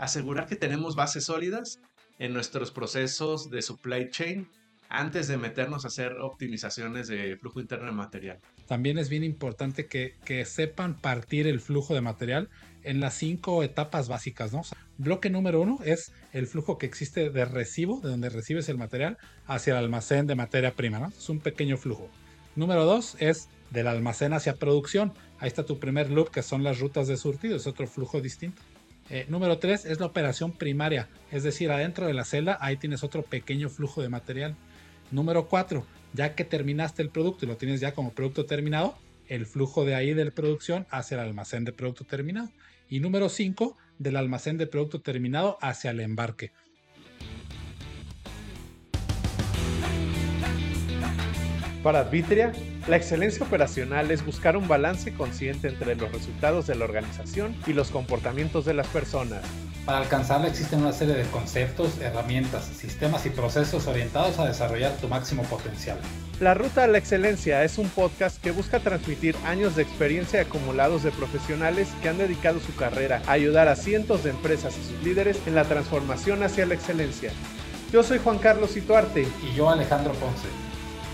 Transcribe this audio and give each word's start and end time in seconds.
asegurar 0.00 0.46
que 0.46 0.56
tenemos 0.56 0.96
bases 0.96 1.24
sólidas 1.24 1.78
en 2.18 2.32
nuestros 2.32 2.70
procesos 2.70 3.50
de 3.50 3.62
supply 3.62 4.10
chain 4.10 4.48
antes 4.88 5.28
de 5.28 5.36
meternos 5.36 5.84
a 5.84 5.88
hacer 5.88 6.14
optimizaciones 6.20 7.06
de 7.06 7.36
flujo 7.36 7.60
interno 7.60 7.86
de 7.86 7.92
material. 7.92 8.38
También 8.66 8.98
es 8.98 9.08
bien 9.08 9.22
importante 9.22 9.86
que, 9.86 10.44
sepan 10.46 10.98
partir 11.00 11.46
el 11.46 11.60
flujo 11.60 11.94
de 11.94 12.00
material 12.00 12.48
en 12.82 12.98
las 12.98 13.14
cinco 13.14 13.62
etapas 13.62 14.08
básicas, 14.08 14.52
¿no? 14.52 14.62
bloque 14.96 15.28
número 15.28 15.60
uno 15.60 15.78
es 15.84 16.12
el 16.32 16.46
flujo 16.46 16.78
que 16.78 16.86
existe 16.86 17.30
de 17.30 17.44
recibo, 17.44 18.00
de 18.00 18.08
donde 18.08 18.30
recibes 18.30 18.68
el 18.68 18.78
material, 18.78 19.18
hacia 19.46 19.72
el 19.72 19.84
almacén 19.84 20.26
de 20.26 20.34
materia 20.34 20.72
prima, 20.72 20.98
¿no? 20.98 21.08
Es 21.08 21.28
un 21.28 21.40
pequeño 21.40 21.76
flujo. 21.76 22.08
Número 22.56 22.84
dos 22.84 23.16
es 23.20 23.48
del 23.70 23.86
almacén 23.86 24.32
hacia 24.32 24.56
producción. 24.56 25.12
Ahí 25.38 25.48
está 25.48 25.64
tu 25.64 25.78
primer 25.78 26.10
loop, 26.10 26.30
que 26.30 26.42
son 26.42 26.64
las 26.64 26.80
rutas 26.80 27.06
de 27.06 27.16
surtido, 27.16 27.56
es 27.56 27.66
otro 27.66 27.86
flujo 27.86 28.20
distinto. 28.20 28.60
Eh, 29.10 29.26
número 29.28 29.58
tres 29.58 29.84
es 29.84 29.98
la 29.98 30.06
operación 30.06 30.52
primaria, 30.52 31.08
es 31.32 31.42
decir, 31.42 31.72
adentro 31.72 32.06
de 32.06 32.14
la 32.14 32.24
celda, 32.24 32.58
ahí 32.60 32.76
tienes 32.76 33.02
otro 33.02 33.22
pequeño 33.22 33.68
flujo 33.68 34.02
de 34.02 34.08
material. 34.08 34.54
Número 35.10 35.48
4, 35.48 35.84
ya 36.12 36.36
que 36.36 36.44
terminaste 36.44 37.02
el 37.02 37.10
producto 37.10 37.44
y 37.44 37.48
lo 37.48 37.56
tienes 37.56 37.80
ya 37.80 37.92
como 37.92 38.12
producto 38.12 38.46
terminado, 38.46 38.96
el 39.26 39.46
flujo 39.46 39.84
de 39.84 39.96
ahí 39.96 40.14
de 40.14 40.24
la 40.24 40.30
producción 40.30 40.86
hacia 40.90 41.16
el 41.16 41.22
almacén 41.22 41.64
de 41.64 41.72
producto 41.72 42.04
terminado. 42.04 42.50
Y 42.88 43.00
número 43.00 43.28
5, 43.28 43.76
del 43.98 44.16
almacén 44.16 44.56
de 44.58 44.68
producto 44.68 45.00
terminado 45.00 45.58
hacia 45.60 45.90
el 45.90 45.98
embarque. 45.98 46.52
Para 51.82 52.00
Advitria, 52.00 52.52
la 52.88 52.96
excelencia 52.96 53.44
operacional 53.44 54.10
es 54.10 54.24
buscar 54.24 54.56
un 54.56 54.68
balance 54.68 55.12
consciente 55.12 55.68
entre 55.68 55.94
los 55.96 56.10
resultados 56.12 56.66
de 56.66 56.74
la 56.74 56.84
organización 56.84 57.54
y 57.66 57.72
los 57.72 57.90
comportamientos 57.90 58.64
de 58.64 58.74
las 58.74 58.86
personas 58.88 59.42
para 59.90 59.98
alcanzarla 60.02 60.46
existen 60.46 60.82
una 60.82 60.92
serie 60.92 61.14
de 61.14 61.24
conceptos, 61.24 62.00
herramientas, 62.00 62.64
sistemas 62.64 63.24
y 63.26 63.30
procesos 63.30 63.88
orientados 63.88 64.38
a 64.38 64.46
desarrollar 64.46 64.92
tu 64.98 65.08
máximo 65.08 65.42
potencial. 65.44 65.98
La 66.38 66.54
Ruta 66.54 66.84
a 66.84 66.86
la 66.86 66.98
Excelencia 66.98 67.64
es 67.64 67.76
un 67.76 67.88
podcast 67.88 68.40
que 68.40 68.52
busca 68.52 68.80
transmitir 68.80 69.34
años 69.44 69.76
de 69.76 69.82
experiencia 69.82 70.42
acumulados 70.42 71.02
de 71.02 71.10
profesionales 71.10 71.88
que 72.02 72.08
han 72.08 72.18
dedicado 72.18 72.60
su 72.60 72.74
carrera 72.76 73.20
a 73.26 73.32
ayudar 73.32 73.68
a 73.68 73.76
cientos 73.76 74.22
de 74.22 74.30
empresas 74.30 74.76
y 74.78 74.84
sus 74.84 75.02
líderes 75.02 75.40
en 75.46 75.54
la 75.54 75.64
transformación 75.64 76.42
hacia 76.42 76.66
la 76.66 76.74
excelencia. 76.74 77.32
Yo 77.92 78.02
soy 78.02 78.18
Juan 78.18 78.38
Carlos 78.38 78.76
Ituarte. 78.76 79.26
Y 79.42 79.56
yo 79.56 79.70
Alejandro 79.70 80.12
Ponce. 80.12 80.69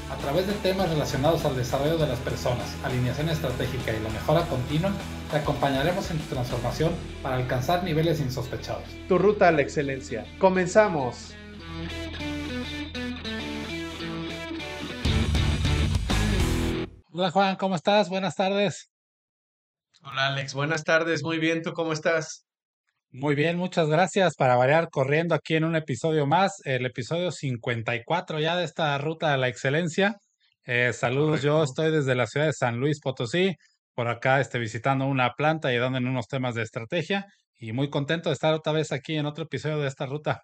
A 0.09 0.17
través 0.19 0.47
de 0.47 0.53
temas 0.55 0.89
relacionados 0.89 1.45
al 1.45 1.57
desarrollo 1.57 1.99
de 1.99 2.07
las 2.07 2.19
personas, 2.21 2.77
alineación 2.85 3.29
estratégica 3.29 3.93
y 3.93 4.01
la 4.01 4.09
mejora 4.09 4.47
continua, 4.47 4.93
te 5.31 5.39
acompañaremos 5.39 6.11
en 6.13 6.19
tu 6.19 6.35
transformación 6.35 6.93
para 7.23 7.37
alcanzar 7.37 7.83
niveles 7.83 8.21
insospechados. 8.21 8.85
Tu 9.09 9.19
ruta 9.19 9.49
a 9.49 9.51
la 9.51 9.63
excelencia. 9.63 10.25
¡Comenzamos! 10.39 11.35
Hola 17.11 17.31
Juan, 17.33 17.57
¿cómo 17.57 17.75
estás? 17.75 18.09
Buenas 18.09 18.37
tardes. 18.37 18.91
Hola 20.03 20.29
Alex, 20.29 20.55
buenas 20.55 20.85
tardes. 20.85 21.25
Muy 21.25 21.39
bien, 21.39 21.63
¿tú 21.63 21.73
cómo 21.73 21.93
estás? 21.93 22.46
Muy 23.11 23.35
bien, 23.35 23.57
muchas 23.57 23.89
gracias. 23.89 24.35
Para 24.37 24.57
variar, 24.57 24.89
corriendo 24.91 25.35
aquí 25.35 25.55
en 25.55 25.65
un 25.65 25.77
episodio 25.77 26.27
más, 26.27 26.61
el 26.65 26.85
episodio 26.87 27.31
54 27.31 28.41
ya 28.41 28.57
de 28.57 28.65
esta 28.65 28.97
ruta 28.99 29.33
a 29.33 29.37
la 29.37 29.49
excelencia. 29.49 30.17
Eh, 30.65 30.93
saludos, 30.93 31.43
yo 31.43 31.63
estoy 31.63 31.93
desde 31.93 32.15
la 32.15 32.27
ciudad 32.27 32.47
de 32.47 32.53
San 32.53 32.79
Luis 32.79 33.01
Potosí 33.01 33.55
por 33.95 34.09
acá 34.09 34.41
este, 34.41 34.59
visitando 34.59 35.07
una 35.07 35.33
planta 35.35 35.73
y 35.73 35.79
dando 35.79 35.99
en 35.99 36.07
unos 36.07 36.29
temas 36.29 36.55
de 36.55 36.63
estrategia 36.63 37.27
y 37.59 37.73
muy 37.73 37.89
contento 37.89 38.29
de 38.29 38.35
estar 38.35 38.53
otra 38.53 38.73
vez 38.73 38.93
aquí 38.93 39.17
en 39.17 39.27
otro 39.27 39.45
episodio 39.45 39.79
de 39.79 39.89
esta 39.89 40.07
ruta. 40.07 40.43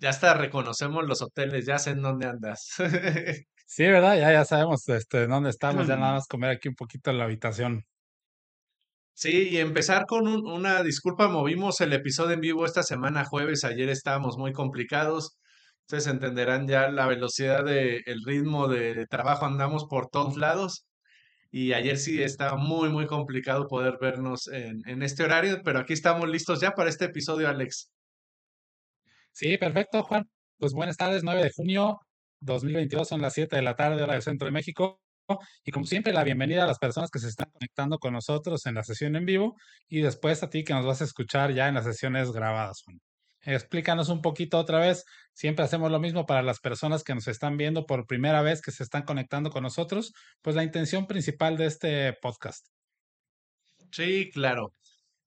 Ya 0.00 0.10
está, 0.10 0.34
reconocemos 0.34 1.04
los 1.06 1.22
hoteles, 1.22 1.66
ya 1.66 1.78
sé 1.78 1.90
en 1.90 2.02
dónde 2.02 2.26
andas. 2.26 2.74
sí, 3.66 3.84
¿verdad? 3.84 4.16
Ya, 4.18 4.32
ya 4.32 4.44
sabemos 4.44 4.88
este, 4.88 5.26
dónde 5.26 5.50
estamos, 5.50 5.86
ya 5.86 5.96
nada 5.96 6.14
más 6.14 6.26
comer 6.26 6.50
aquí 6.50 6.68
un 6.68 6.74
poquito 6.74 7.10
en 7.10 7.18
la 7.18 7.24
habitación. 7.24 7.84
Sí, 9.20 9.50
y 9.50 9.58
empezar 9.58 10.06
con 10.06 10.26
una 10.28 10.82
disculpa, 10.82 11.28
movimos 11.28 11.82
el 11.82 11.92
episodio 11.92 12.32
en 12.32 12.40
vivo 12.40 12.64
esta 12.64 12.82
semana 12.82 13.26
jueves, 13.26 13.64
ayer 13.64 13.90
estábamos 13.90 14.38
muy 14.38 14.54
complicados, 14.54 15.36
ustedes 15.82 16.06
entenderán 16.06 16.66
ya 16.66 16.88
la 16.88 17.06
velocidad 17.06 17.62
del 17.62 18.02
el 18.06 18.24
ritmo 18.24 18.66
de 18.66 19.06
trabajo, 19.08 19.44
andamos 19.44 19.84
por 19.90 20.08
todos 20.08 20.38
lados 20.38 20.86
y 21.50 21.74
ayer 21.74 21.98
sí 21.98 22.22
estaba 22.22 22.56
muy, 22.56 22.88
muy 22.88 23.06
complicado 23.06 23.66
poder 23.68 23.98
vernos 24.00 24.48
en, 24.48 24.80
en 24.86 25.02
este 25.02 25.24
horario, 25.24 25.60
pero 25.64 25.80
aquí 25.80 25.92
estamos 25.92 26.26
listos 26.26 26.62
ya 26.62 26.70
para 26.70 26.88
este 26.88 27.04
episodio, 27.06 27.46
Alex. 27.50 27.90
Sí, 29.32 29.58
perfecto, 29.58 30.02
Juan. 30.02 30.24
Pues 30.58 30.72
buenas 30.72 30.96
tardes, 30.96 31.24
9 31.24 31.42
de 31.42 31.50
junio 31.54 31.98
2022, 32.40 33.08
son 33.08 33.20
las 33.20 33.34
7 33.34 33.56
de 33.56 33.62
la 33.62 33.76
tarde, 33.76 34.02
hora 34.02 34.14
del 34.14 34.22
centro 34.22 34.46
de 34.46 34.52
México. 34.52 34.99
Y 35.64 35.70
como 35.70 35.86
siempre, 35.86 36.12
la 36.12 36.24
bienvenida 36.24 36.64
a 36.64 36.66
las 36.66 36.78
personas 36.78 37.10
que 37.10 37.18
se 37.18 37.28
están 37.28 37.50
conectando 37.50 37.98
con 37.98 38.12
nosotros 38.12 38.66
en 38.66 38.74
la 38.74 38.84
sesión 38.84 39.16
en 39.16 39.26
vivo 39.26 39.56
y 39.88 40.00
después 40.00 40.42
a 40.42 40.50
ti 40.50 40.64
que 40.64 40.72
nos 40.72 40.86
vas 40.86 41.00
a 41.00 41.04
escuchar 41.04 41.52
ya 41.52 41.68
en 41.68 41.74
las 41.74 41.84
sesiones 41.84 42.32
grabadas. 42.32 42.82
Explícanos 43.42 44.08
un 44.08 44.20
poquito 44.20 44.58
otra 44.58 44.78
vez. 44.78 45.04
Siempre 45.32 45.64
hacemos 45.64 45.90
lo 45.90 45.98
mismo 45.98 46.26
para 46.26 46.42
las 46.42 46.60
personas 46.60 47.04
que 47.04 47.14
nos 47.14 47.26
están 47.28 47.56
viendo 47.56 47.86
por 47.86 48.06
primera 48.06 48.42
vez, 48.42 48.60
que 48.60 48.70
se 48.70 48.82
están 48.82 49.02
conectando 49.02 49.50
con 49.50 49.62
nosotros. 49.62 50.12
Pues 50.42 50.56
la 50.56 50.64
intención 50.64 51.06
principal 51.06 51.56
de 51.56 51.66
este 51.66 52.12
podcast. 52.20 52.66
Sí, 53.90 54.30
claro. 54.32 54.74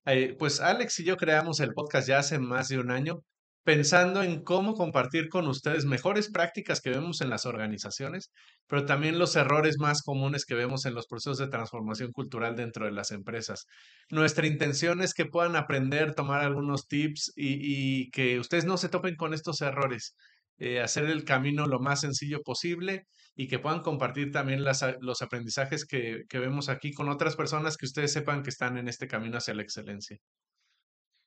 Eh, 0.06 0.35
pues 0.38 0.59
Alex 0.59 1.00
y 1.00 1.06
yo 1.06 1.18
creamos 1.18 1.59
el 1.59 1.74
podcast 1.74 2.08
ya 2.08 2.20
hace 2.20 2.38
más 2.38 2.68
de 2.68 2.78
un 2.78 2.91
año 2.91 3.24
pensando 3.63 4.24
en 4.24 4.44
cómo 4.44 4.74
compartir 4.75 5.29
con 5.29 5.47
ustedes 5.47 5.85
mejores 5.85 6.29
prácticas 6.29 6.81
que 6.81 6.90
vemos 6.90 7.22
en 7.22 7.29
las 7.29 7.46
organizaciones, 7.46 8.31
pero 8.68 8.85
también 8.85 9.19
los 9.19 9.35
errores 9.35 9.78
más 9.79 10.01
comunes 10.01 10.46
que 10.46 10.56
vemos 10.56 10.85
en 10.85 10.94
los 10.94 11.07
procesos 11.07 11.38
de 11.38 11.47
transformación 11.47 12.12
cultural 12.12 12.56
dentro 12.56 12.85
de 12.85 12.91
las 12.91 13.12
empresas. 13.12 13.66
Nuestra 14.09 14.47
intención 14.47 15.02
es 15.02 15.13
que 15.13 15.25
puedan 15.25 15.56
aprender, 15.56 16.13
tomar 16.13 16.41
algunos 16.41 16.88
tips 16.88 17.31
y, 17.35 18.09
que 18.12 18.40
ustedes 18.40 18.66
no 18.66 18.78
se 18.78 18.90
topen 18.90 19.16
con 19.16 19.34
estos 19.34 19.62
errores. 19.62 20.16
Eh, 20.57 20.81
hacer 20.81 21.06
el 21.06 21.23
camino 21.23 21.66
lo 21.68 21.79
más 21.79 22.02
sencillo 22.02 22.41
posible 22.44 23.07
y 23.35 23.47
que 23.47 23.59
puedan 23.59 23.81
compartir 23.81 24.31
también 24.31 24.63
los 24.63 25.22
aprendizajes 25.22 25.85
que 25.85 26.25
vemos 26.31 26.69
aquí 26.69 26.94
con 26.94 27.09
otras 27.09 27.35
personas 27.35 27.78
que 27.78 27.85
ustedes 27.88 28.13
sepan 28.13 28.44
que 28.44 28.52
están 28.52 28.78
en 28.78 28.88
este 28.88 29.07
camino 29.07 29.38
hacia 29.38 29.56
la 29.56 29.63
excelencia. 29.63 30.19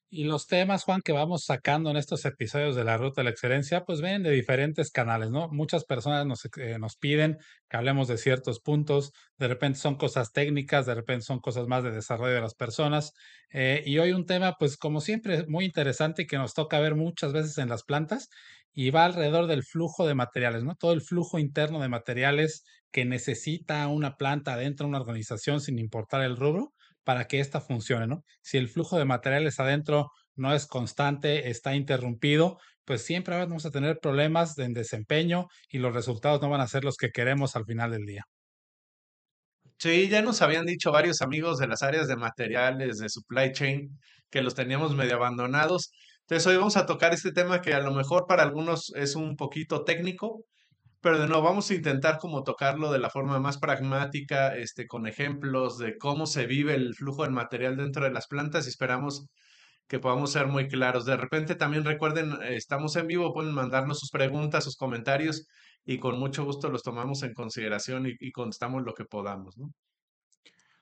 Y 0.08 0.24
los 0.24 0.46
temas, 0.46 0.84
Juan, 0.84 1.00
que 1.02 1.12
vamos 1.12 1.44
sacando 1.44 1.90
en 1.90 1.96
estos 1.96 2.24
episodios 2.24 2.76
de 2.76 2.84
la 2.84 2.96
Ruta 2.96 3.20
de 3.20 3.24
la 3.24 3.30
Excelencia, 3.30 3.84
pues 3.84 4.00
vienen 4.00 4.22
de 4.22 4.30
diferentes 4.30 4.92
canales, 4.92 5.30
¿no? 5.32 5.48
Muchas 5.48 5.84
personas 5.84 6.24
nos, 6.24 6.44
eh, 6.58 6.78
nos 6.78 6.96
piden 6.96 7.38
que 7.68 7.76
hablemos 7.76 8.06
de 8.06 8.16
ciertos 8.16 8.60
puntos, 8.60 9.12
de 9.36 9.48
repente 9.48 9.80
son 9.80 9.96
cosas 9.96 10.30
técnicas, 10.32 10.86
de 10.86 10.94
repente 10.94 11.24
son 11.24 11.40
cosas 11.40 11.66
más 11.66 11.82
de 11.82 11.90
desarrollo 11.90 12.34
de 12.34 12.40
las 12.40 12.54
personas. 12.54 13.12
Eh, 13.52 13.82
y 13.84 13.98
hoy 13.98 14.12
un 14.12 14.26
tema, 14.26 14.54
pues 14.58 14.76
como 14.76 15.00
siempre, 15.00 15.44
muy 15.48 15.64
interesante 15.64 16.22
y 16.22 16.26
que 16.26 16.38
nos 16.38 16.54
toca 16.54 16.78
ver 16.78 16.94
muchas 16.94 17.32
veces 17.32 17.58
en 17.58 17.68
las 17.68 17.82
plantas 17.82 18.28
y 18.72 18.90
va 18.90 19.06
alrededor 19.06 19.48
del 19.48 19.64
flujo 19.64 20.06
de 20.06 20.14
materiales, 20.14 20.62
¿no? 20.62 20.76
Todo 20.76 20.92
el 20.92 21.02
flujo 21.02 21.40
interno 21.40 21.80
de 21.80 21.88
materiales 21.88 22.62
que 22.92 23.04
necesita 23.04 23.88
una 23.88 24.16
planta 24.16 24.56
dentro 24.56 24.84
de 24.84 24.90
una 24.90 25.00
organización 25.00 25.60
sin 25.60 25.80
importar 25.80 26.22
el 26.22 26.36
rubro 26.36 26.72
para 27.06 27.28
que 27.28 27.38
ésta 27.38 27.60
funcione, 27.60 28.08
¿no? 28.08 28.24
Si 28.42 28.58
el 28.58 28.68
flujo 28.68 28.98
de 28.98 29.04
materiales 29.04 29.60
adentro 29.60 30.10
no 30.34 30.52
es 30.52 30.66
constante, 30.66 31.50
está 31.50 31.76
interrumpido, 31.76 32.58
pues 32.84 33.04
siempre 33.04 33.36
vamos 33.36 33.64
a 33.64 33.70
tener 33.70 34.00
problemas 34.00 34.58
en 34.58 34.72
desempeño 34.72 35.46
y 35.68 35.78
los 35.78 35.94
resultados 35.94 36.42
no 36.42 36.50
van 36.50 36.60
a 36.60 36.66
ser 36.66 36.82
los 36.82 36.96
que 36.96 37.10
queremos 37.10 37.54
al 37.54 37.64
final 37.64 37.92
del 37.92 38.06
día. 38.06 38.24
Sí, 39.78 40.08
ya 40.08 40.20
nos 40.20 40.42
habían 40.42 40.66
dicho 40.66 40.90
varios 40.90 41.22
amigos 41.22 41.58
de 41.58 41.68
las 41.68 41.82
áreas 41.82 42.08
de 42.08 42.16
materiales, 42.16 42.98
de 42.98 43.08
supply 43.08 43.52
chain, 43.52 43.96
que 44.28 44.42
los 44.42 44.56
teníamos 44.56 44.96
medio 44.96 45.14
abandonados. 45.14 45.92
Entonces 46.22 46.44
hoy 46.48 46.56
vamos 46.56 46.76
a 46.76 46.86
tocar 46.86 47.14
este 47.14 47.30
tema 47.30 47.60
que 47.60 47.72
a 47.72 47.80
lo 47.80 47.92
mejor 47.92 48.26
para 48.26 48.42
algunos 48.42 48.92
es 48.96 49.14
un 49.14 49.36
poquito 49.36 49.84
técnico, 49.84 50.44
pero 51.00 51.18
de 51.18 51.28
nuevo 51.28 51.42
vamos 51.42 51.70
a 51.70 51.74
intentar 51.74 52.18
como 52.18 52.42
tocarlo 52.42 52.92
de 52.92 52.98
la 52.98 53.10
forma 53.10 53.38
más 53.40 53.58
pragmática, 53.58 54.56
este, 54.56 54.86
con 54.86 55.06
ejemplos 55.06 55.78
de 55.78 55.96
cómo 55.98 56.26
se 56.26 56.46
vive 56.46 56.74
el 56.74 56.94
flujo 56.94 57.22
del 57.22 57.32
material 57.32 57.76
dentro 57.76 58.04
de 58.04 58.12
las 58.12 58.26
plantas 58.26 58.66
y 58.66 58.70
esperamos 58.70 59.26
que 59.88 59.98
podamos 60.00 60.32
ser 60.32 60.46
muy 60.46 60.68
claros. 60.68 61.04
De 61.04 61.16
repente 61.16 61.54
también 61.54 61.84
recuerden, 61.84 62.32
estamos 62.42 62.96
en 62.96 63.06
vivo, 63.06 63.32
pueden 63.32 63.54
mandarnos 63.54 64.00
sus 64.00 64.10
preguntas, 64.10 64.64
sus 64.64 64.76
comentarios 64.76 65.46
y 65.84 65.98
con 65.98 66.18
mucho 66.18 66.44
gusto 66.44 66.70
los 66.70 66.82
tomamos 66.82 67.22
en 67.22 67.34
consideración 67.34 68.06
y, 68.06 68.14
y 68.18 68.32
contestamos 68.32 68.82
lo 68.84 68.94
que 68.94 69.04
podamos, 69.04 69.56
¿no? 69.58 69.70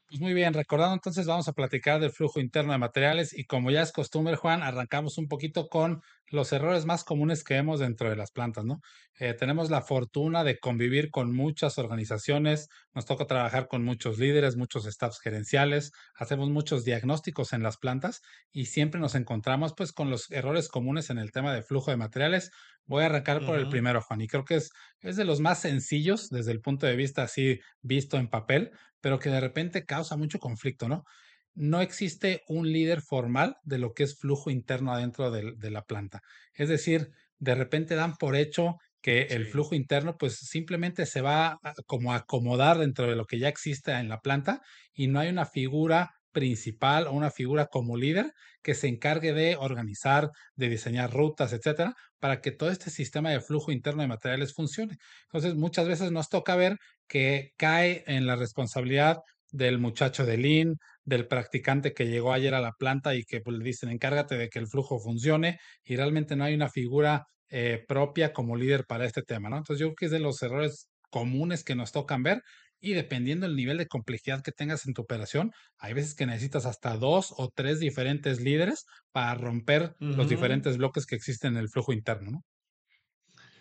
Pues 0.09 0.21
muy 0.21 0.35
bien, 0.35 0.55
recordando 0.55 0.95
entonces 0.95 1.27
vamos 1.27 1.49
a 1.49 1.53
platicar 1.55 2.01
del 2.01 2.13
flujo 2.13 2.39
interno 2.39 2.73
de 2.73 2.79
materiales 2.79 3.37
y 3.37 3.47
como 3.47 3.71
ya 3.71 3.83
es 3.83 3.91
costumbre, 3.91 4.37
Juan, 4.37 4.63
arrancamos 4.63 5.19
un 5.19 5.29
poquito 5.29 5.67
con 5.69 6.03
los 6.29 6.53
errores 6.53 6.87
más 6.87 7.05
comunes 7.05 7.45
que 7.45 7.55
vemos 7.55 7.81
dentro 7.81 8.09
de 8.09 8.17
las 8.17 8.31
plantas, 8.31 8.65
¿no? 8.65 8.81
Eh, 9.19 9.35
tenemos 9.35 9.71
la 9.71 9.83
fortuna 9.83 10.43
de 10.43 10.59
convivir 10.59 11.11
con 11.11 11.35
muchas 11.35 11.79
organizaciones, 11.79 12.69
nos 12.95 13.07
toca 13.07 13.27
trabajar 13.27 13.69
con 13.69 13.85
muchos 13.85 14.19
líderes, 14.19 14.57
muchos 14.57 14.87
staffs 14.87 15.21
gerenciales, 15.21 15.93
hacemos 16.17 16.51
muchos 16.51 16.85
diagnósticos 16.85 17.53
en 17.53 17.63
las 17.63 17.77
plantas 17.77 18.23
y 18.51 18.67
siempre 18.67 19.01
nos 19.01 19.15
encontramos 19.15 19.75
pues 19.77 19.93
con 19.93 20.11
los 20.11 20.31
errores 20.31 20.69
comunes 20.69 21.11
en 21.11 21.19
el 21.19 21.31
tema 21.31 21.55
de 21.55 21.63
flujo 21.63 21.91
de 21.91 21.97
materiales. 21.97 22.51
Voy 22.87 23.03
a 23.03 23.07
arrancar 23.07 23.45
por 23.47 23.57
el 23.57 23.69
primero, 23.69 24.03
Juan, 24.03 24.21
y 24.21 24.27
creo 24.27 24.45
que 24.45 24.57
es, 24.57 24.71
es 25.01 25.17
de 25.17 25.25
los 25.25 25.41
más 25.41 25.61
sencillos 25.61 26.29
desde 26.31 26.53
el 26.53 26.61
punto 26.61 26.87
de 26.87 26.97
vista 26.97 27.23
así 27.23 27.61
visto 27.83 28.19
en 28.19 28.29
papel, 28.29 28.73
pero 29.01 29.19
que 29.19 29.31
de 29.31 29.41
repente 29.41 29.87
causa 29.87 30.17
mucho 30.17 30.39
conflicto, 30.39 30.89
¿no? 30.89 31.05
No 31.55 31.81
existe 31.81 32.43
un 32.49 32.71
líder 32.73 33.01
formal 33.01 33.57
de 33.63 33.79
lo 33.79 33.93
que 33.93 34.03
es 34.03 34.19
flujo 34.19 34.51
interno 34.51 34.93
adentro 34.93 35.31
de, 35.31 35.71
la 35.71 35.83
planta. 35.83 36.21
Es 36.55 36.69
decir, 36.69 37.11
de 37.39 37.55
repente 37.55 37.95
dan 37.95 38.17
por 38.17 38.37
hecho 38.37 38.77
que 39.01 39.23
el 39.23 39.47
flujo 39.47 39.75
interno 39.75 40.17
pues 40.19 40.37
simplemente 40.39 41.05
se 41.07 41.21
va 41.21 41.59
a, 41.63 41.75
como 41.87 42.13
a 42.13 42.17
acomodar 42.17 42.79
dentro 42.79 43.07
de 43.07 43.17
lo 43.17 43.27
que 43.27 43.39
ya 43.39 43.49
existe 43.49 43.93
en 43.93 44.09
la 44.09 44.21
planta 44.21 44.63
y 44.95 45.09
no 45.09 45.21
hay 45.21 45.29
una 45.29 45.45
figura 45.45 46.11
principal 46.35 47.07
o 47.07 47.13
una 47.13 47.31
figura 47.31 47.67
como 47.67 47.97
líder 47.97 48.33
que 48.63 48.75
se 48.75 48.89
encargue 48.89 49.33
de 49.33 49.57
organizar, 49.57 50.31
de 50.57 50.69
diseñar 50.69 51.13
rutas, 51.13 51.53
etcétera, 51.55 51.95
para 52.19 52.41
que 52.41 52.51
todo 52.51 52.71
este 52.71 52.91
sistema 52.91 53.31
de 53.31 53.41
flujo 53.41 53.73
interno 53.73 54.03
de 54.03 54.09
materiales 54.09 54.53
funcione. 54.53 54.97
Entonces, 55.27 55.55
muchas 55.55 55.87
veces 55.87 56.11
nos 56.11 56.29
toca 56.29 56.57
ver 56.57 56.77
que 57.07 57.53
cae 57.57 58.05
en 58.07 58.27
la 58.27 58.37
responsabilidad 58.37 59.21
del 59.53 59.79
muchacho 59.79 60.27
de 60.27 60.37
Lean, 60.37 60.75
del 61.05 61.29
practicante 61.29 61.93
que 61.93 62.07
llegó 62.07 62.33
ayer 62.33 62.55
a 62.55 62.61
la 62.61 62.73
planta 62.73 63.15
y 63.15 63.25
que 63.25 63.41
pues, 63.41 63.57
le 63.59 63.65
dicen 63.65 63.91
encárgate 63.91 64.37
de 64.37 64.49
que 64.49 64.59
el 64.59 64.67
flujo 64.69 64.99
funcione 64.99 65.59
y 65.85 65.97
realmente 65.97 66.37
no 66.37 66.45
hay 66.45 66.55
una 66.55 66.69
figura 66.69 67.27
eh, 67.51 67.85
propia 67.87 68.33
como 68.33 68.57
líder 68.57 68.85
para 68.87 69.05
este 69.05 69.23
tema, 69.23 69.49
¿no? 69.51 69.59
Entonces 69.59 69.81
yo 69.81 69.89
creo 69.89 69.97
que 69.97 70.07
es 70.07 70.13
de 70.13 70.21
los 70.21 70.43
errores 70.43 70.89
comunes 71.11 71.63
que 71.65 71.75
nos 71.75 71.93
tocan 71.93 72.23
ver 72.23 72.43
y 72.81 72.93
dependiendo 72.93 73.47
del 73.47 73.57
nivel 73.57 73.79
de 73.79 73.87
complejidad 73.87 74.43
que 74.43 74.53
tengas 74.53 74.87
en 74.87 74.93
tu 74.93 75.03
operación, 75.03 75.53
hay 75.79 75.95
veces 75.95 76.15
que 76.15 76.27
necesitas 76.27 76.67
hasta 76.67 76.97
dos 76.97 77.33
o 77.37 77.49
tres 77.55 77.81
diferentes 77.81 78.41
líderes 78.41 78.85
para 79.13 79.35
romper 79.35 79.95
los 80.01 80.29
diferentes 80.29 80.77
bloques 80.77 81.07
que 81.07 81.17
existen 81.17 81.55
en 81.55 81.61
el 81.61 81.71
flujo 81.71 81.93
interno, 81.93 82.31
¿no? 82.31 82.41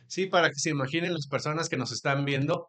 Sí, 0.07 0.27
para 0.27 0.49
que 0.49 0.59
se 0.59 0.69
imaginen 0.69 1.13
las 1.13 1.27
personas 1.27 1.69
que 1.69 1.77
nos 1.77 1.91
están 1.91 2.25
viendo, 2.25 2.67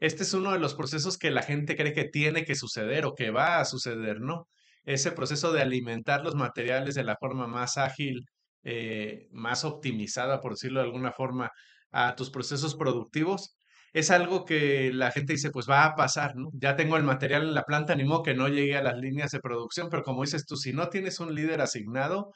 este 0.00 0.22
es 0.24 0.34
uno 0.34 0.52
de 0.52 0.58
los 0.58 0.74
procesos 0.74 1.18
que 1.18 1.30
la 1.30 1.42
gente 1.42 1.76
cree 1.76 1.92
que 1.92 2.04
tiene 2.04 2.44
que 2.44 2.54
suceder 2.54 3.06
o 3.06 3.14
que 3.14 3.30
va 3.30 3.60
a 3.60 3.64
suceder, 3.64 4.20
¿no? 4.20 4.48
Ese 4.84 5.12
proceso 5.12 5.52
de 5.52 5.62
alimentar 5.62 6.22
los 6.24 6.34
materiales 6.34 6.94
de 6.94 7.04
la 7.04 7.16
forma 7.16 7.46
más 7.46 7.78
ágil, 7.78 8.26
eh, 8.64 9.28
más 9.32 9.64
optimizada, 9.64 10.40
por 10.40 10.52
decirlo 10.52 10.80
de 10.80 10.86
alguna 10.86 11.12
forma, 11.12 11.50
a 11.92 12.16
tus 12.16 12.30
procesos 12.30 12.74
productivos, 12.76 13.56
es 13.94 14.10
algo 14.10 14.44
que 14.44 14.92
la 14.92 15.12
gente 15.12 15.34
dice, 15.34 15.50
pues 15.50 15.68
va 15.70 15.84
a 15.84 15.94
pasar, 15.94 16.34
¿no? 16.36 16.50
Ya 16.54 16.76
tengo 16.76 16.96
el 16.96 17.04
material 17.04 17.42
en 17.44 17.54
la 17.54 17.62
planta, 17.62 17.94
ni 17.94 18.04
modo 18.04 18.24
que 18.24 18.34
no 18.34 18.48
llegue 18.48 18.76
a 18.76 18.82
las 18.82 18.98
líneas 18.98 19.30
de 19.30 19.40
producción, 19.40 19.88
pero 19.90 20.02
como 20.02 20.22
dices 20.22 20.46
tú, 20.46 20.56
si 20.56 20.72
no 20.72 20.88
tienes 20.88 21.20
un 21.20 21.34
líder 21.34 21.60
asignado, 21.60 22.32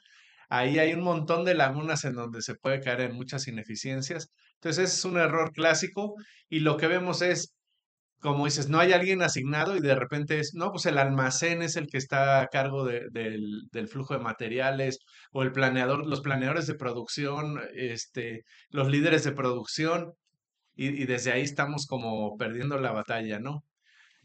ahí 0.49 0.79
hay 0.79 0.93
un 0.93 1.01
montón 1.03 1.45
de 1.45 1.55
lagunas 1.55 2.05
en 2.05 2.15
donde 2.15 2.41
se 2.41 2.55
puede 2.55 2.79
caer 2.81 3.01
en 3.01 3.15
muchas 3.15 3.47
ineficiencias. 3.47 4.31
Entonces, 4.61 4.93
es 4.93 5.05
un 5.05 5.17
error 5.17 5.51
clásico 5.53 6.15
y 6.49 6.59
lo 6.59 6.77
que 6.77 6.87
vemos 6.87 7.21
es 7.21 7.53
como 8.19 8.45
dices, 8.45 8.69
no 8.69 8.79
hay 8.79 8.91
alguien 8.93 9.21
asignado 9.21 9.77
y 9.77 9.79
de 9.81 9.95
repente 9.95 10.39
es, 10.39 10.53
no, 10.53 10.71
pues 10.71 10.85
el 10.85 10.97
almacén 10.97 11.61
es 11.61 11.75
el 11.77 11.87
que 11.87 11.97
está 11.97 12.41
a 12.41 12.47
cargo 12.47 12.85
del, 12.85 13.09
del, 13.71 13.87
flujo 13.87 14.13
de 14.13 14.19
materiales 14.19 14.99
o 15.31 15.43
el 15.43 15.51
planeador, 15.51 16.05
los 16.05 16.21
planeadores 16.21 16.67
de 16.67 16.75
producción, 16.75 17.61
este, 17.75 18.43
los 18.69 18.89
líderes 18.89 19.23
de 19.23 19.31
producción 19.31 20.13
y, 20.75 21.05
desde 21.05 21.31
ahí 21.33 21.41
estamos 21.41 21.87
como 21.87 22.37
perdiendo 22.37 22.77
la 22.79 22.91
batalla, 22.91 23.39
¿no? 23.39 23.63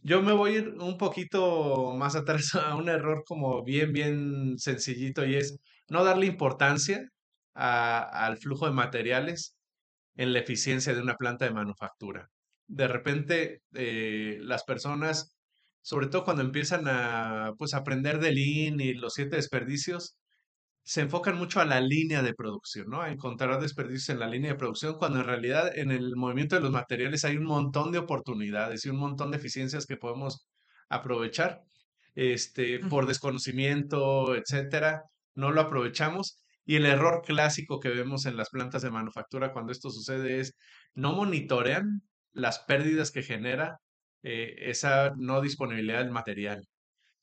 Yo 0.03 0.23
me 0.23 0.33
voy 0.33 0.57
a 0.57 0.59
ir 0.61 0.69
un 0.81 0.99
poquito 0.99 1.95
más 1.97 2.17
atrás 2.17 2.55
a 2.55 2.77
un 2.77 2.89
error 2.89 3.25
como 3.27 3.65
bien, 3.65 3.93
bien 3.93 4.59
sencillito 4.59 5.25
y 5.27 5.37
es 5.37 5.59
no 5.89 6.05
darle 6.05 6.27
importancia 6.27 7.09
al 7.55 8.39
flujo 8.39 8.67
de 8.67 8.73
materiales 8.73 9.57
en 10.17 10.33
la 10.33 10.41
eficiencia 10.41 10.95
de 10.95 11.03
una 11.03 11.17
planta 11.17 11.45
de 11.45 11.53
manufactura 11.53 12.31
de 12.67 12.89
repente 12.89 13.63
eh, 13.75 14.39
las 14.41 14.65
personas, 14.65 15.37
sobre 15.83 16.09
todo 16.09 16.25
cuando 16.25 16.43
empiezan 16.43 16.87
a 16.89 17.53
pues, 17.59 17.75
aprender 17.75 18.19
de 18.19 18.33
Lean 18.33 18.81
y 18.81 18.95
los 18.95 19.15
siete 19.15 19.37
desperdicios, 19.37 20.17
se 20.83 21.01
enfocan 21.03 21.39
mucho 21.39 21.61
a 21.61 21.65
la 21.65 21.81
línea 21.81 22.23
de 22.23 22.35
producción, 22.35 22.89
¿no? 22.91 23.01
A 23.01 23.11
encontrar 23.11 23.61
desperdicios 23.61 24.11
en 24.11 24.19
la 24.21 24.29
línea 24.29 24.53
de 24.53 24.59
producción, 24.59 24.97
cuando 24.99 25.21
en 25.21 25.27
realidad 25.27 25.77
en 25.77 25.91
el 25.91 26.15
movimiento 26.17 26.57
de 26.57 26.63
los 26.63 26.73
materiales 26.73 27.25
hay 27.25 27.37
un 27.39 27.47
montón 27.47 27.91
de 27.93 27.99
oportunidades 27.99 28.85
y 28.85 28.91
un 28.91 28.99
montón 28.99 29.31
de 29.31 29.39
eficiencias 29.39 29.87
que 29.87 29.97
podemos 29.97 30.47
aprovechar, 30.91 31.63
este, 32.15 32.81
por 32.81 33.07
desconocimiento, 33.07 34.35
etcétera, 34.37 35.05
no 35.35 35.53
lo 35.53 35.63
aprovechamos. 35.63 36.44
Y 36.65 36.77
el 36.77 36.87
error 36.87 37.23
clásico 37.27 37.81
que 37.81 37.91
vemos 37.91 38.27
en 38.27 38.37
las 38.37 38.51
plantas 38.51 38.83
de 38.83 38.91
manufactura 38.91 39.53
cuando 39.53 39.73
esto 39.73 39.91
sucede 39.91 40.41
es 40.41 40.55
no 40.95 41.13
monitorean 41.15 42.03
las 42.33 42.61
pérdidas 42.61 43.11
que 43.11 43.23
genera 43.23 43.79
eh, 44.23 44.55
esa 44.71 45.13
no 45.17 45.41
disponibilidad 45.41 45.99
del 46.01 46.11
material. 46.11 46.63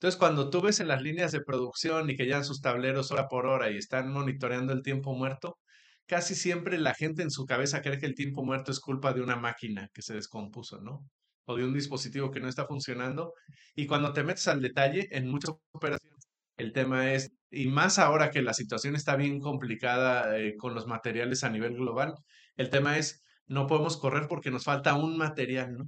Entonces, 0.01 0.17
cuando 0.19 0.49
tú 0.49 0.61
ves 0.61 0.79
en 0.79 0.87
las 0.87 1.01
líneas 1.03 1.31
de 1.31 1.41
producción 1.41 2.09
y 2.09 2.15
que 2.15 2.27
ya 2.27 2.43
sus 2.43 2.61
tableros 2.61 3.11
hora 3.11 3.27
por 3.27 3.45
hora 3.45 3.71
y 3.71 3.77
están 3.77 4.11
monitoreando 4.11 4.73
el 4.73 4.81
tiempo 4.83 5.13
muerto, 5.15 5.59
casi 6.07 6.35
siempre 6.35 6.79
la 6.79 6.93
gente 6.95 7.21
en 7.23 7.31
su 7.31 7.45
cabeza 7.45 7.81
cree 7.81 7.99
que 7.99 8.07
el 8.07 8.15
tiempo 8.15 8.43
muerto 8.43 8.71
es 8.71 8.79
culpa 8.79 9.13
de 9.13 9.21
una 9.21 9.35
máquina 9.35 9.89
que 9.93 10.01
se 10.01 10.15
descompuso, 10.15 10.81
¿no? 10.81 11.05
O 11.45 11.55
de 11.55 11.65
un 11.65 11.73
dispositivo 11.73 12.31
que 12.31 12.39
no 12.39 12.49
está 12.49 12.65
funcionando. 12.65 13.33
Y 13.75 13.87
cuando 13.87 14.13
te 14.13 14.23
metes 14.23 14.47
al 14.47 14.61
detalle, 14.61 15.07
en 15.11 15.27
muchas 15.29 15.51
operaciones, 15.71 16.27
el 16.57 16.73
tema 16.73 17.13
es, 17.13 17.31
y 17.51 17.67
más 17.67 17.99
ahora 17.99 18.31
que 18.31 18.41
la 18.41 18.53
situación 18.53 18.95
está 18.95 19.15
bien 19.15 19.39
complicada 19.39 20.37
eh, 20.39 20.55
con 20.57 20.73
los 20.73 20.87
materiales 20.87 21.43
a 21.43 21.49
nivel 21.49 21.75
global, 21.75 22.15
el 22.57 22.69
tema 22.69 22.97
es 22.97 23.23
no 23.47 23.67
podemos 23.67 23.97
correr 23.97 24.27
porque 24.29 24.51
nos 24.51 24.63
falta 24.63 24.95
un 24.95 25.17
material, 25.17 25.77
¿no? 25.77 25.85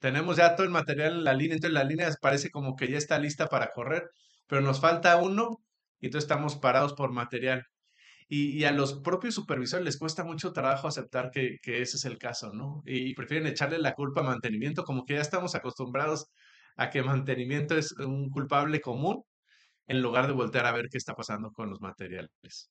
Tenemos 0.00 0.36
ya 0.36 0.56
todo 0.56 0.66
el 0.66 0.72
material 0.72 1.14
en 1.14 1.24
la 1.24 1.34
línea, 1.34 1.56
entonces 1.56 1.74
la 1.74 1.84
línea 1.84 2.10
parece 2.20 2.50
como 2.50 2.76
que 2.76 2.88
ya 2.90 2.98
está 2.98 3.18
lista 3.18 3.48
para 3.48 3.72
correr, 3.72 4.04
pero 4.46 4.62
nos 4.62 4.80
falta 4.80 5.16
uno 5.16 5.58
y 6.00 6.06
entonces 6.06 6.24
estamos 6.30 6.56
parados 6.56 6.94
por 6.94 7.12
material. 7.12 7.64
Y, 8.28 8.64
a 8.64 8.72
los 8.72 8.94
propios 9.02 9.34
supervisores 9.34 9.84
les 9.84 9.98
cuesta 9.98 10.24
mucho 10.24 10.52
trabajo 10.52 10.88
aceptar 10.88 11.30
que, 11.30 11.58
ese 11.64 11.96
es 11.96 12.04
el 12.04 12.18
caso, 12.18 12.52
¿no? 12.52 12.82
Y 12.84 13.14
prefieren 13.14 13.46
echarle 13.46 13.78
la 13.78 13.94
culpa 13.94 14.20
a 14.22 14.24
mantenimiento, 14.24 14.84
como 14.84 15.04
que 15.04 15.14
ya 15.14 15.20
estamos 15.20 15.54
acostumbrados 15.54 16.26
a 16.76 16.90
que 16.90 17.02
mantenimiento 17.02 17.76
es 17.78 17.92
un 17.92 18.30
culpable 18.30 18.80
común, 18.80 19.22
en 19.86 20.02
lugar 20.02 20.26
de 20.26 20.32
voltear 20.32 20.66
a 20.66 20.72
ver 20.72 20.88
qué 20.90 20.98
está 20.98 21.14
pasando 21.14 21.50
con 21.52 21.70
los 21.70 21.80
materiales. 21.80 22.70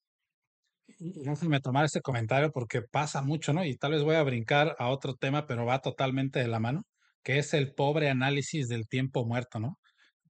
Déjame 1.00 1.60
tomar 1.62 1.86
este 1.86 2.02
comentario 2.02 2.52
porque 2.52 2.82
pasa 2.82 3.22
mucho, 3.22 3.54
¿no? 3.54 3.66
Y 3.66 3.76
tal 3.76 3.92
vez 3.92 4.04
voy 4.04 4.16
a 4.16 4.24
brincar 4.24 4.76
a 4.78 4.90
otro 4.90 5.16
tema, 5.16 5.48
pero 5.48 5.66
va 5.66 5.80
totalmente 5.80 6.40
de 6.40 6.48
la 6.48 6.60
mano, 6.60 6.84
que 7.24 7.40
es 7.40 7.54
el 7.54 7.74
pobre 7.74 8.10
análisis 8.10 8.68
del 8.68 8.88
tiempo 8.88 9.26
muerto, 9.26 9.60
¿no? 9.60 9.78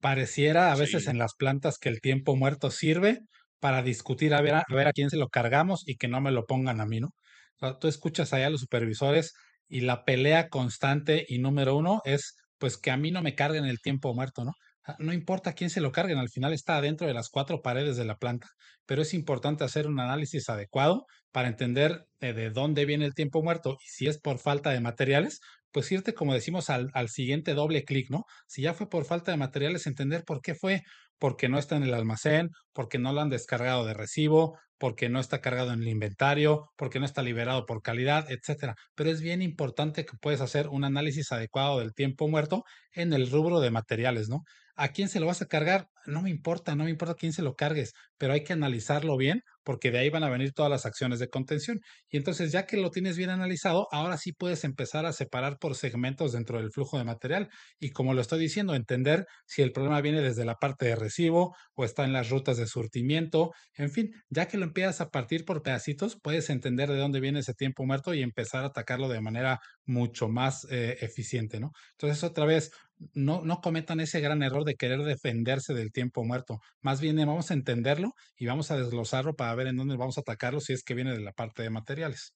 Pareciera 0.01 0.73
a 0.73 0.77
veces 0.77 1.09
en 1.09 1.19
las 1.19 1.35
plantas 1.35 1.79
que 1.79 1.89
el 1.89 2.01
tiempo 2.01 2.37
muerto 2.37 2.71
sirve 2.71 3.21
para 3.59 3.83
discutir 3.83 4.35
a 4.35 4.43
ver 4.43 4.55
a, 4.55 4.65
ver 4.69 4.87
a 4.89 4.93
quién 4.93 5.11
se 5.11 5.17
lo 5.17 5.29
cargamos 5.29 5.83
y 5.87 5.97
que 5.97 6.09
no 6.09 6.21
me 6.21 6.31
lo 6.31 6.47
pongan 6.47 6.81
a 6.81 6.87
mí, 6.87 7.01
¿no? 7.01 7.09
O 7.09 7.59
sea, 7.59 7.79
tú 7.79 7.89
escuchas 7.89 8.33
allá 8.33 8.47
a 8.47 8.51
los 8.51 8.61
supervisores 8.61 9.35
y 9.69 9.81
la 9.81 10.05
pelea 10.05 10.49
constante 10.49 11.25
y 11.27 11.39
número 11.39 11.77
uno 11.77 12.01
es 12.05 12.37
pues 12.59 12.77
que 12.79 12.91
a 12.91 12.97
mí 12.97 13.11
no 13.11 13.23
me 13.23 13.35
carguen 13.35 13.65
el 13.65 13.81
tiempo 13.81 14.15
muerto, 14.15 14.45
¿no? 14.45 14.53
Ah, 14.87 14.97
no 14.99 15.13
importa 15.15 15.55
quién 15.55 15.71
se 15.71 15.81
lo 15.81 15.93
carguen, 15.93 16.19
al 16.19 16.29
final 16.29 16.53
está 16.53 16.81
dentro 16.81 17.07
de 17.07 17.15
las 17.15 17.31
cuatro 17.31 17.63
paredes 17.63 17.97
de 17.97 18.05
la 18.05 18.17
planta, 18.17 18.49
pero 18.87 19.01
es 19.03 19.15
importante 19.15 19.65
hacer 19.65 19.87
un 19.87 19.99
análisis 19.99 20.49
adecuado 20.51 21.07
para 21.33 21.49
entender 21.49 22.05
de, 22.21 22.51
dónde 22.51 22.85
viene 22.85 23.07
el 23.07 23.15
tiempo 23.15 23.43
muerto 23.43 23.77
y 23.81 23.89
si 23.89 24.07
es 24.09 24.19
por 24.21 24.39
falta 24.39 24.71
de 24.71 24.81
materiales, 24.81 25.41
pues 25.73 25.91
irte, 25.91 26.15
como 26.15 26.35
decimos, 26.35 26.71
al, 26.71 26.91
al 26.93 27.09
siguiente 27.09 27.55
doble 27.55 27.85
clic, 27.85 28.11
¿no? 28.11 28.25
Si 28.47 28.63
ya 28.63 28.75
fue 28.75 28.89
por 28.89 29.05
falta 29.07 29.33
de 29.33 29.39
materiales, 29.39 29.87
entender 29.87 30.23
por 30.25 30.41
qué 30.41 30.55
fue, 30.55 30.83
porque 31.19 31.49
no 31.49 31.59
está 31.59 31.77
en 31.77 31.83
el 31.85 31.95
almacén, 31.95 32.51
porque 32.73 32.99
no 32.99 33.13
lo 33.13 33.21
han 33.23 33.31
descargado 33.31 33.85
de 33.87 33.95
recibo, 33.95 34.59
porque 34.79 35.09
no 35.09 35.19
está 35.21 35.41
cargado 35.41 35.73
en 35.73 35.81
el 35.81 35.89
inventario, 35.89 36.71
porque 36.77 36.99
no 37.01 37.07
está 37.07 37.23
liberado 37.23 37.65
por 37.67 37.83
calidad, 37.83 38.31
etcétera. 38.31 38.75
Pero 38.95 39.11
es 39.11 39.21
bien 39.21 39.41
importante 39.43 40.05
que 40.05 40.17
puedes 40.21 40.41
hacer 40.41 40.69
un 40.69 40.85
análisis 40.85 41.33
adecuado 41.33 41.81
del 41.81 41.95
tiempo 41.95 42.29
muerto 42.29 42.65
en 42.93 43.13
el 43.13 43.31
rubro 43.31 43.61
de 43.61 43.71
materiales, 43.71 44.29
¿no? 44.29 44.45
¿A 44.77 44.89
quién 44.89 45.09
se 45.09 45.21
lo 45.21 45.27
vas 45.27 45.43
a 45.43 45.47
cargar? 45.47 45.89
No 46.07 46.23
me 46.23 46.31
importa, 46.31 46.75
no 46.75 46.85
me 46.85 46.91
importa 46.91 47.15
quién 47.15 47.33
se 47.33 47.43
lo 47.43 47.55
cargues, 47.55 47.93
pero 48.19 48.33
hay 48.33 48.45
que 48.45 48.53
analizarlo 48.53 49.17
bien 49.17 49.43
porque 49.65 49.91
de 49.91 49.99
ahí 49.99 50.11
van 50.11 50.23
a 50.23 50.29
venir 50.29 50.53
todas 50.53 50.71
las 50.71 50.87
acciones 50.87 51.19
de 51.19 51.29
contención. 51.29 51.81
Y 52.09 52.19
entonces, 52.19 52.53
ya 52.53 52.67
que 52.67 52.77
lo 52.77 52.91
tienes 52.91 53.17
bien 53.17 53.31
analizado, 53.31 53.89
ahora 53.91 54.19
sí 54.19 54.33
puedes 54.33 54.63
empezar 54.65 55.07
a 55.07 55.13
separar 55.13 55.59
por 55.59 55.75
segmentos 55.75 56.33
dentro 56.33 56.59
del 56.59 56.71
flujo 56.71 56.99
de 56.99 57.05
material. 57.05 57.49
Y 57.81 57.91
como 57.91 58.15
lo 58.15 58.21
estoy 58.21 58.39
diciendo, 58.41 58.75
entender 58.75 59.27
si 59.47 59.63
el 59.63 59.73
problema 59.73 60.01
viene 60.01 60.21
desde 60.21 60.45
la 60.45 60.57
parte 60.57 60.87
de 60.87 60.97
recibo 60.97 61.55
o 61.75 61.85
está 61.85 62.05
en 62.05 62.13
las 62.13 62.31
rutas 62.31 62.57
de 62.59 62.67
surtimiento. 62.67 63.53
En 63.75 63.91
fin, 63.91 64.11
ya 64.29 64.47
que 64.47 64.59
lo 64.59 64.65
empiezas 64.65 65.01
a 65.01 65.09
partir 65.11 65.45
por 65.45 65.63
pedacitos, 65.63 66.19
puedes 66.23 66.51
entender 66.51 66.91
de 66.91 66.99
dónde 66.99 67.21
viene 67.21 67.41
ese 67.41 67.55
tiempo 67.55 67.85
muerto 67.87 68.15
y 68.15 68.23
empezar 68.23 68.65
a 68.65 68.69
atacarlo 68.69 69.09
de 69.09 69.21
manera 69.21 69.61
mucho 69.87 70.29
más 70.29 70.67
eh, 70.71 70.99
eficiente, 71.01 71.59
¿no? 71.61 71.73
Entonces, 71.93 72.23
otra 72.23 72.45
vez, 72.45 72.71
no, 73.13 73.43
no 73.45 73.61
cometan 73.61 74.01
ese 74.01 74.21
gran 74.21 74.43
error 74.43 74.65
de 74.65 74.75
querer 74.75 75.01
defenderse 75.01 75.75
del 75.75 75.93
tiempo 75.93 76.25
muerto. 76.25 76.61
Más 76.81 77.01
bien 77.01 77.17
vamos 77.17 77.51
a 77.51 77.55
entenderlo 77.55 78.13
y 78.37 78.47
vamos 78.47 78.71
a 78.71 78.77
desglosarlo 78.77 79.35
para 79.35 79.55
ver 79.55 79.67
en 79.69 79.77
dónde 79.77 79.97
vamos 79.97 80.19
a 80.19 80.23
atacarlo 80.23 80.61
si 80.61 80.73
es 80.73 80.83
que 80.83 80.95
viene 80.95 81.13
de 81.13 81.21
la 81.21 81.33
parte 81.33 81.63
de 81.63 81.71
materiales. 81.71 82.35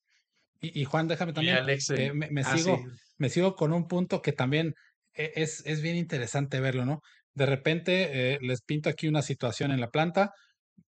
Y, 0.61 0.85
Juan, 0.85 1.07
déjame 1.07 1.33
también, 1.33 1.59
eh, 1.69 2.13
me, 2.13 2.41
ah, 2.41 2.57
sigo, 2.57 2.83
me 3.17 3.29
sigo 3.29 3.55
con 3.55 3.73
un 3.73 3.87
punto 3.87 4.23
que 4.23 4.33
también 4.33 4.75
e, 5.15 5.33
es, 5.37 5.63
es 5.67 5.83
bien 5.83 5.97
interesante 5.97 6.59
verlo, 6.59 6.85
¿no? 6.85 7.01
De 7.33 7.47
repente 7.47 8.33
eh, 8.35 8.39
les 8.41 8.63
pinto 8.63 8.89
aquí 8.89 9.07
una 9.07 9.23
situación 9.23 9.71
en 9.71 9.81
la 9.81 9.91
planta, 9.91 10.33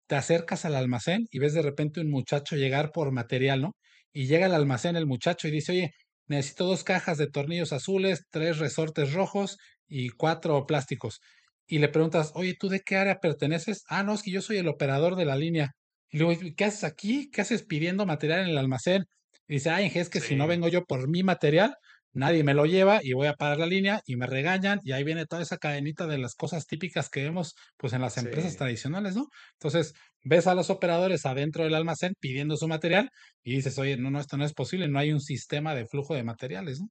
te 0.08 0.16
acercas 0.16 0.66
al 0.66 0.76
almacén 0.76 1.28
y 1.32 1.40
ves 1.40 1.54
de 1.54 1.62
repente 1.62 2.02
un 2.02 2.10
muchacho 2.10 2.58
llegar 2.58 2.92
por 2.92 3.14
material, 3.14 3.62
¿no? 3.62 3.72
Y 4.12 4.28
llega 4.28 4.48
al 4.48 4.54
almacén 4.54 4.98
el 4.98 5.06
muchacho 5.06 5.48
y 5.48 5.52
dice, 5.52 5.72
oye, 5.72 5.92
necesito 6.28 6.66
dos 6.66 6.84
cajas 6.84 7.18
de 7.18 7.28
tornillos 7.28 7.74
azules, 7.74 8.26
tres 8.30 8.60
resortes 8.60 9.14
rojos 9.14 9.58
y 9.88 10.10
cuatro 10.10 10.66
plásticos. 10.66 11.20
Y 11.68 11.80
le 11.80 11.90
preguntas, 11.90 12.32
oye, 12.36 12.56
¿tú 12.60 12.70
de 12.70 12.82
qué 12.82 12.98
área 12.98 13.20
perteneces? 13.20 13.84
Ah, 13.88 14.04
no, 14.04 14.14
es 14.14 14.24
que 14.24 14.32
yo 14.32 14.42
soy 14.42 14.58
el 14.58 14.68
operador 14.68 15.16
de 15.16 15.26
la 15.26 15.36
línea. 15.36 15.72
Y 16.10 16.20
luego, 16.20 16.40
¿qué 16.58 16.66
haces 16.66 16.84
aquí? 16.84 17.30
¿Qué 17.32 17.42
haces 17.42 17.64
pidiendo 17.66 18.06
material 18.06 18.42
en 18.42 18.50
el 18.50 18.58
almacén? 18.58 19.06
Y 19.48 19.56
dice, 19.56 19.70
ay, 19.70 19.92
es 19.94 20.10
que 20.10 20.22
si 20.22 20.36
no 20.36 20.48
vengo 20.48 20.68
yo 20.68 20.84
por 20.86 21.10
mi 21.10 21.24
material, 21.24 21.76
nadie 22.14 22.44
me 22.44 22.54
lo 22.54 22.66
lleva 22.66 23.00
y 23.04 23.14
voy 23.14 23.28
a 23.28 23.34
parar 23.34 23.60
la 23.60 23.66
línea 23.66 24.02
y 24.06 24.16
me 24.16 24.28
regañan 24.28 24.80
y 24.84 24.92
ahí 24.94 25.04
viene 25.04 25.26
toda 25.26 25.42
esa 25.42 25.58
cadenita 25.58 26.08
de 26.08 26.18
las 26.18 26.36
cosas 26.36 26.68
típicas 26.68 27.10
que 27.10 27.24
vemos 27.24 27.56
pues 27.78 27.94
en 27.94 28.02
las 28.02 28.18
empresas 28.18 28.56
tradicionales, 28.56 29.16
¿no? 29.16 29.28
Entonces, 29.54 29.94
ves 30.24 30.48
a 30.48 30.56
los 30.56 30.70
operadores 30.70 31.26
adentro 31.26 31.64
del 31.64 31.76
almacén 31.76 32.14
pidiendo 32.20 32.56
su 32.58 32.68
material 32.68 33.10
y 33.44 33.56
dices, 33.56 33.78
oye, 33.80 33.98
no, 33.98 34.12
no, 34.12 34.20
esto 34.20 34.38
no 34.38 34.46
es 34.46 34.54
posible, 34.54 34.88
no 34.88 35.00
hay 35.00 35.12
un 35.12 35.22
sistema 35.22 35.76
de 35.76 35.88
flujo 35.88 36.14
de 36.16 36.24
materiales, 36.24 36.80
¿no? 36.80 36.88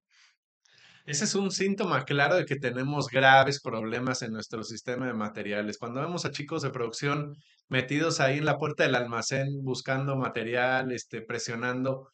Ese 1.05 1.25
es 1.25 1.35
un 1.35 1.50
síntoma 1.50 2.05
claro 2.05 2.37
de 2.37 2.45
que 2.45 2.57
tenemos 2.57 3.09
graves 3.09 3.61
problemas 3.61 4.23
en 4.23 4.33
nuestro 4.33 4.62
sistema 4.62 5.09
de 5.09 5.14
materiales. 5.14 5.76
Cuando 5.76 6.00
vemos 6.00 6.25
a 6.25 6.31
chicos 6.31 6.62
de 6.62 6.71
producción 6.71 7.35
metidos 7.69 8.21
ahí 8.21 8.38
en 8.38 8.45
la 8.45 8.57
puerta 8.57 8.85
del 8.85 8.95
almacén 8.95 9.49
buscando 9.64 10.14
material, 10.17 10.93
este, 10.93 11.21
presionando, 11.21 12.09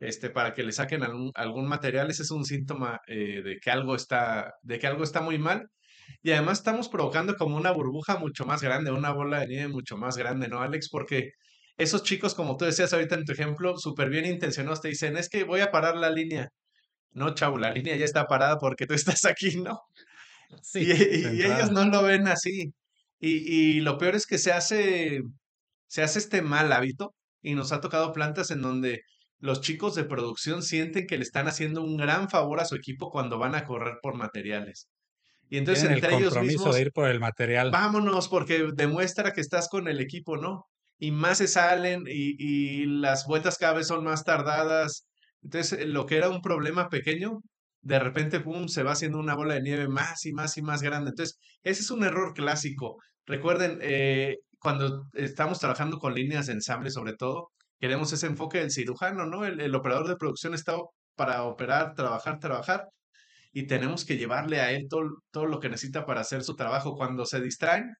este, 0.00 0.30
para 0.30 0.54
que 0.54 0.62
le 0.62 0.72
saquen 0.72 1.02
algún, 1.02 1.32
algún 1.34 1.66
material, 1.68 2.10
ese 2.10 2.22
es 2.22 2.30
un 2.30 2.44
síntoma 2.44 3.00
eh, 3.06 3.42
de 3.42 3.58
que 3.60 3.70
algo 3.70 3.94
está, 3.94 4.54
de 4.62 4.78
que 4.78 4.86
algo 4.86 5.04
está 5.04 5.20
muy 5.20 5.38
mal. 5.38 5.68
Y 6.22 6.30
además 6.32 6.58
estamos 6.58 6.88
provocando 6.88 7.36
como 7.36 7.56
una 7.56 7.70
burbuja 7.72 8.18
mucho 8.18 8.46
más 8.46 8.62
grande, 8.62 8.90
una 8.90 9.12
bola 9.12 9.40
de 9.40 9.48
nieve 9.48 9.68
mucho 9.68 9.96
más 9.96 10.16
grande, 10.16 10.48
¿no, 10.48 10.60
Alex? 10.60 10.88
Porque 10.90 11.32
esos 11.76 12.02
chicos, 12.02 12.34
como 12.34 12.56
tú 12.56 12.64
decías 12.64 12.92
ahorita 12.92 13.14
en 13.16 13.24
tu 13.24 13.32
ejemplo, 13.32 13.76
súper 13.78 14.10
bien 14.10 14.24
intencionados, 14.26 14.80
te 14.80 14.88
dicen, 14.88 15.16
es 15.16 15.28
que 15.28 15.44
voy 15.44 15.60
a 15.60 15.70
parar 15.70 15.96
la 15.96 16.10
línea. 16.10 16.48
No, 17.12 17.34
chavo, 17.34 17.58
la 17.58 17.72
línea 17.72 17.96
ya 17.96 18.04
está 18.04 18.26
parada 18.26 18.58
porque 18.58 18.86
tú 18.86 18.94
estás 19.20 19.24
aquí, 19.24 19.56
¿no? 19.60 19.80
Sí. 20.62 20.80
Y, 20.80 21.42
ellos 21.42 21.72
no 21.72 21.84
lo 21.86 22.02
ven 22.02 22.28
así. 22.28 22.72
Y, 23.20 23.78
y, 23.78 23.80
lo 23.80 23.98
peor 23.98 24.14
es 24.16 24.26
que 24.26 24.38
se 24.38 24.52
hace, 24.52 25.20
se 25.88 26.02
hace 26.02 26.18
este 26.20 26.42
mal 26.42 26.72
hábito 26.72 27.14
y 27.42 27.54
nos 27.54 27.72
ha 27.72 27.80
tocado 27.80 28.12
plantas 28.12 28.50
en 28.50 28.62
donde 28.62 29.02
los 29.40 29.60
chicos 29.60 29.94
de 29.94 30.04
producción 30.04 30.62
sienten 30.62 31.06
que 31.06 31.16
le 31.16 31.22
están 31.22 31.46
haciendo 31.46 31.82
un 31.82 31.96
gran 31.96 32.28
favor 32.28 32.60
a 32.60 32.64
su 32.64 32.74
equipo 32.74 33.10
cuando 33.10 33.38
van 33.38 33.54
a 33.54 33.64
correr 33.64 33.98
por 34.02 34.16
materiales. 34.16 34.88
Y 35.50 35.56
entonces 35.58 35.88
entre 35.88 36.14
el 36.14 36.22
ellos 36.22 36.40
mismos 36.40 36.74
de 36.74 36.82
ir 36.82 36.92
por 36.92 37.08
el 37.08 37.20
material. 37.20 37.70
Vámonos 37.70 38.28
porque 38.28 38.68
demuestra 38.74 39.32
que 39.32 39.40
estás 39.40 39.68
con 39.68 39.88
el 39.88 40.00
equipo, 40.00 40.36
¿no? 40.36 40.66
Y 40.98 41.10
más 41.10 41.38
se 41.38 41.46
salen 41.46 42.02
y, 42.06 42.36
y 42.38 42.86
las 42.86 43.24
vueltas 43.26 43.56
cada 43.56 43.74
vez 43.74 43.86
son 43.86 44.04
más 44.04 44.24
tardadas. 44.24 45.06
Entonces, 45.42 45.86
lo 45.86 46.04
que 46.04 46.16
era 46.16 46.28
un 46.28 46.42
problema 46.42 46.88
pequeño, 46.88 47.38
de 47.80 47.98
repente, 47.98 48.40
pum, 48.40 48.68
se 48.68 48.82
va 48.82 48.92
haciendo 48.92 49.18
una 49.18 49.36
bola 49.36 49.54
de 49.54 49.62
nieve 49.62 49.88
más 49.88 50.26
y 50.26 50.32
más 50.32 50.58
y 50.58 50.62
más 50.62 50.82
grande. 50.82 51.10
Entonces, 51.10 51.38
ese 51.62 51.82
es 51.82 51.90
un 51.90 52.04
error 52.04 52.34
clásico. 52.34 52.96
Recuerden, 53.24 53.78
eh, 53.80 54.36
cuando 54.58 55.04
estamos 55.14 55.60
trabajando 55.60 55.98
con 55.98 56.14
líneas 56.14 56.46
de 56.46 56.54
ensamble, 56.54 56.90
sobre 56.90 57.14
todo, 57.14 57.50
queremos 57.78 58.12
ese 58.12 58.26
enfoque 58.26 58.58
del 58.58 58.70
cirujano, 58.70 59.26
¿no? 59.26 59.44
El, 59.44 59.74
operador 59.74 60.08
de 60.08 60.16
producción 60.16 60.54
está 60.54 60.76
para 61.16 61.44
operar, 61.44 61.94
trabajar, 61.94 62.38
trabajar, 62.40 62.84
y 63.52 63.66
tenemos 63.66 64.04
que 64.04 64.16
llevarle 64.16 64.60
a 64.60 64.72
él 64.72 64.86
todo, 64.88 65.08
todo 65.30 65.46
lo 65.46 65.60
que 65.60 65.68
necesita 65.68 66.06
para 66.06 66.20
hacer 66.20 66.42
su 66.44 66.56
trabajo. 66.56 66.96
Cuando 66.96 67.26
se 67.26 67.40
distraen, 67.40 67.92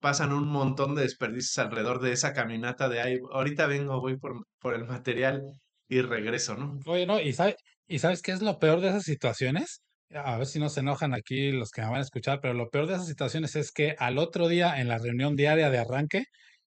pasan 0.00 0.32
un 0.32 0.48
montón 0.48 0.94
de 0.94 1.02
desperdicios 1.02 1.58
alrededor 1.58 2.00
de 2.00 2.12
esa 2.12 2.32
caminata 2.32 2.88
de 2.88 3.00
ahí. 3.00 3.18
Ahorita 3.32 3.66
vengo, 3.66 4.00
voy 4.00 4.18
por, 4.18 4.44
por 4.60 4.74
el 4.74 4.84
material 4.84 5.42
y 5.88 6.00
regreso, 6.02 6.56
¿no? 6.56 6.78
Oye, 6.86 7.06
no, 7.06 7.20
¿y, 7.20 7.32
sabe, 7.32 7.56
¿y 7.86 7.98
sabes 7.98 8.22
qué 8.22 8.32
es 8.32 8.42
lo 8.42 8.58
peor 8.58 8.80
de 8.80 8.88
esas 8.88 9.04
situaciones? 9.04 9.82
A 10.10 10.38
ver 10.38 10.46
si 10.46 10.58
no 10.58 10.68
se 10.68 10.80
enojan 10.80 11.14
aquí 11.14 11.52
los 11.52 11.70
que 11.70 11.82
me 11.82 11.88
van 11.88 11.98
a 11.98 12.02
escuchar, 12.02 12.40
pero 12.40 12.54
lo 12.54 12.68
peor 12.70 12.86
de 12.86 12.94
esas 12.94 13.06
situaciones 13.06 13.56
es 13.56 13.72
que 13.72 13.94
al 13.98 14.18
otro 14.18 14.48
día, 14.48 14.80
en 14.80 14.88
la 14.88 14.98
reunión 14.98 15.36
diaria 15.36 15.70
de 15.70 15.78
arranque, 15.78 16.24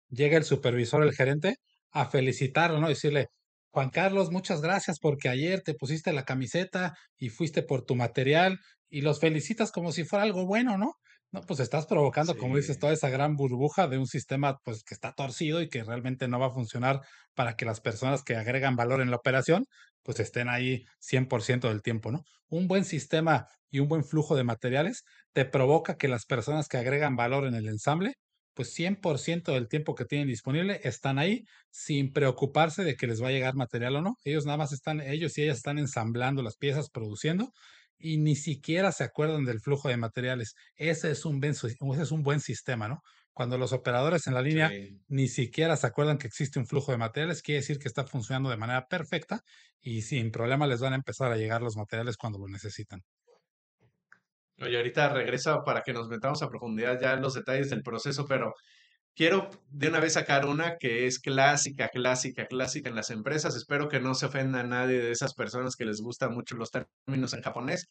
llega 0.10 0.38
el 0.38 0.44
supervisor, 0.44 1.04
el 1.04 1.14
gerente, 1.14 1.56
a 1.92 2.10
felicitarlo, 2.10 2.80
¿no? 2.80 2.88
Decirle, 2.88 3.28
Juan 3.72 3.90
Carlos, 3.90 4.32
muchas 4.32 4.62
gracias 4.62 5.00
porque 5.00 5.30
ayer 5.30 5.62
te 5.62 5.76
pusiste 5.76 6.12
la 6.14 6.26
camiseta 6.26 6.94
y 7.18 7.30
fuiste 7.30 7.62
por 7.64 7.84
tu 7.84 7.96
material 7.96 8.60
y 8.90 9.02
los 9.02 9.20
felicitas 9.20 9.72
como 9.72 9.92
si 9.92 10.04
fuera 10.04 10.24
algo 10.24 10.46
bueno, 10.46 10.78
¿no? 10.78 10.94
No, 11.32 11.42
pues 11.42 11.60
estás 11.60 11.86
provocando, 11.86 12.36
como 12.38 12.58
dices, 12.58 12.80
toda 12.80 12.92
esa 12.92 13.10
gran 13.10 13.36
burbuja 13.36 13.88
de 13.88 14.00
un 14.00 14.08
sistema 14.08 14.58
pues 14.64 14.84
que 14.84 14.96
está 14.96 15.14
torcido 15.14 15.62
y 15.62 15.70
que 15.70 15.84
realmente 15.84 16.28
no 16.28 16.40
va 16.40 16.48
a 16.48 16.52
funcionar 16.52 17.02
para 17.36 17.56
que 17.56 17.66
las 17.66 17.82
personas 17.82 18.24
que 18.24 18.36
agregan 18.36 18.76
valor 18.76 19.00
en 19.02 19.12
la 19.12 19.18
operación 19.18 19.66
pues 20.02 20.20
estén 20.20 20.50
ahí 20.50 20.86
100% 21.00 21.68
del 21.68 21.84
tiempo, 21.84 22.12
¿no? 22.12 22.24
Un 22.48 22.68
buen 22.68 22.84
sistema 22.84 23.46
y 23.70 23.80
un 23.80 23.88
buen 23.90 24.04
flujo 24.04 24.36
de 24.36 24.44
materiales 24.44 25.04
te 25.34 25.46
provoca 25.46 25.98
que 25.98 26.08
las 26.08 26.26
personas 26.26 26.68
que 26.68 26.78
agregan 26.78 27.16
valor 27.16 27.46
en 27.46 27.54
el 27.54 27.68
ensamble 27.68 28.16
pues 28.54 28.74
100% 28.74 29.54
del 29.54 29.68
tiempo 29.68 29.96
que 29.96 30.06
tienen 30.06 30.28
disponible 30.28 30.80
están 30.84 31.20
ahí 31.20 31.44
sin 31.72 32.12
preocuparse 32.14 32.84
de 32.84 32.96
que 32.96 33.08
les 33.08 33.22
va 33.22 33.30
a 33.30 33.32
llegar 33.32 33.56
material 33.56 33.96
o 33.98 34.02
no. 34.02 34.16
Ellos 34.24 34.46
nada 34.46 34.58
más 34.58 34.72
están, 34.74 35.02
ellos 35.02 35.38
y 35.38 35.44
ellas 35.44 35.58
están 35.58 35.80
ensamblando 35.80 36.44
las 36.44 36.58
piezas, 36.58 36.90
produciendo 36.90 37.52
y 37.98 38.18
ni 38.18 38.36
siquiera 38.36 38.92
se 38.92 39.04
acuerdan 39.04 39.46
del 39.46 39.60
flujo 39.62 39.90
de 39.90 39.98
materiales. 39.98 40.56
Ese 40.76 41.12
es 41.12 41.26
un, 41.26 41.44
ese 41.44 41.68
es 42.02 42.12
un 42.12 42.24
buen 42.24 42.40
sistema, 42.40 42.88
¿no? 42.88 43.02
Cuando 43.34 43.58
los 43.58 43.74
operadores 43.74 44.28
en 44.28 44.34
la 44.34 44.42
línea 44.42 44.74
ni 45.08 45.28
siquiera 45.28 45.78
se 45.78 45.88
acuerdan 45.88 46.18
que 46.18 46.28
existe 46.28 46.60
un 46.60 46.66
flujo 46.68 46.92
de 46.92 46.98
materiales, 46.98 47.42
quiere 47.42 47.62
decir 47.62 47.80
que 47.80 47.88
está 47.88 48.06
funcionando 48.06 48.50
de 48.50 48.58
manera 48.58 48.88
perfecta 48.88 49.42
y 49.82 50.02
sin 50.02 50.32
problema 50.32 50.68
les 50.68 50.80
van 50.82 50.94
a 50.94 50.98
empezar 50.98 51.32
a 51.32 51.38
llegar 51.38 51.62
los 51.62 51.76
materiales 51.78 52.18
cuando 52.18 52.40
lo 52.40 52.48
necesitan. 52.48 53.02
Oye, 54.62 54.78
ahorita 54.78 55.10
regreso 55.10 55.64
para 55.64 55.82
que 55.84 55.94
nos 55.94 56.10
metamos 56.10 56.42
a 56.44 56.50
profundidad 56.50 57.00
ya 57.00 57.14
en 57.14 57.22
los 57.22 57.34
detalles 57.34 57.70
del 57.70 57.82
proceso, 57.82 58.26
pero 58.26 58.54
quiero 59.16 59.50
de 59.70 59.88
una 59.88 60.00
vez 60.00 60.14
sacar 60.14 60.46
una 60.46 60.78
que 60.78 61.08
es 61.08 61.20
clásica, 61.20 61.90
clásica, 61.90 62.46
clásica 62.46 62.90
en 62.90 62.96
las 62.96 63.10
empresas. 63.10 63.56
Espero 63.56 63.88
que 63.88 64.00
no 64.00 64.16
se 64.16 64.26
ofenda 64.26 64.62
a 64.62 64.64
nadie 64.64 65.00
de 65.00 65.12
esas 65.12 65.34
personas 65.34 65.76
que 65.76 65.86
les 65.86 66.02
gustan 66.02 66.34
mucho 66.34 66.56
los 66.56 66.72
términos 66.72 67.34
en 67.34 67.42
japonés. 67.42 67.90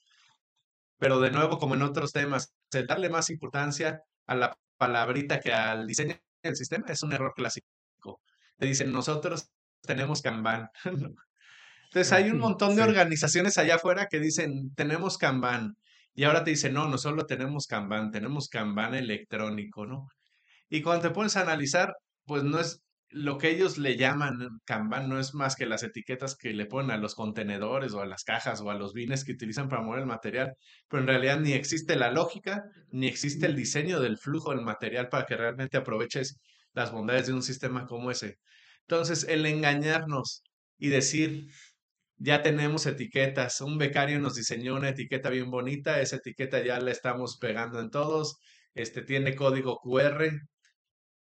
Pero 0.99 1.21
de 1.21 1.31
nuevo, 1.31 1.59
como 1.59 1.75
en 1.75 1.83
otros 1.83 2.13
temas, 2.13 2.53
el 2.73 2.87
darle 2.87 3.09
más 3.09 3.31
importancia 3.31 4.03
a 4.27 4.35
la 4.35 4.59
palabrita 4.77 5.41
que 5.41 5.53
al 5.53 5.87
diseño 5.87 6.17
del 6.43 6.57
sistema 6.57 6.87
es 6.89 7.03
un 7.03 7.13
error 7.13 7.33
clásico. 7.35 7.67
Te 8.59 8.67
dicen, 8.67 8.93
nosotros 8.93 9.51
tenemos 9.83 10.21
Kanban. 10.21 10.71
Entonces 11.85 12.13
hay 12.13 12.31
un 12.31 12.39
montón 12.39 12.77
de 12.77 12.83
organizaciones 12.83 13.57
allá 13.57 13.77
afuera 13.77 14.09
que 14.11 14.19
dicen, 14.19 14.75
tenemos 14.75 15.17
Kanban. 15.17 15.77
Y 16.19 16.25
ahora 16.25 16.43
te 16.43 16.51
dice, 16.51 16.69
no, 16.73 16.89
no 16.89 16.99
solo 16.99 17.27
tenemos 17.27 17.69
Kanban, 17.69 18.11
tenemos 18.11 18.49
Kanban 18.49 18.97
electrónico, 18.97 19.87
¿no? 19.87 20.09
Y 20.69 20.83
cuando 20.83 21.07
te 21.07 21.15
pones 21.15 21.37
a 21.37 21.43
analizar, 21.43 21.95
pues 22.25 22.43
no 22.43 22.59
es 22.59 22.83
lo 23.11 23.39
que 23.39 23.51
ellos 23.51 23.79
le 23.79 23.97
llaman 23.97 24.49
Kanban, 24.65 25.09
no 25.09 25.21
es 25.21 25.33
más 25.35 25.55
que 25.55 25.65
las 25.65 25.85
etiquetas 25.85 26.35
que 26.37 26.53
le 26.55 26.67
ponen 26.67 26.91
a 26.91 26.97
los 26.97 27.15
contenedores 27.15 27.93
o 27.93 28.01
a 28.01 28.07
las 28.07 28.25
cajas 28.25 28.61
o 28.63 28.71
a 28.73 28.75
los 28.75 28.95
bines 28.95 29.25
que 29.25 29.31
utilizan 29.31 29.69
para 29.69 29.83
mover 29.83 30.01
el 30.01 30.07
material, 30.07 30.55
pero 30.89 31.03
en 31.03 31.07
realidad 31.07 31.39
ni 31.39 31.53
existe 31.53 31.95
la 31.95 32.11
lógica, 32.11 32.65
ni 32.91 33.07
existe 33.07 33.47
el 33.47 33.55
diseño 33.55 34.01
del 34.01 34.19
flujo 34.19 34.51
del 34.51 34.63
material 34.63 35.09
para 35.09 35.25
que 35.25 35.37
realmente 35.37 35.77
aproveches 35.77 36.41
las 36.73 36.91
bondades 36.91 37.29
de 37.29 37.35
un 37.35 37.45
sistema 37.45 37.87
como 37.87 38.11
ese. 38.11 38.39
Entonces, 38.89 39.23
el 39.29 39.47
engañarnos 39.47 40.43
y 40.79 40.89
decir, 40.89 41.47
ya 42.19 42.43
tenemos 42.43 42.87
etiquetas, 42.87 43.61
un 43.61 43.79
becario 43.79 44.19
nos 44.21 44.35
diseñó 44.35 44.77
una 44.77 44.91
etiqueta 44.91 45.31
bien 45.31 45.51
bonita, 45.51 46.01
esa 46.01 46.17
etiqueta 46.17 46.63
ya 46.65 46.81
la 46.81 46.91
estamos 46.91 47.39
pegando 47.39 47.81
en 47.81 47.91
todos, 47.91 48.39
este 48.75 49.03
tiene 49.03 49.35
código 49.37 49.79
QR, 49.79 50.27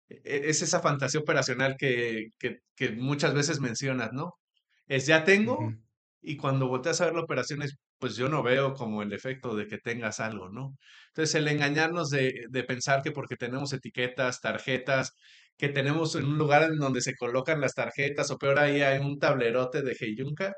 e, 0.10 0.50
es 0.50 0.62
esa 0.62 0.80
fantasía 0.82 1.22
operacional 1.22 1.76
que, 1.78 2.28
que, 2.40 2.60
que 2.76 2.92
muchas 2.92 3.34
veces 3.34 3.60
mencionas, 3.60 4.12
¿no? 4.14 4.34
Es 4.88 5.06
ya 5.08 5.24
tengo, 5.24 5.74
y 6.22 6.38
cuando 6.38 6.68
volteas 6.68 7.02
a 7.02 7.06
ver 7.06 7.16
la 7.16 7.22
operación 7.22 7.62
es, 7.62 7.78
pues 8.00 8.16
yo 8.16 8.30
no 8.30 8.44
veo 8.44 8.74
como 8.74 9.02
el 9.04 9.14
efecto 9.14 9.56
de 9.56 9.68
que 9.68 9.78
tengas 9.80 10.20
algo, 10.20 10.50
¿no? 10.50 10.78
Entonces, 11.10 11.36
el 11.36 11.48
engañarnos 11.48 12.10
de, 12.10 12.46
de 12.50 12.64
pensar 12.64 13.02
que 13.02 13.12
porque 13.12 13.36
tenemos 13.36 13.74
etiquetas, 13.74 14.42
tarjetas, 14.42 15.14
que 15.58 15.70
tenemos 15.70 16.16
en 16.16 16.26
un 16.26 16.38
lugar 16.38 16.64
en 16.64 16.78
donde 16.78 17.02
se 17.02 17.16
colocan 17.16 17.62
las 17.62 17.74
tarjetas, 17.74 18.32
o 18.32 18.38
peor 18.38 18.60
ahí 18.60 18.82
hay 18.82 19.00
un 19.00 19.20
tablerote 19.20 19.82
de 19.82 19.96
Heyunka, 20.00 20.54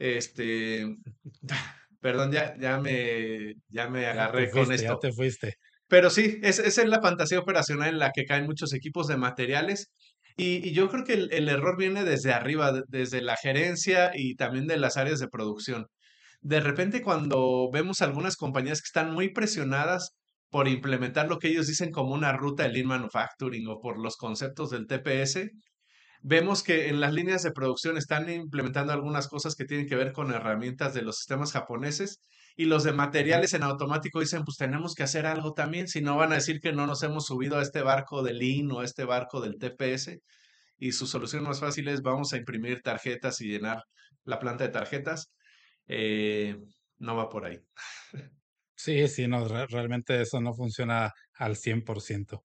este, 0.00 0.96
perdón, 2.00 2.32
ya, 2.32 2.56
ya 2.58 2.80
me, 2.80 3.54
ya 3.68 3.88
me 3.88 4.06
agarré 4.06 4.50
con 4.50 4.72
esto. 4.72 4.94
Ya 4.94 4.98
te 4.98 5.12
fuiste. 5.12 5.54
Pero 5.86 6.10
sí, 6.10 6.38
esa 6.42 6.62
es 6.64 6.88
la 6.88 7.00
fantasía 7.00 7.38
operacional 7.38 7.90
en 7.90 7.98
la 7.98 8.10
que 8.12 8.24
caen 8.24 8.46
muchos 8.46 8.72
equipos 8.72 9.06
de 9.08 9.16
materiales. 9.16 9.90
Y, 10.36 10.72
yo 10.72 10.88
creo 10.88 11.04
que 11.04 11.14
el, 11.14 11.48
error 11.48 11.76
viene 11.76 12.04
desde 12.04 12.32
arriba, 12.32 12.72
desde 12.88 13.20
la 13.20 13.36
gerencia 13.36 14.12
y 14.14 14.36
también 14.36 14.66
de 14.66 14.78
las 14.78 14.96
áreas 14.96 15.20
de 15.20 15.28
producción. 15.28 15.86
De 16.40 16.60
repente 16.60 17.02
cuando 17.02 17.70
vemos 17.72 18.00
algunas 18.00 18.36
compañías 18.36 18.80
que 18.80 18.86
están 18.86 19.12
muy 19.12 19.30
presionadas 19.32 20.12
por 20.48 20.68
implementar 20.68 21.28
lo 21.28 21.38
que 21.38 21.48
ellos 21.48 21.66
dicen 21.66 21.90
como 21.90 22.14
una 22.14 22.32
ruta 22.32 22.62
de 22.64 22.70
Lean 22.70 22.86
Manufacturing 22.86 23.68
o 23.68 23.80
por 23.80 23.98
los 23.98 24.16
conceptos 24.16 24.70
del 24.70 24.86
TPS, 24.86 25.50
vemos 26.22 26.62
que 26.62 26.88
en 26.88 27.00
las 27.00 27.12
líneas 27.12 27.42
de 27.42 27.52
producción 27.52 27.96
están 27.96 28.28
implementando 28.30 28.92
algunas 28.92 29.28
cosas 29.28 29.54
que 29.54 29.64
tienen 29.64 29.86
que 29.86 29.96
ver 29.96 30.12
con 30.12 30.32
herramientas 30.32 30.94
de 30.94 31.02
los 31.02 31.16
sistemas 31.16 31.52
japoneses 31.52 32.20
y 32.56 32.66
los 32.66 32.84
de 32.84 32.92
materiales 32.92 33.54
en 33.54 33.62
automático 33.62 34.20
dicen, 34.20 34.44
pues 34.44 34.56
tenemos 34.56 34.94
que 34.94 35.02
hacer 35.02 35.26
algo 35.26 35.54
también, 35.54 35.88
si 35.88 36.00
no 36.02 36.16
van 36.16 36.32
a 36.32 36.36
decir 36.36 36.60
que 36.60 36.72
no 36.72 36.86
nos 36.86 37.02
hemos 37.02 37.26
subido 37.26 37.58
a 37.58 37.62
este 37.62 37.82
barco 37.82 38.22
del 38.22 38.38
Lean 38.38 38.70
o 38.72 38.80
a 38.80 38.84
este 38.84 39.04
barco 39.04 39.40
del 39.40 39.56
TPS. 39.58 40.18
Y 40.78 40.92
su 40.92 41.06
solución 41.06 41.44
más 41.44 41.60
fácil 41.60 41.88
es 41.88 42.02
vamos 42.02 42.32
a 42.32 42.36
imprimir 42.36 42.82
tarjetas 42.82 43.40
y 43.40 43.48
llenar 43.48 43.84
la 44.24 44.38
planta 44.38 44.64
de 44.64 44.70
tarjetas. 44.70 45.32
Eh, 45.86 46.56
no 46.98 47.16
va 47.16 47.28
por 47.28 47.46
ahí. 47.46 47.58
Sí, 48.82 49.08
sí, 49.08 49.28
no, 49.28 49.46
realmente 49.46 50.22
eso 50.22 50.40
no 50.40 50.54
funciona 50.54 51.12
al 51.34 51.56
100%. 51.56 52.40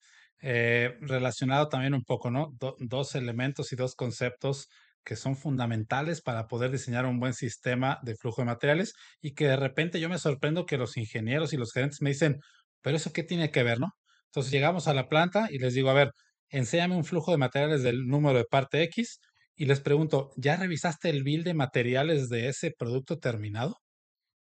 Eh, 0.48 0.96
relacionado 1.02 1.70
también 1.70 1.96
un 1.96 2.04
poco, 2.04 2.30
¿no? 2.30 2.56
dos 2.78 3.16
elementos 3.16 3.74
y 3.74 3.76
dos 3.76 3.96
conceptos 3.96 4.70
que 5.04 5.16
son 5.16 5.36
fundamentales 5.36 6.22
para 6.22 6.46
poder 6.46 6.70
diseñar 6.70 7.08
un 7.08 7.20
buen 7.20 7.34
sistema 7.34 7.98
de 8.04 8.16
flujo 8.16 8.42
de 8.44 8.46
materiales 8.46 8.94
y 9.22 9.34
que 9.34 9.48
de 9.48 9.56
repente 9.56 10.00
yo 10.00 10.08
me 10.08 10.20
sorprendo 10.20 10.68
que 10.68 10.78
los 10.78 10.98
ingenieros 10.98 11.52
y 11.54 11.58
los 11.58 11.74
gerentes 11.74 12.00
me 12.04 12.12
dicen, 12.12 12.42
pero 12.82 12.96
eso 12.96 13.12
qué 13.12 13.24
tiene 13.24 13.50
que 13.50 13.64
ver, 13.64 13.80
¿no? 13.80 13.88
Entonces 14.26 14.52
llegamos 14.52 14.88
a 14.88 14.94
la 14.94 15.08
planta 15.08 15.48
y 15.50 15.58
les 15.58 15.74
digo, 15.74 15.90
a 15.90 15.94
ver, 15.96 16.12
enséñame 16.50 16.96
un 16.96 17.06
flujo 17.06 17.32
de 17.32 17.38
materiales 17.38 17.82
del 17.82 18.06
número 18.06 18.38
de 18.38 18.46
parte 18.46 18.84
X 18.84 19.20
y 19.56 19.66
les 19.66 19.80
pregunto, 19.80 20.30
¿ya 20.38 20.58
revisaste 20.58 21.10
el 21.10 21.24
bill 21.24 21.44
de 21.44 21.56
materiales 21.56 22.30
de 22.30 22.50
ese 22.50 22.72
producto 22.78 23.18
terminado? 23.18 23.78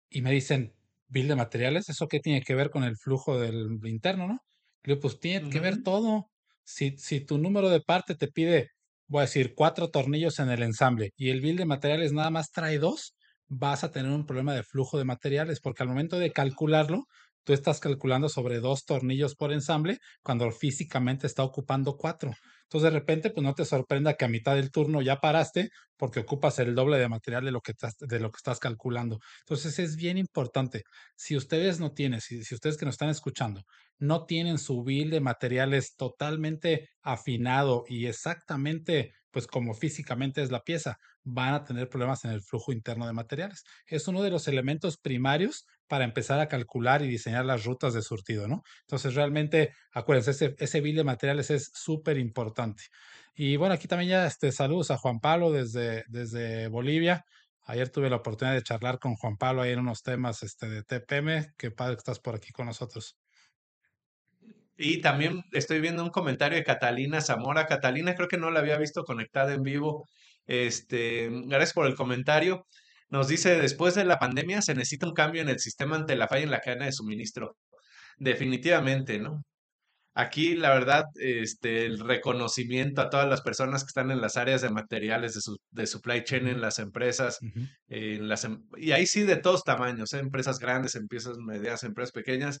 Y 0.09 0.21
me 0.21 0.31
dicen, 0.31 0.73
bill 1.07 1.27
de 1.29 1.35
materiales, 1.35 1.89
¿eso 1.89 2.07
qué 2.07 2.19
tiene 2.21 2.41
que 2.41 2.55
ver 2.55 2.69
con 2.69 2.83
el 2.85 2.97
flujo 2.97 3.39
del 3.39 3.79
interno, 3.85 4.27
no? 4.27 4.39
Y 4.83 4.89
digo, 4.91 5.01
pues 5.01 5.19
tiene 5.19 5.49
que 5.49 5.59
ver 5.59 5.83
todo. 5.83 6.31
Si, 6.63 6.97
si 6.97 7.21
tu 7.21 7.37
número 7.37 7.69
de 7.69 7.81
parte 7.81 8.15
te 8.15 8.27
pide 8.27 8.69
voy 9.09 9.19
a 9.19 9.21
decir, 9.23 9.53
cuatro 9.55 9.89
tornillos 9.89 10.39
en 10.39 10.49
el 10.49 10.63
ensamble 10.63 11.11
y 11.17 11.31
el 11.31 11.41
bill 11.41 11.57
de 11.57 11.65
materiales 11.65 12.13
nada 12.13 12.29
más 12.29 12.51
trae 12.51 12.77
dos, 12.77 13.15
vas 13.47 13.83
a 13.83 13.91
tener 13.91 14.11
un 14.11 14.25
problema 14.25 14.53
de 14.53 14.63
flujo 14.63 14.97
de 14.97 15.05
materiales, 15.05 15.59
porque 15.59 15.83
al 15.83 15.89
momento 15.89 16.19
de 16.19 16.31
calcularlo, 16.31 17.05
tú 17.49 17.53
estás 17.53 17.79
calculando 17.79 18.29
sobre 18.29 18.59
dos 18.59 18.85
tornillos 18.85 19.33
por 19.33 19.51
ensamble 19.51 19.97
cuando 20.21 20.51
físicamente 20.51 21.25
está 21.25 21.41
ocupando 21.41 21.97
cuatro. 21.97 22.31
Entonces, 22.65 22.91
de 22.93 22.99
repente, 22.99 23.31
pues 23.31 23.43
no 23.43 23.55
te 23.55 23.65
sorprenda 23.65 24.13
que 24.13 24.25
a 24.25 24.27
mitad 24.27 24.55
del 24.55 24.69
turno 24.69 25.01
ya 25.01 25.15
paraste 25.15 25.69
porque 25.97 26.19
ocupas 26.19 26.59
el 26.59 26.75
doble 26.75 26.99
de 26.99 27.09
material 27.09 27.43
de 27.43 27.51
lo 27.51 27.61
que, 27.61 27.71
estás, 27.71 27.95
de 27.97 28.19
lo 28.19 28.29
que 28.29 28.37
estás 28.37 28.59
calculando. 28.59 29.17
Entonces, 29.39 29.79
es 29.79 29.95
bien 29.95 30.19
importante. 30.19 30.83
Si 31.15 31.35
ustedes 31.35 31.79
no 31.79 31.91
tienen, 31.91 32.21
si, 32.21 32.43
si 32.43 32.53
ustedes 32.53 32.77
que 32.77 32.85
nos 32.85 32.93
están 32.93 33.09
escuchando, 33.09 33.63
no 33.97 34.25
tienen 34.27 34.59
su 34.59 34.83
bill 34.83 35.09
de 35.09 35.19
materiales 35.19 35.95
totalmente 35.95 36.89
afinado 37.01 37.83
y 37.87 38.05
exactamente, 38.05 39.11
pues 39.31 39.47
como 39.47 39.73
físicamente 39.73 40.41
es 40.41 40.51
la 40.51 40.63
pieza, 40.63 40.99
van 41.23 41.53
a 41.53 41.63
tener 41.63 41.89
problemas 41.89 42.25
en 42.25 42.31
el 42.31 42.41
flujo 42.41 42.71
interno 42.71 43.05
de 43.07 43.13
materiales. 43.13 43.63
Es 43.85 44.07
uno 44.07 44.21
de 44.23 44.31
los 44.31 44.47
elementos 44.47 44.97
primarios 44.97 45.65
para 45.87 46.05
empezar 46.05 46.39
a 46.39 46.47
calcular 46.47 47.01
y 47.01 47.07
diseñar 47.07 47.45
las 47.45 47.65
rutas 47.65 47.93
de 47.93 48.01
surtido, 48.01 48.47
¿no? 48.47 48.63
Entonces, 48.81 49.15
realmente, 49.15 49.73
acuérdense, 49.91 50.31
ese, 50.31 50.55
ese 50.59 50.81
bill 50.81 50.95
de 50.95 51.03
materiales 51.03 51.49
es 51.51 51.71
súper 51.73 52.17
importante. 52.17 52.83
Y 53.35 53.55
bueno, 53.57 53.73
aquí 53.75 53.87
también 53.87 54.11
ya 54.11 54.25
este, 54.25 54.51
saludos 54.51 54.91
a 54.91 54.97
Juan 54.97 55.19
Pablo 55.19 55.51
desde, 55.51 56.03
desde 56.07 56.67
Bolivia. 56.67 57.25
Ayer 57.63 57.89
tuve 57.89 58.09
la 58.09 58.17
oportunidad 58.17 58.55
de 58.55 58.63
charlar 58.63 58.99
con 58.99 59.15
Juan 59.15 59.37
Pablo 59.37 59.61
ahí 59.61 59.71
en 59.71 59.79
unos 59.79 60.01
temas 60.01 60.43
este, 60.43 60.67
de 60.67 60.83
TPM. 60.83 61.53
Qué 61.57 61.71
padre 61.71 61.95
que 61.95 61.99
estás 61.99 62.19
por 62.19 62.35
aquí 62.35 62.51
con 62.51 62.65
nosotros. 62.65 63.18
Y 64.81 65.01
también 65.01 65.43
estoy 65.51 65.81
viendo 65.81 66.01
un 66.03 66.09
comentario 66.09 66.57
de 66.57 66.63
Catalina 66.63 67.19
Zamora. 67.19 67.67
Catalina 67.67 68.15
creo 68.15 68.29
que 68.29 68.37
no 68.37 68.49
la 68.49 68.61
había 68.61 68.77
visto 68.77 69.03
conectada 69.03 69.53
en 69.53 69.61
vivo. 69.61 70.07
Este, 70.47 71.29
gracias 71.47 71.73
por 71.73 71.85
el 71.85 71.95
comentario. 71.95 72.65
Nos 73.09 73.27
dice, 73.27 73.59
después 73.59 73.95
de 73.95 74.05
la 74.05 74.19
pandemia 74.19 74.61
se 74.61 74.75
necesita 74.75 75.05
un 75.07 75.13
cambio 75.13 75.41
en 75.41 75.49
el 75.49 75.59
sistema 75.59 75.97
ante 75.97 76.15
la 76.15 76.29
falla 76.29 76.43
en 76.43 76.51
la 76.51 76.61
cadena 76.61 76.85
de 76.85 76.93
suministro. 76.93 77.57
Definitivamente, 78.17 79.19
¿no? 79.19 79.43
Aquí, 80.15 80.55
la 80.55 80.73
verdad, 80.73 81.05
este, 81.15 81.85
el 81.85 81.99
reconocimiento 81.99 83.01
a 83.01 83.09
todas 83.09 83.29
las 83.29 83.41
personas 83.41 83.83
que 83.83 83.87
están 83.87 84.11
en 84.11 84.21
las 84.21 84.37
áreas 84.37 84.61
de 84.61 84.69
materiales 84.69 85.33
de, 85.33 85.41
su, 85.41 85.57
de 85.71 85.87
supply 85.87 86.23
chain 86.23 86.47
en 86.47 86.61
las 86.61 86.79
empresas, 86.79 87.37
en 87.87 88.27
las, 88.27 88.43
em, 88.45 88.63
y 88.77 88.91
ahí 88.91 89.05
sí 89.05 89.23
de 89.23 89.37
todos 89.37 89.63
tamaños, 89.63 90.13
¿eh? 90.13 90.19
empresas 90.19 90.59
grandes, 90.59 90.95
empresas 90.95 91.37
medianas, 91.37 91.83
empresas 91.83 92.11
pequeñas. 92.11 92.59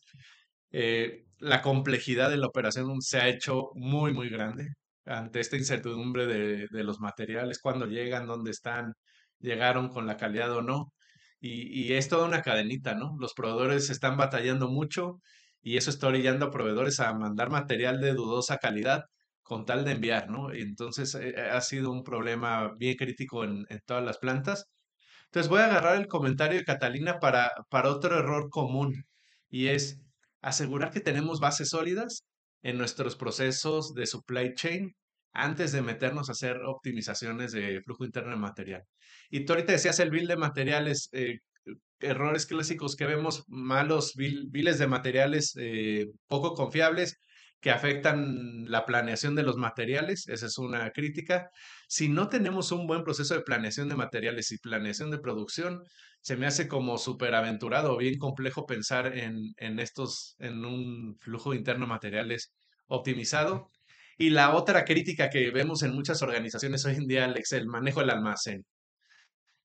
Eh, 0.71 1.25
la 1.39 1.61
complejidad 1.61 2.29
de 2.29 2.37
la 2.37 2.47
operación 2.47 3.01
se 3.01 3.19
ha 3.19 3.27
hecho 3.27 3.69
muy, 3.75 4.13
muy 4.13 4.29
grande 4.29 4.69
ante 5.05 5.39
esta 5.39 5.57
incertidumbre 5.57 6.27
de, 6.27 6.83
los 6.83 6.99
materiales, 6.99 7.59
cuándo 7.59 7.87
llegan, 7.87 8.27
dónde 8.27 8.51
están, 8.51 8.93
llegaron 9.39 9.89
con 9.89 10.05
la 10.07 10.17
calidad 10.17 10.51
o 10.55 10.61
no. 10.61 10.93
Y, 11.41 11.93
es 11.93 12.09
toda 12.09 12.27
una 12.27 12.41
cadenita, 12.41 12.95
¿no? 12.95 13.15
Los 13.19 13.33
proveedores 13.33 13.89
están 13.89 14.17
batallando 14.17 14.69
mucho 14.69 15.21
y 15.61 15.77
eso 15.77 15.89
está 15.89 16.07
orillando 16.07 16.47
a 16.47 16.51
proveedores 16.51 16.99
a 16.99 17.13
mandar 17.13 17.49
material 17.49 18.01
de 18.01 18.13
dudosa 18.13 18.57
calidad 18.57 19.03
con 19.41 19.65
tal 19.65 19.85
de 19.85 19.93
enviar, 19.93 20.29
¿no? 20.29 20.51
Entonces 20.53 21.15
eh, 21.15 21.35
ha 21.51 21.61
sido 21.61 21.91
un 21.91 22.03
problema 22.03 22.73
bien 22.77 22.95
crítico 22.97 23.43
en, 23.43 23.65
en, 23.69 23.79
todas 23.85 24.03
las 24.03 24.17
plantas. 24.19 24.65
Entonces 25.25 25.49
voy 25.49 25.61
a 25.61 25.65
agarrar 25.67 25.95
el 25.97 26.07
comentario 26.07 26.59
de 26.59 26.65
Catalina 26.65 27.19
para, 27.19 27.51
para 27.69 27.89
otro 27.89 28.17
error 28.19 28.49
común 28.49 29.05
y 29.49 29.67
es 29.67 30.01
asegurar 30.41 30.91
que 30.91 31.01
tenemos 31.01 31.39
bases 31.39 31.69
sólidas 31.69 32.25
en 32.61 32.77
nuestros 32.77 33.15
procesos 33.15 33.93
de 33.93 34.05
supply 34.05 34.53
chain 34.53 34.93
antes 35.33 35.71
de 35.71 35.81
meternos 35.81 36.29
a 36.29 36.33
hacer 36.33 36.57
optimizaciones 36.65 37.51
de 37.51 37.81
flujo 37.83 38.05
interno 38.05 38.31
de 38.31 38.37
material. 38.37 38.83
Y 39.29 39.45
tú 39.45 39.53
ahorita 39.53 39.73
decías 39.73 39.99
el 39.99 40.09
bill 40.09 40.27
de 40.27 40.37
materiales, 40.37 41.09
eh, 41.11 41.39
errores 41.99 42.45
clásicos 42.45 42.95
que 42.95 43.05
vemos, 43.05 43.43
malos 43.47 44.13
biles 44.15 44.79
de 44.79 44.87
materiales 44.87 45.53
eh, 45.57 46.07
poco 46.27 46.53
confiables 46.53 47.17
que 47.61 47.71
afectan 47.71 48.69
la 48.69 48.85
planeación 48.85 49.35
de 49.35 49.43
los 49.43 49.57
materiales, 49.57 50.27
esa 50.29 50.45
es 50.45 50.57
una 50.57 50.91
crítica. 50.91 51.49
Si 51.87 52.07
no 52.07 52.29
tenemos 52.29 52.71
un 52.71 52.87
buen 52.87 53.03
proceso 53.03 53.33
de 53.33 53.41
planeación 53.41 53.89
de 53.89 53.95
materiales 53.95 54.51
y 54.51 54.57
planeación 54.57 55.11
de 55.11 55.19
producción, 55.19 55.83
se 56.21 56.37
me 56.37 56.47
hace 56.47 56.67
como 56.67 56.97
súper 56.97 57.35
aventurado 57.35 57.93
o 57.93 57.97
bien 57.97 58.17
complejo 58.17 58.65
pensar 58.65 59.17
en, 59.17 59.53
en 59.57 59.79
estos, 59.79 60.35
en 60.39 60.65
un 60.65 61.17
flujo 61.19 61.53
interno 61.53 61.85
de 61.85 61.89
materiales 61.89 62.51
optimizado 62.87 63.67
y 64.17 64.31
la 64.31 64.53
otra 64.53 64.83
crítica 64.83 65.29
que 65.29 65.49
vemos 65.49 65.81
en 65.81 65.93
muchas 65.93 66.21
organizaciones 66.21 66.85
hoy 66.85 66.95
en 66.95 67.07
día, 67.07 67.23
Alex, 67.25 67.53
el 67.53 67.67
manejo 67.67 68.01
del 68.01 68.09
almacén. 68.09 68.65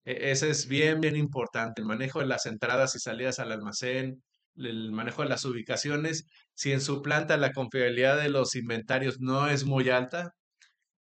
E, 0.04 0.30
ese 0.30 0.50
es 0.50 0.68
bien, 0.68 1.00
bien 1.00 1.16
importante, 1.16 1.80
el 1.82 1.88
manejo 1.88 2.20
de 2.20 2.26
las 2.26 2.46
entradas 2.46 2.94
y 2.94 3.00
salidas 3.00 3.40
al 3.40 3.52
almacén, 3.52 4.22
el 4.56 4.92
manejo 4.92 5.22
de 5.22 5.28
las 5.28 5.44
ubicaciones. 5.44 6.26
Si 6.54 6.72
en 6.72 6.80
su 6.80 7.02
planta 7.02 7.36
la 7.36 7.52
confiabilidad 7.52 8.20
de 8.20 8.28
los 8.30 8.54
inventarios 8.56 9.20
no 9.20 9.48
es 9.48 9.64
muy 9.64 9.88
alta, 9.90 10.34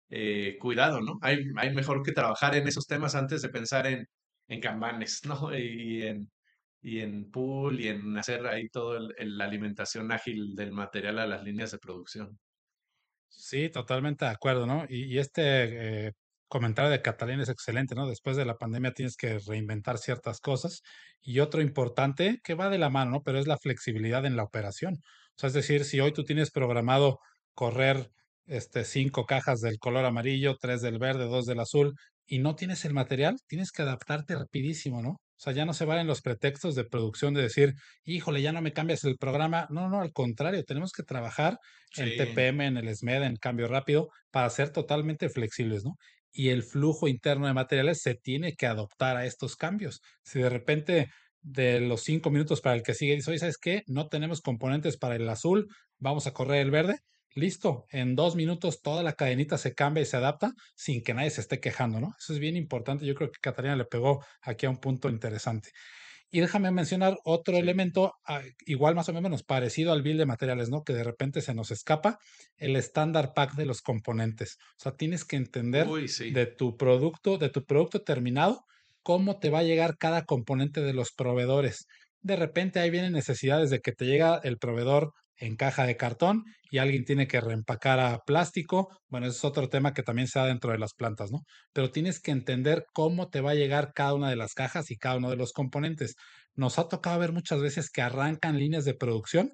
eh, 0.10 0.58
cuidado, 0.60 1.02
¿no? 1.02 1.20
Hay, 1.22 1.40
hay 1.58 1.74
mejor 1.74 2.04
que 2.04 2.12
trabajar 2.14 2.56
en 2.56 2.68
esos 2.68 2.88
temas 2.88 3.16
antes 3.16 3.42
de 3.42 3.50
pensar 3.50 3.88
en, 3.88 4.08
en 4.48 4.62
kanbanes, 4.62 5.22
¿no? 5.28 5.58
Y 5.58 6.04
en, 6.04 6.32
y 6.82 7.00
en 7.02 7.32
pool 7.32 7.80
y 7.82 7.88
en 7.90 8.18
hacer 8.18 8.46
ahí 8.48 8.70
toda 8.70 9.00
la 9.20 9.46
alimentación 9.46 10.12
ágil 10.12 10.56
del 10.56 10.72
material 10.74 11.20
a 11.20 11.28
las 11.28 11.44
líneas 11.44 11.72
de 11.72 11.80
producción. 11.80 12.40
Sí, 13.30 13.70
totalmente 13.70 14.26
de 14.26 14.32
acuerdo, 14.32 14.66
¿no? 14.68 14.86
Y, 14.88 15.06
y 15.16 15.18
este 15.18 16.08
eh, 16.08 16.14
comentario 16.48 16.92
de 16.92 17.02
Catalina 17.02 17.44
es 17.44 17.50
excelente, 17.50 17.96
¿no? 17.96 18.08
Después 18.08 18.38
de 18.38 18.46
la 18.46 18.56
pandemia 18.58 18.92
tienes 18.94 19.16
que 19.18 19.40
reinventar 19.48 19.98
ciertas 19.98 20.40
cosas. 20.40 20.82
Y 21.22 21.40
otro 21.40 21.62
importante 21.62 22.40
que 22.44 22.54
va 22.56 22.70
de 22.70 22.78
la 22.78 22.90
mano, 22.90 23.12
¿no? 23.12 23.22
Pero 23.24 23.40
es 23.40 23.48
la 23.48 23.58
flexibilidad 23.58 24.26
en 24.26 24.36
la 24.36 24.44
operación. 24.44 24.96
O 24.96 25.40
sea, 25.40 25.48
es 25.48 25.54
decir, 25.54 25.86
si 25.86 26.00
hoy 26.00 26.12
tú 26.14 26.24
tienes 26.24 26.52
programado 26.52 27.20
correr 27.54 28.10
este, 28.46 28.84
cinco 28.86 29.26
cajas 29.26 29.60
del 29.62 29.78
color 29.80 30.06
amarillo, 30.06 30.56
tres 30.60 30.82
del 30.82 31.00
verde, 31.00 31.26
dos 31.26 31.46
del 31.46 31.60
azul, 31.60 31.94
y 32.26 32.40
no 32.40 32.56
tienes 32.56 32.86
el 32.86 32.94
material, 32.94 33.36
tienes 33.48 33.72
que 33.72 33.82
adaptarte 33.82 34.36
rapidísimo, 34.36 35.02
¿no? 35.02 35.10
O 35.12 35.20
sea, 35.44 35.54
ya 35.54 35.66
no 35.66 35.74
se 35.74 35.86
valen 35.86 36.08
los 36.08 36.22
pretextos 36.22 36.76
de 36.76 36.86
producción 36.86 37.34
de 37.34 37.42
decir, 37.42 37.74
híjole, 38.06 38.42
ya 38.42 38.54
no 38.54 38.62
me 38.62 38.72
cambias 38.74 39.04
el 39.04 39.18
programa. 39.18 39.68
No, 39.70 39.90
no, 39.90 40.02
al 40.02 40.14
contrario, 40.14 40.64
tenemos 40.64 40.92
que 40.94 41.04
trabajar 41.04 41.58
en 41.96 42.12
Sí. 42.12 42.16
TPM, 42.16 42.66
en 42.66 42.78
el 42.78 42.88
SMED, 42.90 43.24
en 43.24 43.36
cambio 43.38 43.68
rápido, 43.68 44.08
para 44.32 44.50
ser 44.50 44.70
totalmente 44.72 45.30
flexibles, 45.30 45.84
¿no? 45.84 45.96
Y 46.34 46.50
el 46.50 46.64
flujo 46.64 47.08
interno 47.08 47.48
de 47.48 47.54
materiales 47.54 48.02
se 48.02 48.16
tiene 48.16 48.56
que 48.56 48.66
adoptar 48.66 49.18
a 49.18 49.26
estos 49.26 49.56
cambios. 49.56 50.02
Si 50.24 50.40
de 50.40 50.50
repente 50.50 51.10
de 51.42 51.80
los 51.80 52.02
cinco 52.02 52.32
minutos 52.32 52.62
para 52.62 52.76
el 52.76 52.84
que 52.84 52.94
sigue 52.94 53.16
dice, 53.16 53.30
oye, 53.30 53.40
¿sabes 53.40 53.58
qué? 53.58 53.84
No 53.88 54.08
tenemos 54.08 54.42
componentes 54.42 54.98
para 54.98 55.16
el 55.16 55.30
azul, 55.30 55.68
vamos 56.00 56.26
a 56.28 56.34
correr 56.34 56.62
el 56.62 56.72
verde. 56.72 57.00
Listo, 57.36 57.86
en 57.90 58.16
dos 58.16 58.36
minutos 58.36 58.82
toda 58.82 59.02
la 59.04 59.14
cadenita 59.14 59.58
se 59.58 59.74
cambia 59.74 60.04
y 60.04 60.06
se 60.06 60.18
adapta 60.18 60.54
sin 60.76 61.04
que 61.04 61.14
nadie 61.14 61.32
se 61.32 61.42
esté 61.42 61.60
quejando, 61.60 62.00
¿no? 62.00 62.14
Eso 62.20 62.34
es 62.34 62.40
bien 62.40 62.56
importante. 62.56 63.06
Yo 63.06 63.16
creo 63.16 63.32
que 63.32 63.40
Catalina 63.42 63.76
le 63.76 63.86
pegó 63.86 64.24
aquí 64.42 64.66
a 64.68 64.70
un 64.70 64.78
punto 64.78 65.10
interesante. 65.10 65.70
Y 66.36 66.40
déjame 66.40 66.72
mencionar 66.72 67.20
otro 67.26 67.58
elemento, 67.58 68.16
ah, 68.26 68.42
igual 68.66 68.96
más 68.96 69.08
o 69.08 69.14
menos 69.14 69.44
parecido 69.44 69.94
al 69.94 70.02
bill 70.02 70.18
de 70.18 70.26
materiales, 70.26 70.68
¿no? 70.68 70.82
Que 70.82 70.94
de 70.94 71.04
repente 71.04 71.42
se 71.42 71.54
nos 71.54 71.70
escapa, 71.70 72.18
el 72.58 72.76
estándar 72.76 73.34
pack 73.36 73.54
de 73.54 73.68
los 73.68 73.84
componentes. 73.84 74.58
O 74.80 74.82
sea, 74.82 74.96
tienes 74.96 75.26
que 75.26 75.36
entender 75.36 75.88
Uy, 75.88 76.08
sí. 76.08 76.32
de 76.32 76.48
tu 76.48 76.76
producto, 76.76 77.38
de 77.38 77.50
tu 77.50 77.64
producto 77.64 78.02
terminado, 78.02 78.66
cómo 79.04 79.38
te 79.38 79.52
va 79.52 79.60
a 79.60 79.64
llegar 79.64 79.96
cada 80.00 80.24
componente 80.26 80.82
de 80.82 80.94
los 80.94 81.12
proveedores. 81.12 81.86
De 82.22 82.36
repente 82.36 82.80
ahí 82.80 82.90
vienen 82.90 83.14
necesidades 83.14 83.70
de 83.70 83.80
que 83.80 83.92
te 83.92 84.06
llega 84.06 84.42
el 84.44 84.58
proveedor 84.58 85.14
en 85.38 85.56
caja 85.56 85.86
de 85.86 85.98
cartón 85.98 86.44
y 86.72 86.78
alguien 86.78 87.06
tiene 87.06 87.28
que 87.28 87.42
reempacar 87.42 88.00
a 88.00 88.20
plástico. 88.26 88.90
Bueno, 89.10 89.28
ese 89.28 89.38
es 89.38 89.46
otro 89.46 89.70
tema 89.70 89.94
que 89.94 90.04
también 90.04 90.28
se 90.28 90.40
da 90.40 90.46
dentro 90.48 90.72
de 90.72 90.78
las 90.80 90.94
plantas, 90.94 91.32
¿no? 91.32 91.40
Pero 91.74 91.92
tienes 91.92 92.20
que 92.22 92.32
entender 92.32 92.86
cómo 92.94 93.30
te 93.30 93.42
va 93.42 93.52
a 93.52 93.56
llegar 93.56 93.92
cada 93.94 94.14
una 94.14 94.30
de 94.30 94.36
las 94.36 94.54
cajas 94.54 94.92
y 94.92 94.98
cada 94.98 95.18
uno 95.18 95.30
de 95.30 95.38
los 95.38 95.52
componentes. 95.54 96.16
Nos 96.56 96.80
ha 96.80 96.88
tocado 96.88 97.20
ver 97.20 97.32
muchas 97.34 97.62
veces 97.62 97.90
que 97.90 98.02
arrancan 98.02 98.58
líneas 98.58 98.86
de 98.86 98.94
producción 98.96 99.52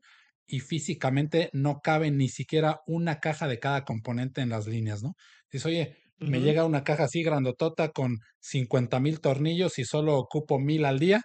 y 0.48 0.60
físicamente 0.62 1.50
no 1.54 1.80
cabe 1.82 2.12
ni 2.12 2.28
siquiera 2.30 2.80
una 2.88 3.20
caja 3.20 3.48
de 3.48 3.60
cada 3.60 3.86
componente 3.86 4.42
en 4.42 4.50
las 4.50 4.68
líneas, 4.68 5.04
¿no? 5.04 5.14
Dices, 5.52 5.66
oye, 5.66 5.98
me 6.24 6.42
llega 6.42 6.66
una 6.66 6.84
caja 6.84 7.06
así 7.06 7.24
grandotota 7.24 7.90
con 7.90 8.18
50 8.40 9.00
mil 9.00 9.22
tornillos 9.22 9.78
y 9.80 9.86
solo 9.86 10.18
ocupo 10.18 10.60
mil 10.60 10.86
al 10.86 11.00
día. 11.00 11.22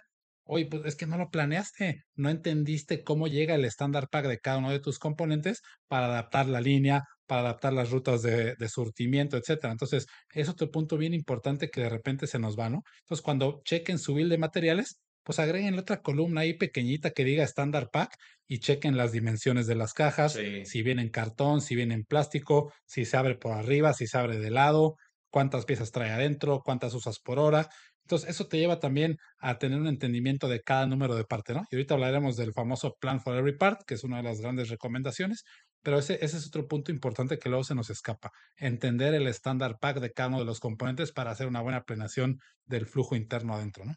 Oye, 0.47 0.67
pues 0.67 0.83
es 0.85 0.95
que 0.95 1.07
no 1.07 1.17
lo 1.17 1.29
planeaste, 1.31 2.03
no 2.15 2.29
entendiste 2.29 3.03
cómo 3.03 3.27
llega 3.27 3.55
el 3.55 3.65
estándar 3.65 4.09
pack 4.11 4.27
de 4.27 4.37
cada 4.39 4.59
uno 4.59 4.71
de 4.71 4.79
tus 4.79 4.99
componentes 4.99 5.61
para 5.87 6.05
adaptar 6.05 6.45
la 6.47 6.61
línea, 6.61 7.03
para 7.25 7.41
adaptar 7.41 7.73
las 7.73 7.89
rutas 7.91 8.21
de, 8.21 8.53
de 8.55 8.69
surtimiento, 8.69 9.37
etcétera. 9.37 9.71
Entonces, 9.73 10.05
es 10.33 10.47
otro 10.47 10.69
punto 10.69 10.97
bien 10.97 11.13
importante 11.15 11.69
que 11.69 11.81
de 11.81 11.89
repente 11.89 12.27
se 12.27 12.37
nos 12.39 12.57
va, 12.59 12.69
¿no? 12.69 12.83
Entonces, 13.01 13.23
cuando 13.23 13.61
chequen 13.65 13.97
su 13.97 14.13
bill 14.13 14.29
de 14.29 14.37
materiales, 14.37 15.01
pues 15.23 15.39
agreguen 15.39 15.79
otra 15.79 16.01
columna 16.01 16.41
ahí 16.41 16.53
pequeñita 16.55 17.09
que 17.11 17.23
diga 17.23 17.43
estándar 17.43 17.89
pack 17.91 18.15
y 18.47 18.59
chequen 18.59 18.97
las 18.97 19.11
dimensiones 19.11 19.65
de 19.65 19.73
las 19.75 19.93
cajas, 19.93 20.35
Sí. 20.35 20.41
si 20.61 20.83
viene 20.83 21.01
en 21.01 21.09
cartón, 21.09 21.61
si 21.61 21.75
viene 21.75 21.95
en 21.95 22.03
plástico, 22.03 22.71
si 22.85 23.05
se 23.05 23.17
abre 23.17 23.35
por 23.35 23.53
arriba, 23.53 23.93
si 23.93 24.05
se 24.05 24.17
abre 24.19 24.37
de 24.37 24.51
lado, 24.51 24.95
cuántas 25.31 25.65
piezas 25.65 25.91
trae 25.91 26.11
adentro, 26.11 26.61
cuántas 26.63 26.93
usas 26.93 27.19
por 27.19 27.39
hora. 27.39 27.69
Entonces, 28.05 28.29
eso 28.29 28.47
te 28.47 28.57
lleva 28.59 28.79
también 28.79 29.17
a 29.39 29.57
tener 29.57 29.79
un 29.79 29.87
entendimiento 29.87 30.47
de 30.47 30.61
cada 30.61 30.85
número 30.85 31.15
de 31.15 31.25
parte, 31.25 31.53
¿no? 31.55 31.63
Y 31.71 31.75
ahorita 31.75 31.95
hablaremos 31.95 32.37
del 32.37 32.53
famoso 32.53 32.95
Plan 32.99 33.19
for 33.19 33.35
Every 33.35 33.57
Part, 33.57 33.81
que 33.87 33.95
es 33.95 34.03
una 34.03 34.17
de 34.17 34.23
las 34.23 34.41
grandes 34.41 34.69
recomendaciones, 34.69 35.43
pero 35.81 35.97
ese, 35.99 36.23
ese 36.23 36.37
es 36.37 36.47
otro 36.47 36.67
punto 36.67 36.91
importante 36.91 37.39
que 37.39 37.49
luego 37.49 37.63
se 37.63 37.75
nos 37.75 37.89
escapa. 37.89 38.31
Entender 38.57 39.15
el 39.15 39.27
estándar 39.27 39.77
pack 39.79 39.99
de 39.99 40.11
cada 40.11 40.29
uno 40.29 40.39
de 40.39 40.45
los 40.45 40.59
componentes 40.59 41.11
para 41.11 41.31
hacer 41.31 41.47
una 41.47 41.61
buena 41.61 41.83
planeación 41.83 42.37
del 42.65 42.85
flujo 42.85 43.15
interno 43.15 43.55
adentro, 43.55 43.85
¿no? 43.85 43.95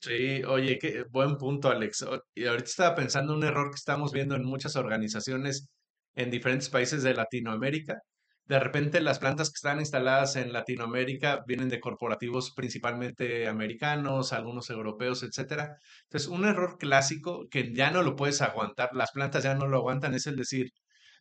Sí, 0.00 0.42
oye, 0.44 0.78
qué 0.78 1.04
buen 1.10 1.36
punto, 1.36 1.68
Alex. 1.70 2.04
Y 2.34 2.46
ahorita 2.46 2.68
estaba 2.68 2.94
pensando 2.94 3.34
un 3.34 3.44
error 3.44 3.70
que 3.70 3.76
estamos 3.76 4.12
viendo 4.12 4.36
en 4.36 4.44
muchas 4.44 4.76
organizaciones 4.76 5.68
en 6.14 6.30
diferentes 6.30 6.68
países 6.68 7.02
de 7.02 7.14
Latinoamérica. 7.14 8.00
De 8.46 8.60
repente 8.60 9.00
las 9.00 9.18
plantas 9.18 9.50
que 9.50 9.56
están 9.56 9.80
instaladas 9.80 10.36
en 10.36 10.52
Latinoamérica 10.52 11.42
vienen 11.46 11.68
de 11.68 11.80
corporativos 11.80 12.52
principalmente 12.52 13.48
americanos, 13.48 14.32
algunos 14.32 14.70
europeos, 14.70 15.22
etcétera. 15.24 15.78
Entonces, 16.04 16.28
un 16.28 16.44
error 16.44 16.78
clásico 16.78 17.48
que 17.50 17.72
ya 17.74 17.90
no 17.90 18.02
lo 18.02 18.14
puedes 18.14 18.42
aguantar, 18.42 18.90
las 18.94 19.10
plantas 19.12 19.42
ya 19.44 19.54
no 19.54 19.66
lo 19.66 19.78
aguantan, 19.78 20.14
es 20.14 20.26
el 20.28 20.36
decir, 20.36 20.70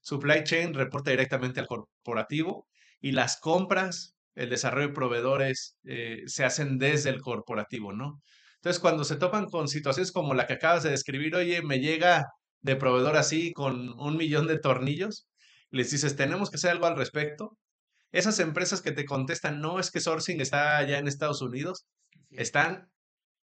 supply 0.01 0.43
chain 0.43 0.73
reporta 0.75 1.11
directamente 1.11 1.59
al 1.59 1.67
corporativo 1.67 2.67
y 3.01 3.11
las 3.11 3.37
compras, 3.39 4.15
el 4.35 4.49
desarrollo 4.49 4.89
de 4.89 4.93
proveedores 4.93 5.77
eh, 5.85 6.23
se 6.27 6.45
hacen 6.45 6.77
desde 6.77 7.09
el 7.09 7.21
corporativo, 7.21 7.91
¿no? 7.93 8.21
Entonces, 8.57 8.79
cuando 8.79 9.03
se 9.03 9.15
topan 9.15 9.45
con 9.45 9.67
situaciones 9.67 10.11
como 10.11 10.33
la 10.35 10.47
que 10.47 10.53
acabas 10.53 10.83
de 10.83 10.91
describir, 10.91 11.35
oye, 11.35 11.61
me 11.61 11.79
llega 11.79 12.25
de 12.61 12.75
proveedor 12.75 13.15
así 13.17 13.53
con 13.53 13.99
un 13.99 14.17
millón 14.17 14.47
de 14.47 14.59
tornillos, 14.59 15.27
les 15.71 15.91
dices, 15.91 16.15
tenemos 16.15 16.49
que 16.49 16.57
hacer 16.57 16.71
algo 16.71 16.85
al 16.87 16.97
respecto. 16.97 17.57
Esas 18.11 18.39
empresas 18.39 18.81
que 18.81 18.91
te 18.93 19.05
contestan, 19.05 19.61
no 19.61 19.79
es 19.79 19.91
que 19.91 20.01
sourcing 20.01 20.41
está 20.41 20.77
allá 20.77 20.99
en 20.99 21.07
Estados 21.07 21.41
Unidos, 21.41 21.87
están 22.31 22.89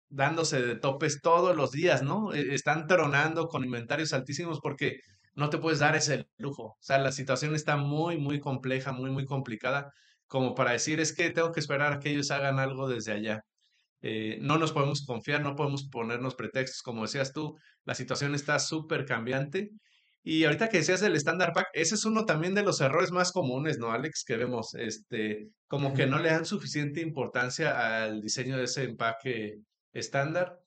dándose 0.10 0.62
de 0.62 0.76
topes 0.76 1.22
todos 1.22 1.56
los 1.56 1.72
días, 1.72 2.02
¿no? 2.04 2.34
E- 2.34 2.54
Están 2.56 2.88
tronando 2.88 3.48
con 3.48 3.64
inventarios 3.64 4.14
altísimos 4.14 4.60
porque 4.62 5.00
no 5.36 5.50
te 5.50 5.58
puedes 5.60 5.80
dar 5.80 5.96
ese 5.96 6.28
lujo. 6.38 6.64
O 6.64 6.78
sea, 6.82 6.98
la 7.00 7.12
situación 7.12 7.56
está 7.56 7.78
muy, 7.78 8.18
muy 8.18 8.40
compleja, 8.40 8.92
muy, 8.92 9.12
muy 9.12 9.26
complicada, 9.26 9.92
como 10.28 10.56
para 10.56 10.72
decir, 10.72 11.00
es 11.00 11.14
que 11.14 11.30
tengo 11.32 11.52
que 11.52 11.60
esperar 11.60 11.94
a 11.94 12.00
que 12.00 12.10
ellos 12.12 12.32
hagan 12.32 12.60
algo 12.60 12.88
desde 12.90 13.14
allá. 13.14 13.42
Eh, 14.02 14.40
no 14.42 14.58
nos 14.58 14.72
podemos 14.72 15.06
confiar, 15.06 15.42
no 15.42 15.56
podemos 15.56 15.90
ponernos 15.90 16.36
pretextos, 16.36 16.82
como 16.84 17.04
decías 17.04 17.34
tú, 17.34 17.58
la 17.86 17.96
situación 17.96 18.36
está 18.36 18.60
súper 18.60 19.06
cambiante. 19.06 19.72
Y 20.24 20.44
ahorita 20.44 20.70
que 20.70 20.80
decías 20.80 21.02
del 21.02 21.16
Standard 21.16 21.54
Pack, 21.54 21.68
ese 21.74 21.96
es 21.96 22.06
uno 22.06 22.26
también 22.26 22.54
de 22.54 22.64
los 22.64 22.82
errores 22.82 23.12
más 23.12 23.32
comunes, 23.32 23.78
¿no, 23.80 23.92
Alex? 23.92 24.24
Que 24.26 24.38
vemos, 24.38 24.76
este, 24.76 25.50
como 25.68 25.94
que 25.94 26.08
no 26.08 26.20
le 26.20 26.30
dan 26.30 26.46
suficiente 26.46 27.02
importancia 27.02 28.04
al 28.04 28.22
diseño 28.22 28.58
de 28.58 28.66
ese 28.66 28.84
empaque 28.84 29.60
estándar. 29.94 30.60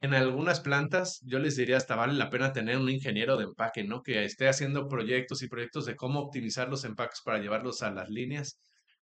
En 0.00 0.14
algunas 0.14 0.60
plantas, 0.60 1.20
yo 1.24 1.38
les 1.38 1.56
diría 1.56 1.76
hasta 1.76 1.96
vale 1.96 2.14
la 2.14 2.30
pena 2.30 2.52
tener 2.52 2.78
un 2.78 2.88
ingeniero 2.88 3.36
de 3.36 3.44
empaque, 3.44 3.84
¿no? 3.84 4.02
Que 4.02 4.24
esté 4.24 4.48
haciendo 4.48 4.88
proyectos 4.88 5.42
y 5.42 5.48
proyectos 5.48 5.84
de 5.86 5.96
cómo 5.96 6.20
optimizar 6.20 6.68
los 6.68 6.84
empaques 6.84 7.20
para 7.24 7.38
llevarlos 7.38 7.82
a 7.82 7.90
las 7.90 8.08
líneas. 8.08 8.58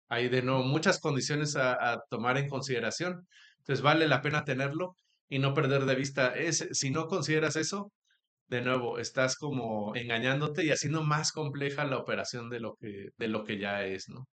Hay 0.08 0.28
de 0.28 0.42
nuevo 0.42 0.64
muchas 0.64 1.00
condiciones 1.00 1.54
a, 1.54 1.92
a 1.92 2.00
tomar 2.10 2.38
en 2.38 2.48
consideración. 2.48 3.28
Entonces 3.58 3.82
vale 3.82 4.08
la 4.08 4.22
pena 4.22 4.44
tenerlo 4.44 4.96
y 5.28 5.38
no 5.38 5.54
perder 5.54 5.84
de 5.84 5.94
vista 5.94 6.34
ese. 6.34 6.74
Si 6.74 6.90
no 6.90 7.06
consideras 7.06 7.56
eso, 7.56 7.92
de 8.48 8.62
nuevo, 8.62 8.98
estás 8.98 9.36
como 9.36 9.94
engañándote 9.94 10.64
y 10.64 10.70
haciendo 10.70 11.02
más 11.02 11.32
compleja 11.32 11.84
la 11.84 11.98
operación 11.98 12.50
de 12.50 12.60
lo 12.60 12.76
que, 12.76 13.08
de 13.16 13.28
lo 13.28 13.44
que 13.44 13.58
ya 13.58 13.84
es, 13.84 14.08
¿no? 14.08 14.26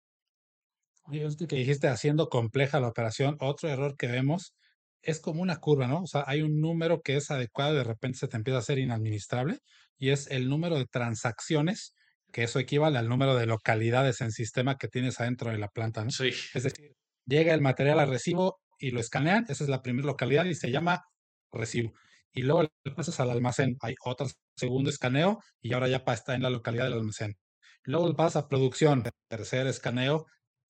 Y 1.12 1.20
que 1.48 1.56
dijiste, 1.56 1.88
haciendo 1.88 2.30
compleja 2.30 2.80
la 2.80 2.88
operación, 2.88 3.38
otro 3.40 3.70
error 3.70 3.96
que 3.96 4.08
vemos 4.08 4.56
es 5.02 5.20
como 5.20 5.42
una 5.42 5.58
curva, 5.58 5.88
¿no? 5.88 6.02
O 6.02 6.08
sea, 6.08 6.24
hay 6.26 6.42
un 6.42 6.60
número 6.60 7.02
que 7.02 7.16
es 7.16 7.30
adecuado 7.30 7.76
y 7.76 7.78
de 7.78 7.84
repente 7.84 8.18
se 8.18 8.28
te 8.28 8.38
empieza 8.38 8.58
a 8.58 8.60
hacer 8.62 8.80
inadministrable 8.80 9.60
y 9.98 10.10
es 10.10 10.28
el 10.32 10.50
número 10.50 10.78
de 10.78 10.86
transacciones, 10.86 11.94
que 12.32 12.44
eso 12.44 12.58
equivale 12.58 12.98
al 12.98 13.08
número 13.08 13.36
de 13.36 13.46
localidades 13.46 14.22
en 14.22 14.32
sistema 14.32 14.78
que 14.78 14.88
tienes 14.88 15.20
adentro 15.20 15.52
de 15.52 15.60
la 15.60 15.68
planta, 15.68 16.04
¿no? 16.04 16.10
Sí, 16.10 16.32
Es 16.54 16.64
decir, 16.64 16.96
llega 17.26 17.54
el 17.54 17.62
material 17.62 18.00
al 18.00 18.10
recibo 18.10 18.58
y 18.80 18.92
lo 18.92 19.00
escanean, 19.00 19.46
esa 19.48 19.64
es 19.64 19.70
la 19.70 19.84
primera 19.84 20.08
localidad 20.08 20.46
y 20.46 20.56
se 20.56 20.72
llama 20.72 21.04
recibo. 21.52 21.94
Y 22.36 22.44
luego 22.44 22.64
le 22.64 22.92
pasas 22.92 23.20
al 23.20 23.32
almacén, 23.32 23.78
hay 23.82 23.96
otro 24.04 24.28
segundo 24.56 24.90
escaneo 24.90 25.40
y 25.62 25.74
ahora 25.74 25.88
ya 25.88 26.04
está 26.06 26.36
en 26.36 26.44
la 26.44 26.50
localidad 26.50 26.84
del 26.84 26.94
almacén. 26.94 27.36
Luego 27.84 28.10
le 28.10 28.14
pasas 28.14 28.44
a 28.44 28.48
producción, 28.48 29.04
tercer 29.30 29.68
escaneo 29.68 30.26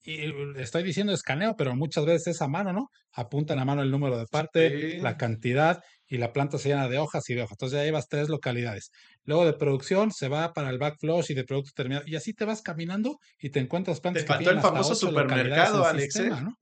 y 0.08 0.32
estoy 0.60 0.84
diciendo 0.84 1.12
escaneo, 1.14 1.56
pero 1.58 1.76
muchas 1.76 2.06
veces 2.06 2.36
es 2.36 2.42
a 2.44 2.48
mano, 2.48 2.72
¿no? 2.72 2.90
Apuntan 3.14 3.58
a 3.58 3.66
mano 3.66 3.82
el 3.82 3.90
número 3.90 4.20
de 4.20 4.28
parte, 4.28 5.00
la 5.00 5.18
cantidad 5.18 5.82
y 6.08 6.18
la 6.18 6.32
planta 6.32 6.60
se 6.60 6.70
llena 6.70 6.88
de 6.88 7.00
hojas 7.00 7.28
y 7.32 7.34
de 7.34 7.42
hojas. 7.42 7.54
Entonces 7.54 7.80
ya 7.80 7.86
llevas 7.86 8.08
tres 8.08 8.30
localidades. 8.30 8.92
Luego 9.24 9.46
de 9.46 9.54
producción 9.54 10.12
se 10.12 10.28
va 10.28 10.54
para 10.54 10.70
el 10.70 10.78
backflush 10.78 11.32
y 11.32 11.34
de 11.34 11.44
producto 11.44 11.72
terminado. 11.74 12.06
Y 12.06 12.16
así 12.16 12.34
te 12.34 12.46
vas 12.46 12.62
caminando 12.62 13.18
y 13.40 13.50
te 13.50 13.60
encuentras 13.60 13.98
Te 13.98 14.02
plantas 14.04 14.24
que 14.24 14.28
faltó 14.28 14.52
el 14.52 14.62
famoso 14.62 14.94
supermercado, 14.94 15.84
Alex, 15.84 16.16
¿eh? 16.18 16.20
sistema, 16.20 16.42
¿no? 16.42 16.56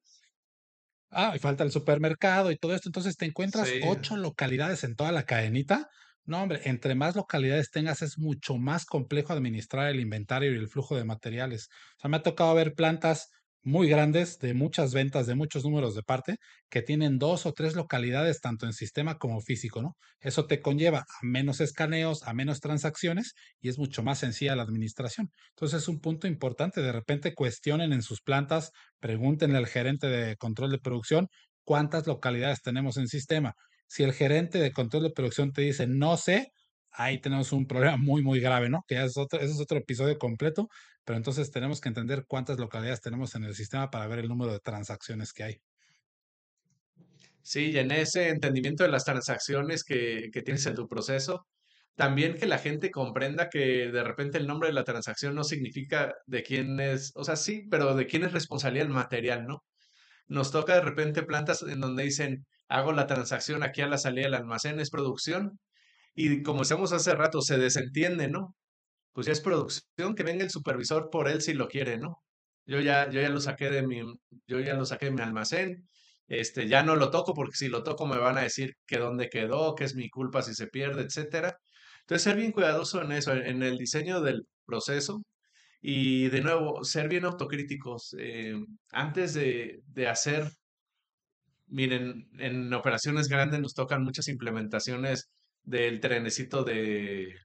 Ah, 1.15 1.33
y 1.35 1.39
falta 1.39 1.63
el 1.63 1.71
supermercado 1.71 2.51
y 2.51 2.57
todo 2.57 2.73
esto. 2.75 2.89
Entonces 2.89 3.17
te 3.17 3.25
encuentras 3.25 3.75
Sí, 3.75 3.79
ocho 3.79 4.17
localidades 4.17 4.83
en 4.83 4.95
toda 4.95 5.11
la 5.11 5.23
cadenita 5.25 5.89
No, 6.25 6.41
hombre, 6.41 6.61
entre 6.65 6.95
más 6.95 7.15
localidades 7.15 7.69
tengas 7.71 8.01
es 8.01 8.17
mucho 8.17 8.57
más 8.57 8.85
complejo 8.85 9.33
administrar 9.33 9.89
el 9.89 9.99
inventario 9.99 10.53
y 10.53 10.57
el 10.57 10.69
flujo 10.69 10.95
de 10.95 11.03
materiales. 11.05 11.67
O 11.97 11.99
sea, 12.01 12.09
me 12.09 12.17
ha 12.17 12.23
tocado 12.23 12.53
ver 12.55 12.73
plantas 12.75 13.29
muy 13.63 13.87
grandes 13.89 14.39
de 14.39 14.53
muchas 14.53 14.93
ventas, 14.93 15.25
de 15.27 15.35
muchos 15.35 15.63
números 15.63 15.95
de 15.95 16.03
parte, 16.03 16.37
que 16.69 16.81
tienen 16.81 17.17
dos 17.19 17.45
o 17.45 17.53
tres 17.53 17.75
localidades, 17.75 18.41
tanto 18.41 18.65
en 18.65 18.73
sistema 18.73 19.17
como 19.17 19.41
físico, 19.41 19.81
¿no? 19.81 19.95
Eso 20.19 20.45
te 20.47 20.61
conlleva 20.61 20.99
a 20.99 21.25
menos 21.25 21.61
escaneos, 21.61 22.23
a 22.23 22.33
menos 22.33 22.59
transacciones 22.59 23.33
y 23.61 23.69
es 23.69 23.77
mucho 23.77 24.03
más 24.03 24.19
sencilla 24.19 24.55
la 24.55 24.63
administración. 24.63 25.29
Entonces 25.49 25.83
es 25.83 25.87
un 25.87 25.99
punto 25.99 26.27
importante. 26.27 26.81
De 26.81 26.91
repente 26.91 27.33
cuestionen 27.33 27.93
en 27.93 28.01
sus 28.01 28.21
plantas, 28.21 28.71
pregúntenle 28.99 29.57
al 29.57 29.67
gerente 29.67 30.07
de 30.07 30.35
control 30.37 30.71
de 30.71 30.79
producción 30.79 31.27
cuántas 31.63 32.07
localidades 32.07 32.61
tenemos 32.61 32.97
en 32.97 33.07
sistema. 33.07 33.53
Si 33.87 34.03
el 34.03 34.13
gerente 34.13 34.59
de 34.59 34.71
control 34.71 35.03
de 35.03 35.11
producción 35.11 35.51
te 35.53 35.61
dice 35.61 35.87
no 35.87 36.17
sé, 36.17 36.51
ahí 36.93 37.19
tenemos 37.19 37.51
un 37.51 37.65
problema 37.67 37.97
muy, 37.97 38.21
muy 38.21 38.39
grave, 38.39 38.69
¿no? 38.69 38.83
Que 38.87 39.03
es 39.03 39.17
otro, 39.17 39.39
ese 39.39 39.53
es 39.53 39.59
otro 39.59 39.77
episodio 39.77 40.17
completo, 40.17 40.69
pero 41.03 41.17
entonces 41.17 41.51
tenemos 41.51 41.81
que 41.81 41.89
entender 41.89 42.25
cuántas 42.27 42.57
localidades 42.57 43.01
tenemos 43.01 43.35
en 43.35 43.43
el 43.43 43.55
sistema 43.55 43.89
para 43.89 44.07
ver 44.07 44.19
el 44.19 44.27
número 44.27 44.51
de 44.53 44.59
transacciones 44.59 45.33
que 45.33 45.43
hay. 45.43 45.61
Sí, 47.41 47.71
y 47.71 47.77
en 47.77 47.91
ese 47.91 48.29
entendimiento 48.29 48.83
de 48.83 48.89
las 48.89 49.03
transacciones 49.03 49.83
que, 49.83 50.29
que 50.31 50.41
tienes 50.41 50.65
en 50.65 50.75
tu 50.75 50.87
proceso, 50.87 51.45
también 51.95 52.35
que 52.35 52.47
la 52.47 52.57
gente 52.57 52.89
comprenda 52.89 53.49
que 53.49 53.91
de 53.91 54.03
repente 54.03 54.37
el 54.37 54.47
nombre 54.47 54.69
de 54.69 54.73
la 54.73 54.83
transacción 54.83 55.35
no 55.35 55.43
significa 55.43 56.13
de 56.25 56.41
quién 56.41 56.79
es, 56.79 57.11
o 57.15 57.23
sea, 57.23 57.35
sí, 57.35 57.67
pero 57.69 57.95
de 57.95 58.07
quién 58.07 58.23
es 58.23 58.31
responsabilidad 58.31 58.87
el 58.87 58.93
material, 58.93 59.45
¿no? 59.45 59.63
Nos 60.27 60.51
toca 60.51 60.75
de 60.75 60.81
repente 60.81 61.23
plantas 61.23 61.61
en 61.63 61.81
donde 61.81 62.03
dicen, 62.03 62.45
hago 62.67 62.93
la 62.93 63.07
transacción 63.07 63.61
aquí 63.61 63.81
a 63.81 63.87
la 63.87 63.97
salida 63.97 64.25
del 64.25 64.33
almacén, 64.35 64.79
es 64.79 64.89
producción, 64.89 65.59
y 66.15 66.43
como 66.43 66.59
decíamos 66.61 66.93
hace 66.93 67.13
rato, 67.15 67.41
se 67.41 67.57
desentiende, 67.57 68.27
¿no? 68.29 68.55
Pues 69.13 69.27
ya 69.27 69.33
es 69.33 69.41
producción, 69.41 70.15
que 70.15 70.23
venga 70.23 70.43
el 70.43 70.51
supervisor 70.51 71.09
por 71.11 71.29
él 71.29 71.41
si 71.41 71.53
lo 71.53 71.67
quiere, 71.67 71.97
¿no? 71.97 72.17
Yo 72.65 72.79
ya, 72.81 73.09
yo 73.09 73.21
ya 73.21 73.29
lo 73.29 73.41
saqué 73.41 73.69
de 73.69 73.85
mi, 73.87 74.01
yo 74.47 74.59
ya 74.59 74.75
lo 74.75 74.85
saqué 74.85 75.07
de 75.07 75.11
mi 75.13 75.21
almacén, 75.21 75.89
este, 76.27 76.67
ya 76.67 76.83
no 76.83 76.95
lo 76.95 77.11
toco 77.11 77.33
porque 77.33 77.55
si 77.55 77.67
lo 77.69 77.83
toco 77.83 78.05
me 78.07 78.17
van 78.17 78.37
a 78.37 78.41
decir 78.43 78.73
que 78.87 78.97
dónde 78.99 79.29
quedó, 79.29 79.75
que 79.75 79.83
es 79.85 79.95
mi 79.95 80.09
culpa 80.09 80.41
si 80.41 80.53
se 80.55 80.67
pierde, 80.67 81.03
etcétera. 81.03 81.57
Entonces, 82.01 82.23
ser 82.23 82.37
bien 82.37 82.51
cuidadoso 82.51 83.01
en 83.01 83.11
eso, 83.13 83.33
en 83.33 83.63
el 83.63 83.77
diseño 83.77 84.21
del 84.21 84.43
proceso 84.65 85.23
y 85.81 86.29
de 86.29 86.41
nuevo, 86.41 86.83
ser 86.83 87.09
bien 87.09 87.25
autocríticos. 87.25 88.15
eh, 88.19 88.55
antes 88.91 89.33
de, 89.33 89.81
de 89.87 90.07
hacer, 90.07 90.49
miren, 91.67 92.29
en 92.39 92.73
operaciones 92.73 93.27
grandes 93.27 93.59
nos 93.59 93.73
tocan 93.73 94.03
muchas 94.03 94.27
implementaciones 94.27 95.29
del 95.63 95.99
trenecito 95.99 96.63
de, 96.63 97.35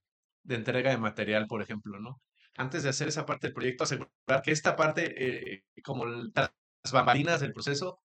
entrega 0.48 0.90
de 0.90 0.98
material, 0.98 1.46
por 1.46 1.62
ejemplo, 1.62 1.98
¿no? 2.00 2.20
Antes 2.56 2.82
de 2.82 2.88
hacer 2.90 3.08
esa 3.08 3.26
parte 3.26 3.48
del 3.48 3.54
proyecto, 3.54 3.84
asegurar 3.84 4.42
que 4.42 4.50
esta 4.52 4.76
parte, 4.76 5.54
eh, 5.54 5.62
como 5.84 6.06
las 6.06 6.52
bambalinas 6.92 7.40
del 7.40 7.52
proceso, 7.52 8.00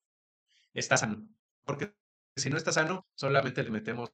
está 0.73 0.97
sano. 0.97 1.27
Porque 1.65 1.93
si 2.35 2.49
no 2.49 2.57
está 2.57 2.71
sano, 2.71 3.07
solamente 3.15 3.63
le 3.63 3.71
metemos 3.71 4.11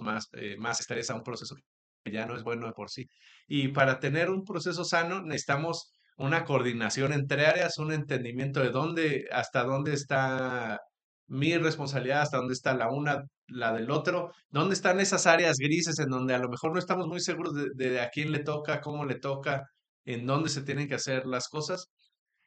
más, 0.00 0.28
eh, 0.32 0.56
más 0.58 0.80
estrés 0.80 1.10
a 1.10 1.14
un 1.14 1.22
proceso 1.22 1.56
que 2.04 2.12
ya 2.12 2.26
no 2.26 2.36
es 2.36 2.42
bueno 2.42 2.66
de 2.66 2.72
por 2.72 2.90
sí. 2.90 3.08
Y 3.46 3.68
para 3.68 4.00
tener 4.00 4.30
un 4.30 4.44
proceso 4.44 4.84
sano, 4.84 5.22
necesitamos 5.22 5.92
una 6.16 6.44
coordinación 6.44 7.12
entre 7.12 7.46
áreas, 7.46 7.78
un 7.78 7.92
entendimiento 7.92 8.60
de 8.60 8.70
dónde, 8.70 9.28
hasta 9.32 9.64
dónde 9.64 9.94
está 9.94 10.80
mi 11.26 11.56
responsabilidad, 11.56 12.22
hasta 12.22 12.38
dónde 12.38 12.54
está 12.54 12.74
la 12.74 12.90
una, 12.90 13.24
la 13.52 13.72
del 13.72 13.90
otro, 13.90 14.32
dónde 14.50 14.74
están 14.74 15.00
esas 15.00 15.26
áreas 15.26 15.56
grises 15.58 15.98
en 15.98 16.08
donde 16.10 16.34
a 16.34 16.38
lo 16.38 16.48
mejor 16.48 16.72
no 16.72 16.78
estamos 16.78 17.06
muy 17.06 17.20
seguros 17.20 17.54
de, 17.54 17.70
de 17.74 18.00
a 18.00 18.10
quién 18.10 18.32
le 18.32 18.40
toca, 18.40 18.80
cómo 18.80 19.04
le 19.04 19.16
toca, 19.16 19.64
en 20.04 20.26
dónde 20.26 20.48
se 20.50 20.62
tienen 20.62 20.88
que 20.88 20.94
hacer 20.96 21.26
las 21.26 21.48
cosas 21.48 21.90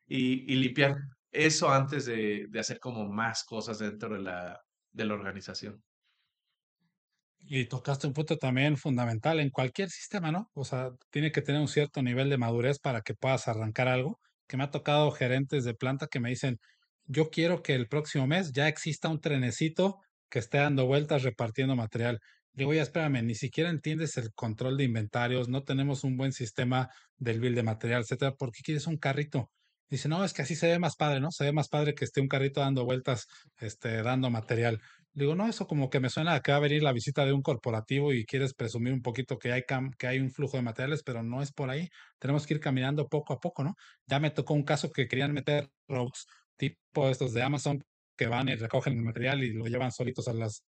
y, 0.07 0.51
y 0.51 0.55
limpiar 0.55 0.95
eso 1.31 1.69
antes 1.69 2.05
de, 2.05 2.45
de 2.49 2.59
hacer 2.59 2.79
como 2.79 3.07
más 3.07 3.43
cosas 3.43 3.79
dentro 3.79 4.15
de 4.15 4.21
la, 4.21 4.59
de 4.91 5.05
la 5.05 5.13
organización. 5.13 5.83
Y 7.47 7.65
tocaste 7.65 8.07
un 8.07 8.13
punto 8.13 8.37
también 8.37 8.75
fundamental 8.75 9.39
en 9.39 9.51
cualquier 9.51 9.89
sistema, 9.89 10.31
¿no? 10.31 10.49
O 10.53 10.65
sea, 10.65 10.91
tiene 11.11 11.31
que 11.31 11.41
tener 11.43 11.61
un 11.61 11.67
cierto 11.67 12.01
nivel 12.01 12.29
de 12.29 12.37
madurez 12.39 12.79
para 12.79 13.01
que 13.01 13.13
puedas 13.13 13.47
arrancar 13.47 13.87
algo. 13.87 14.19
Que 14.47 14.57
me 14.57 14.63
ha 14.63 14.71
tocado 14.71 15.11
gerentes 15.11 15.63
de 15.63 15.75
planta 15.75 16.07
que 16.07 16.19
me 16.19 16.29
dicen, 16.29 16.59
yo 17.05 17.29
quiero 17.29 17.61
que 17.61 17.75
el 17.75 17.87
próximo 17.87 18.25
mes 18.25 18.51
ya 18.51 18.67
exista 18.67 19.09
un 19.09 19.21
trenecito 19.21 19.99
que 20.29 20.39
esté 20.39 20.57
dando 20.59 20.85
vueltas 20.85 21.23
repartiendo 21.23 21.75
material. 21.75 22.19
Digo, 22.53 22.73
ya 22.73 22.81
espérame, 22.83 23.21
ni 23.23 23.35
siquiera 23.35 23.69
entiendes 23.69 24.17
el 24.17 24.31
control 24.33 24.77
de 24.77 24.85
inventarios, 24.85 25.49
no 25.49 25.63
tenemos 25.63 26.03
un 26.03 26.15
buen 26.17 26.31
sistema 26.31 26.89
del 27.17 27.39
bill 27.39 27.55
de 27.55 27.63
material, 27.63 28.01
etcétera. 28.03 28.33
¿Por 28.35 28.51
qué 28.51 28.61
quieres 28.63 28.87
un 28.87 28.97
carrito? 28.97 29.51
Dice, 29.89 30.09
no, 30.09 30.23
es 30.25 30.33
que 30.33 30.41
así 30.41 30.55
se 30.55 30.67
ve 30.67 30.79
más 30.79 30.95
padre, 30.95 31.19
¿no? 31.19 31.31
Se 31.31 31.43
ve 31.43 31.51
más 31.51 31.67
padre 31.69 31.93
que 31.93 32.05
esté 32.05 32.19
un 32.21 32.27
carrito 32.27 32.59
dando 32.61 32.85
vueltas, 32.85 33.27
este, 33.59 34.01
dando 34.01 34.29
material. 34.31 34.81
Digo, 35.13 35.35
no, 35.35 35.47
eso 35.47 35.67
como 35.67 35.89
que 35.89 35.99
me 35.99 36.09
suena 36.09 36.33
a 36.33 36.41
que 36.41 36.51
va 36.51 36.57
a 36.57 36.61
venir 36.61 36.81
la 36.83 36.91
visita 36.91 37.25
de 37.25 37.33
un 37.33 37.41
corporativo 37.41 38.11
y 38.13 38.25
quieres 38.25 38.53
presumir 38.53 38.93
un 38.93 39.01
poquito 39.01 39.37
que 39.37 39.51
hay, 39.53 39.61
cam- 39.61 39.91
que 39.97 40.07
hay 40.07 40.19
un 40.19 40.31
flujo 40.31 40.57
de 40.57 40.63
materiales, 40.63 41.03
pero 41.03 41.23
no 41.23 41.41
es 41.41 41.51
por 41.53 41.69
ahí. 41.69 41.87
Tenemos 42.19 42.47
que 42.47 42.55
ir 42.55 42.59
caminando 42.59 43.07
poco 43.07 43.33
a 43.33 43.39
poco, 43.39 43.63
¿no? 43.63 43.75
Ya 44.07 44.19
me 44.19 44.31
tocó 44.31 44.53
un 44.55 44.63
caso 44.63 44.91
que 44.91 45.07
querían 45.07 45.33
meter 45.33 45.69
robots 45.87 46.25
tipo 46.57 47.09
estos 47.09 47.33
de 47.33 47.43
Amazon 47.43 47.83
que 48.17 48.27
van 48.27 48.49
y 48.49 48.55
recogen 48.55 48.93
el 48.97 49.03
material 49.03 49.43
y 49.43 49.53
lo 49.53 49.65
llevan 49.67 49.91
solitos 49.91 50.27
a 50.27 50.33
las, 50.33 50.65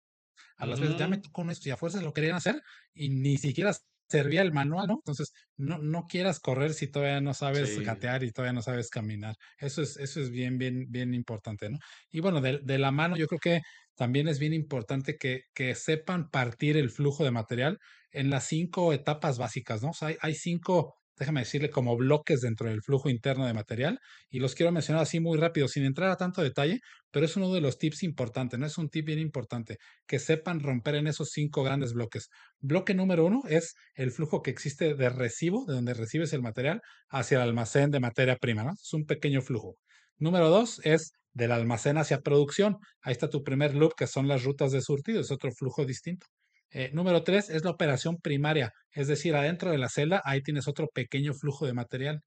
a 0.57 0.65
las 0.67 0.79
veces. 0.79 0.95
Ya 0.97 1.07
me 1.07 1.17
tocó 1.19 1.49
esto 1.49 1.69
y 1.69 1.71
a 1.71 1.77
fuerza 1.77 2.01
lo 2.01 2.13
querían 2.13 2.35
hacer 2.35 2.61
y 2.93 3.09
ni 3.09 3.37
siquiera 3.37 3.75
servía 4.09 4.41
el 4.41 4.53
manual, 4.53 4.87
¿no? 4.87 4.95
Entonces, 4.95 5.33
no, 5.57 5.79
no 5.79 6.05
quieras 6.07 6.39
correr 6.39 6.73
si 6.73 6.89
todavía 6.89 7.19
no 7.21 7.33
sabes 7.33 7.75
Sí. 7.75 7.83
gatear 7.83 8.23
y 8.23 8.31
todavía 8.31 8.53
no 8.53 8.61
sabes 8.61 8.89
caminar. 8.89 9.35
Eso 9.57 9.81
es, 9.81 9.97
eso 9.97 10.21
es 10.21 10.29
bien, 10.31 10.57
bien, 10.57 10.85
bien 10.89 11.13
importante, 11.13 11.69
¿no? 11.69 11.77
Y 12.09 12.21
bueno, 12.21 12.39
de, 12.41 12.59
de 12.63 12.77
la 12.77 12.91
mano, 12.91 13.17
yo 13.17 13.27
creo 13.27 13.39
que 13.39 13.61
también 13.95 14.27
es 14.29 14.39
bien 14.39 14.53
importante 14.53 15.17
que, 15.17 15.41
que 15.53 15.75
sepan 15.75 16.29
partir 16.29 16.77
el 16.77 16.89
flujo 16.89 17.23
de 17.25 17.31
material 17.31 17.79
en 18.11 18.29
las 18.29 18.45
cinco 18.47 18.93
etapas 18.93 19.37
básicas, 19.37 19.81
¿no? 19.81 19.89
O 19.89 19.93
sea, 19.93 20.09
hay, 20.09 20.17
hay 20.21 20.35
cinco, 20.35 20.95
déjame 21.17 21.41
decirle, 21.41 21.69
como 21.69 21.97
bloques 21.97 22.41
dentro 22.41 22.69
del 22.69 22.81
flujo 22.81 23.09
interno 23.09 23.45
de 23.45 23.53
material 23.53 23.99
y 24.29 24.39
los 24.39 24.55
quiero 24.55 24.71
mencionar 24.71 25.03
así 25.03 25.19
muy 25.19 25.37
rápido, 25.37 25.67
sin 25.67 25.83
entrar 25.85 26.09
a 26.09 26.15
tanto 26.17 26.41
detalle, 26.41 26.79
pero 27.11 27.25
es 27.25 27.35
uno 27.35 27.53
de 27.53 27.61
los 27.61 27.77
tips 27.77 28.03
importantes, 28.03 28.59
¿no? 28.59 28.65
Es 28.65 28.77
un 28.77 28.89
tip 28.89 29.05
bien 29.05 29.19
importante, 29.19 29.77
que 30.07 30.19
sepan 30.19 30.59
romper 30.59 30.95
en 30.95 31.07
esos 31.07 31.29
cinco 31.31 31.63
grandes 31.63 31.93
bloques. 31.93 32.29
Bloque 32.59 32.93
número 32.93 33.25
uno 33.25 33.41
es 33.47 33.75
el 33.95 34.11
flujo 34.11 34.41
que 34.41 34.51
existe 34.51 34.93
de 34.95 35.09
recibo, 35.09 35.65
de 35.65 35.73
donde 35.75 35.93
recibes 35.93 36.33
el 36.33 36.41
material, 36.41 36.81
hacia 37.09 37.37
el 37.37 37.43
almacén 37.43 37.91
de 37.91 37.99
materia 37.99 38.37
prima, 38.37 38.63
¿no? 38.63 38.71
Es 38.73 38.93
un 38.93 39.05
pequeño 39.05 39.41
flujo. 39.41 39.75
Número 40.17 40.49
dos 40.49 40.79
es 40.83 41.13
del 41.33 41.51
almacén 41.51 41.97
hacia 41.97 42.21
producción. 42.21 42.77
Ahí 43.01 43.11
está 43.13 43.29
tu 43.29 43.43
primer 43.43 43.75
loop, 43.75 43.93
que 43.95 44.07
son 44.07 44.27
las 44.27 44.43
rutas 44.43 44.71
de 44.71 44.81
surtido, 44.81 45.21
es 45.21 45.31
otro 45.31 45.51
flujo 45.51 45.85
distinto. 45.85 46.27
Eh, 46.71 46.91
número 46.93 47.23
tres 47.23 47.49
es 47.49 47.63
la 47.63 47.71
operación 47.71 48.17
primaria, 48.17 48.71
es 48.91 49.07
decir, 49.07 49.35
adentro 49.35 49.71
de 49.71 49.77
la 49.77 49.89
celda, 49.89 50.21
ahí 50.25 50.41
tienes 50.41 50.67
otro 50.67 50.89
pequeño 50.93 51.33
flujo 51.33 51.65
de 51.65 51.73
material. 51.73 52.21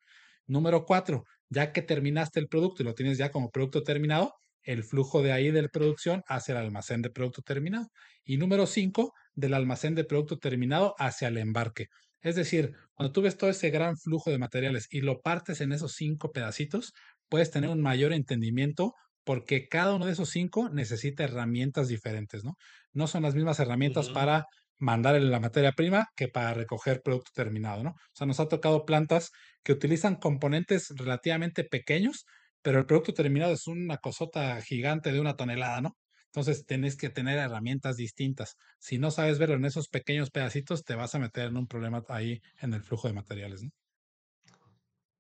Número 0.47 0.85
cuatro, 0.85 1.25
ya 1.51 1.73
que 1.73 1.83
terminaste 1.83 2.41
el 2.41 2.49
producto 2.49 2.83
y 2.83 2.87
lo 2.87 2.95
tienes 2.95 3.19
ya 3.19 3.31
como 3.31 3.51
producto 3.51 3.83
terminado, 3.83 4.35
el 4.63 4.85
flujo 4.85 5.23
de 5.23 5.33
ahí 5.33 5.51
de 5.51 5.63
la 5.63 5.69
producción 5.69 6.23
hacia 6.27 6.53
el 6.53 6.59
almacén 6.59 7.03
de 7.03 7.11
producto 7.11 7.43
terminado. 7.43 7.89
Y 8.25 8.37
número 8.37 8.67
cinco, 8.67 9.13
del 9.35 9.55
almacén 9.55 9.95
de 9.95 10.05
producto 10.05 10.39
terminado 10.39 10.95
hacia 10.99 11.29
el 11.29 11.39
embarque. 11.39 11.87
Es 12.21 12.37
decir, 12.37 12.73
cuando 12.95 13.13
tú 13.13 13.23
ves 13.23 13.37
todo 13.37 13.51
ese 13.51 13.71
gran 13.71 13.97
flujo 13.97 14.31
de 14.31 14.39
materiales 14.39 14.87
y 14.91 15.01
lo 15.01 15.21
partes 15.21 15.61
en 15.61 15.73
esos 15.73 15.95
cinco 15.95 16.33
pedacitos, 16.33 16.93
puedes 17.29 17.51
tener 17.51 17.71
un 17.71 17.81
mayor 17.81 18.13
entendimiento 18.13 18.95
porque 19.31 19.69
cada 19.69 19.95
uno 19.95 20.07
de 20.07 20.13
esos 20.13 20.31
cinco 20.31 20.71
necesita 20.71 21.23
herramientas 21.23 21.87
diferentes, 21.87 22.43
¿no? 22.43 22.57
No 22.93 23.07
son 23.07 23.23
las 23.23 23.37
mismas 23.37 23.61
herramientas 23.61 24.09
para 24.09 24.47
mandar 24.77 25.23
la 25.23 25.39
materia 25.39 25.71
prima 25.71 26.09
que 26.17 26.27
para 26.27 26.53
recoger 26.53 27.01
producto 27.01 27.31
terminado, 27.33 27.85
¿no? 27.85 27.91
O 27.91 28.13
sea, 28.13 28.27
nos 28.27 28.41
ha 28.41 28.49
tocado 28.49 28.85
plantas 28.85 29.31
que 29.63 29.71
utilizan 29.71 30.17
componentes 30.17 30.89
relativamente 30.97 31.63
pequeños, 31.63 32.27
pero 32.61 32.81
el 32.81 32.87
producto 32.87 33.15
terminado 33.15 33.53
es 33.53 33.69
una 33.69 33.99
cosota 33.99 34.61
gigante 34.63 35.13
de 35.13 35.21
una 35.21 35.37
tonelada, 35.37 35.81
¿no? 35.81 35.97
Entonces 36.25 36.67
tenés 36.67 36.97
que 36.97 37.09
tener 37.09 37.39
herramientas 37.39 37.95
distintas. 37.95 38.57
Si 38.81 38.99
no 38.99 39.13
sabes 39.13 39.39
verlo 39.39 39.55
en 39.55 39.65
esos 39.65 39.87
pequeños 39.87 40.33
pedacitos, 40.33 40.83
te 40.83 40.97
vas 40.97 41.15
a 41.15 41.21
meter 41.21 41.51
en 41.51 41.57
un 41.57 41.69
problema 41.69 42.03
ahí 42.09 42.41
en 42.61 42.75
el 42.75 42.83
flujo 42.83 43.07
de 43.07 43.15
materiales, 43.15 43.63
¿no? 43.63 43.71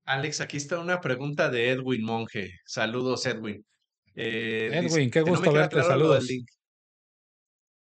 Alex, 0.03 0.41
aquí 0.41 0.57
está 0.57 0.81
una 0.81 1.01
pregunta 1.01 1.49
de 1.49 1.71
Edwin 1.71 2.03
Monge. 2.03 2.59
Saludos, 2.65 3.25
Edwin. 3.27 3.65
Eh, 4.15 4.81
dice, 4.83 4.97
Edwin, 4.97 5.11
qué 5.11 5.21
no 5.21 5.27
gusto 5.27 5.51
queda 5.51 5.61
verte, 5.61 5.75
claro 5.77 5.89
saludos. 5.89 6.29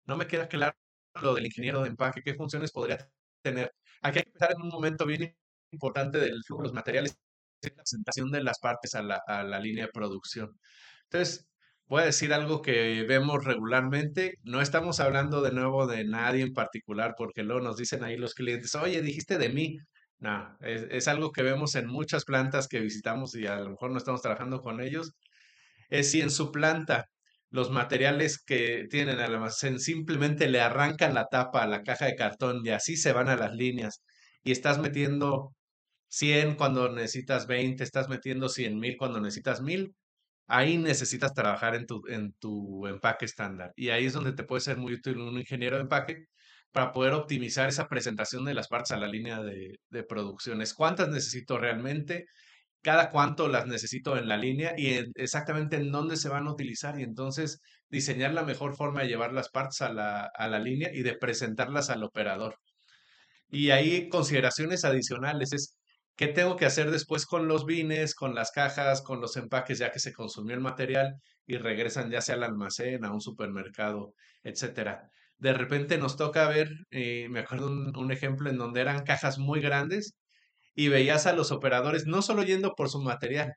No 0.05 0.17
me 0.17 0.27
queda 0.27 0.47
claro 0.47 0.75
lo 1.21 1.33
del 1.33 1.45
ingeniero 1.45 1.81
de 1.81 1.89
empaque, 1.89 2.21
qué 2.23 2.33
funciones 2.33 2.71
podría 2.71 3.09
tener. 3.41 3.73
Aquí 4.01 4.19
hay 4.19 4.25
que 4.25 4.53
en 4.53 4.61
un 4.61 4.69
momento 4.69 5.05
bien 5.05 5.35
importante 5.71 6.19
del 6.19 6.43
flujo 6.43 6.63
de 6.63 6.67
los 6.69 6.73
materiales, 6.73 7.17
es 7.61 7.71
la 7.71 7.83
presentación 7.83 8.31
de 8.31 8.43
las 8.43 8.59
partes 8.59 8.95
a 8.95 9.03
la, 9.03 9.21
a 9.27 9.43
la 9.43 9.59
línea 9.59 9.85
de 9.85 9.91
producción. 9.91 10.57
Entonces, 11.03 11.47
voy 11.87 12.03
a 12.03 12.05
decir 12.05 12.33
algo 12.33 12.61
que 12.61 13.03
vemos 13.03 13.43
regularmente. 13.43 14.35
No 14.43 14.61
estamos 14.61 14.99
hablando 14.99 15.41
de 15.41 15.51
nuevo 15.51 15.87
de 15.87 16.05
nadie 16.05 16.43
en 16.43 16.53
particular, 16.53 17.15
porque 17.17 17.43
luego 17.43 17.61
nos 17.61 17.77
dicen 17.77 18.03
ahí 18.03 18.17
los 18.17 18.33
clientes, 18.33 18.75
oye, 18.75 19.01
dijiste 19.01 19.37
de 19.37 19.49
mí. 19.49 19.77
No, 20.19 20.57
es, 20.61 20.85
es 20.89 21.07
algo 21.07 21.31
que 21.31 21.43
vemos 21.43 21.75
en 21.75 21.87
muchas 21.87 22.25
plantas 22.25 22.67
que 22.67 22.79
visitamos 22.81 23.35
y 23.35 23.47
a 23.47 23.57
lo 23.59 23.71
mejor 23.71 23.91
no 23.91 23.97
estamos 23.97 24.21
trabajando 24.21 24.61
con 24.61 24.81
ellos. 24.81 25.13
Es 25.89 26.11
si 26.11 26.21
en 26.21 26.31
su 26.31 26.51
planta 26.51 27.05
los 27.49 27.71
materiales 27.71 28.41
que 28.43 28.85
tienen 28.89 29.19
el 29.19 29.33
almacén 29.33 29.79
simplemente 29.79 30.47
le 30.49 30.61
arrancan 30.61 31.13
la 31.15 31.25
tapa 31.25 31.63
a 31.63 31.67
la 31.67 31.83
caja 31.83 32.05
de 32.05 32.15
cartón 32.15 32.61
y 32.65 32.69
así 32.69 32.95
se 32.97 33.11
van 33.13 33.27
a 33.29 33.35
las 33.35 33.53
líneas 33.53 34.03
y 34.43 34.51
estás 34.51 34.79
metiendo 34.79 35.55
100 36.09 36.55
cuando 36.55 36.89
necesitas 36.89 37.47
20, 37.47 37.83
estás 37.83 38.09
metiendo 38.09 38.49
100 38.49 38.79
mil 38.79 38.97
cuando 38.97 39.19
necesitas 39.21 39.61
1000, 39.61 39.95
ahí 40.47 40.77
necesitas 40.77 41.33
trabajar 41.33 41.75
en 41.75 41.85
tu, 41.87 42.01
en 42.07 42.33
tu 42.39 42.87
empaque 42.87 43.25
estándar. 43.25 43.71
Y 43.75 43.89
ahí 43.89 44.05
es 44.05 44.13
donde 44.13 44.33
te 44.33 44.43
puede 44.43 44.61
ser 44.61 44.77
muy 44.77 44.93
útil 44.95 45.17
un 45.19 45.37
ingeniero 45.39 45.77
de 45.77 45.83
empaque 45.83 46.25
para 46.71 46.91
poder 46.91 47.13
optimizar 47.13 47.69
esa 47.69 47.87
presentación 47.87 48.45
de 48.45 48.53
las 48.53 48.67
partes 48.67 48.91
a 48.91 48.97
la 48.97 49.07
línea 49.07 49.41
de, 49.41 49.79
de 49.89 50.03
producciones. 50.03 50.73
¿Cuántas 50.73 51.09
necesito 51.09 51.57
realmente? 51.57 52.25
Cada 52.81 53.09
cuánto 53.09 53.47
las 53.47 53.67
necesito 53.67 54.17
en 54.17 54.27
la 54.27 54.37
línea 54.37 54.73
y 54.77 55.03
exactamente 55.15 55.75
en 55.77 55.91
dónde 55.91 56.17
se 56.17 56.29
van 56.29 56.47
a 56.47 56.51
utilizar 56.51 56.99
y 56.99 57.03
entonces 57.03 57.61
diseñar 57.89 58.33
la 58.33 58.43
mejor 58.43 58.75
forma 58.75 59.01
de 59.01 59.07
llevar 59.09 59.33
las 59.33 59.49
partes 59.49 59.81
a 59.81 59.91
la, 59.93 60.29
a 60.33 60.47
la 60.47 60.59
línea 60.59 60.89
y 60.93 61.01
de 61.03 61.15
presentarlas 61.17 61.89
al 61.89 62.03
operador. 62.03 62.55
Y 63.49 63.71
ahí 63.71 64.09
consideraciones 64.09 64.85
adicionales 64.85 65.53
es 65.53 65.77
qué 66.15 66.27
tengo 66.27 66.55
que 66.55 66.65
hacer 66.65 66.91
después 66.91 67.25
con 67.25 67.47
los 67.47 67.65
bines, 67.65 68.15
con 68.15 68.35
las 68.35 68.51
cajas, 68.51 69.01
con 69.01 69.21
los 69.21 69.37
empaques 69.37 69.79
ya 69.79 69.91
que 69.91 69.99
se 69.99 70.13
consumió 70.13 70.55
el 70.55 70.61
material 70.61 71.15
y 71.45 71.57
regresan 71.57 72.11
ya 72.11 72.21
sea 72.21 72.35
al 72.35 72.43
almacén, 72.43 73.05
a 73.05 73.11
un 73.13 73.21
supermercado, 73.21 74.13
etcétera. 74.43 75.09
De 75.37 75.53
repente 75.53 75.97
nos 75.97 76.17
toca 76.17 76.47
ver, 76.49 76.69
eh, 76.91 77.27
me 77.29 77.39
acuerdo 77.39 77.67
un, 77.67 77.95
un 77.97 78.11
ejemplo 78.11 78.49
en 78.49 78.57
donde 78.57 78.81
eran 78.81 79.03
cajas 79.05 79.39
muy 79.39 79.61
grandes 79.61 80.15
y 80.83 80.87
veías 80.89 81.25
a 81.27 81.33
los 81.33 81.51
operadores 81.51 82.05
no 82.07 82.21
solo 82.21 82.43
yendo 82.43 82.73
por 82.75 82.89
su 82.89 83.01
material, 83.01 83.53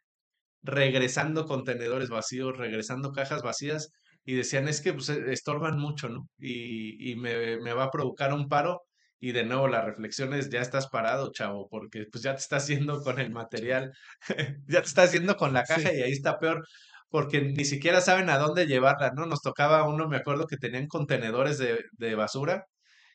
regresando 0.62 1.46
contenedores 1.46 2.08
vacíos, 2.10 2.56
regresando 2.58 3.12
cajas 3.12 3.42
vacías 3.42 3.90
y 4.24 4.34
decían 4.34 4.68
es 4.68 4.80
que 4.80 4.92
pues, 4.94 5.08
e, 5.10 5.32
estorban 5.32 5.78
mucho, 5.78 6.08
¿no? 6.08 6.28
Y, 6.38 7.12
y 7.12 7.16
me, 7.16 7.58
me, 7.60 7.74
va 7.74 7.84
a 7.84 7.90
provocar 7.90 8.32
un 8.34 8.48
paro 8.48 8.82
y 9.20 9.32
de 9.32 9.44
nuevo 9.44 9.68
la 9.68 9.82
reflexión 9.82 10.34
es 10.34 10.50
ya 10.50 10.60
estás 10.60 10.88
parado, 10.88 11.30
chavo, 11.32 11.68
porque 11.70 12.06
pues 12.10 12.22
ya 12.24 12.34
te 12.34 12.40
estás 12.42 12.66
yendo 12.68 13.02
con 13.02 13.18
el 13.20 13.30
material, 13.32 13.92
ya 14.68 14.80
te 14.82 14.88
estás 14.88 15.12
yendo 15.12 15.36
con 15.36 15.52
la 15.54 15.64
caja 15.64 15.90
Sí. 15.90 15.96
y 15.96 16.02
ahí 16.02 16.12
está 16.12 16.38
peor. 16.38 16.66
Porque 17.10 17.42
ni 17.42 17.64
siquiera 17.66 18.00
saben 18.00 18.30
a 18.30 18.38
dónde 18.38 18.66
llevarla, 18.66 19.10
¿no? 19.14 19.26
Nos 19.26 19.42
tocaba 19.42 19.86
uno, 19.88 20.08
me 20.08 20.16
acuerdo 20.16 20.46
que 20.46 20.56
tenían 20.56 20.86
contenedores 20.88 21.58
de, 21.58 21.84
de 21.92 22.14
basura 22.14 22.64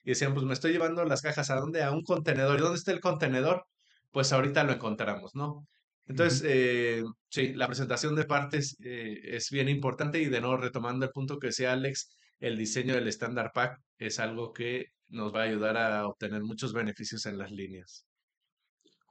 y 0.03 0.11
decían, 0.11 0.33
pues 0.33 0.45
me 0.45 0.53
estoy 0.53 0.71
llevando 0.71 1.03
las 1.05 1.21
cajas, 1.21 1.49
¿a 1.49 1.55
dónde? 1.55 1.83
A 1.83 1.91
un 1.91 2.03
contenedor. 2.03 2.57
¿Y 2.59 2.61
dónde 2.61 2.77
está 2.79 2.91
el 2.91 2.99
contenedor? 3.01 3.65
Pues 4.11 4.33
ahorita 4.33 4.63
lo 4.63 4.73
encontramos, 4.73 5.35
¿no? 5.35 5.67
Entonces, 6.07 6.43
eh, 6.45 7.03
sí, 7.29 7.53
la 7.53 7.67
presentación 7.67 8.15
de 8.15 8.23
partes 8.23 8.77
eh, 8.83 9.19
es 9.23 9.49
bien 9.51 9.67
importante 9.67 10.21
y 10.21 10.25
de 10.25 10.39
nuevo 10.39 10.57
retomando 10.57 11.05
el 11.05 11.11
punto 11.11 11.37
que 11.37 11.47
decía 11.47 11.73
Alex, 11.73 12.15
el 12.39 12.57
diseño 12.57 12.93
del 12.95 13.07
Standard 13.09 13.51
Pack 13.53 13.79
es 13.97 14.19
algo 14.19 14.53
que 14.53 14.87
nos 15.09 15.33
va 15.33 15.41
a 15.41 15.45
ayudar 15.45 15.77
a 15.77 16.07
obtener 16.07 16.43
muchos 16.43 16.73
beneficios 16.73 17.25
en 17.25 17.37
las 17.37 17.51
líneas. 17.51 18.05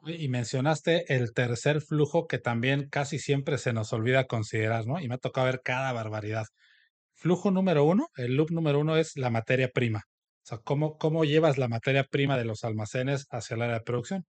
Y 0.07 0.29
mencionaste 0.29 1.15
el 1.15 1.33
tercer 1.33 1.81
flujo 1.81 2.27
que 2.27 2.39
también 2.39 2.89
casi 2.89 3.19
siempre 3.19 3.59
se 3.59 3.73
nos 3.73 3.93
olvida 3.93 4.27
considerar, 4.27 4.87
¿no? 4.87 5.01
Y 5.01 5.09
me 5.09 5.15
ha 5.17 5.19
tocado 5.19 5.47
ver 5.47 5.63
cada 5.65 5.93
barbaridad. 5.93 6.47
Flujo 7.15 7.51
número 7.51 7.85
uno, 7.85 8.09
el 8.17 8.37
loop 8.37 8.51
número 8.51 8.79
uno 8.79 8.97
es 8.97 9.17
la 9.17 9.31
materia 9.31 9.69
prima. 9.69 10.05
O 10.45 10.49
sea, 10.49 10.59
cómo, 10.59 10.97
cómo 10.97 11.25
llevas 11.25 11.59
la 11.59 11.67
materia 11.67 12.05
prima 12.05 12.39
de 12.39 12.45
los 12.45 12.63
almacenes 12.63 13.27
hacia 13.31 13.57
el 13.57 13.63
área 13.63 13.79
de 13.79 13.85
producción. 13.85 14.27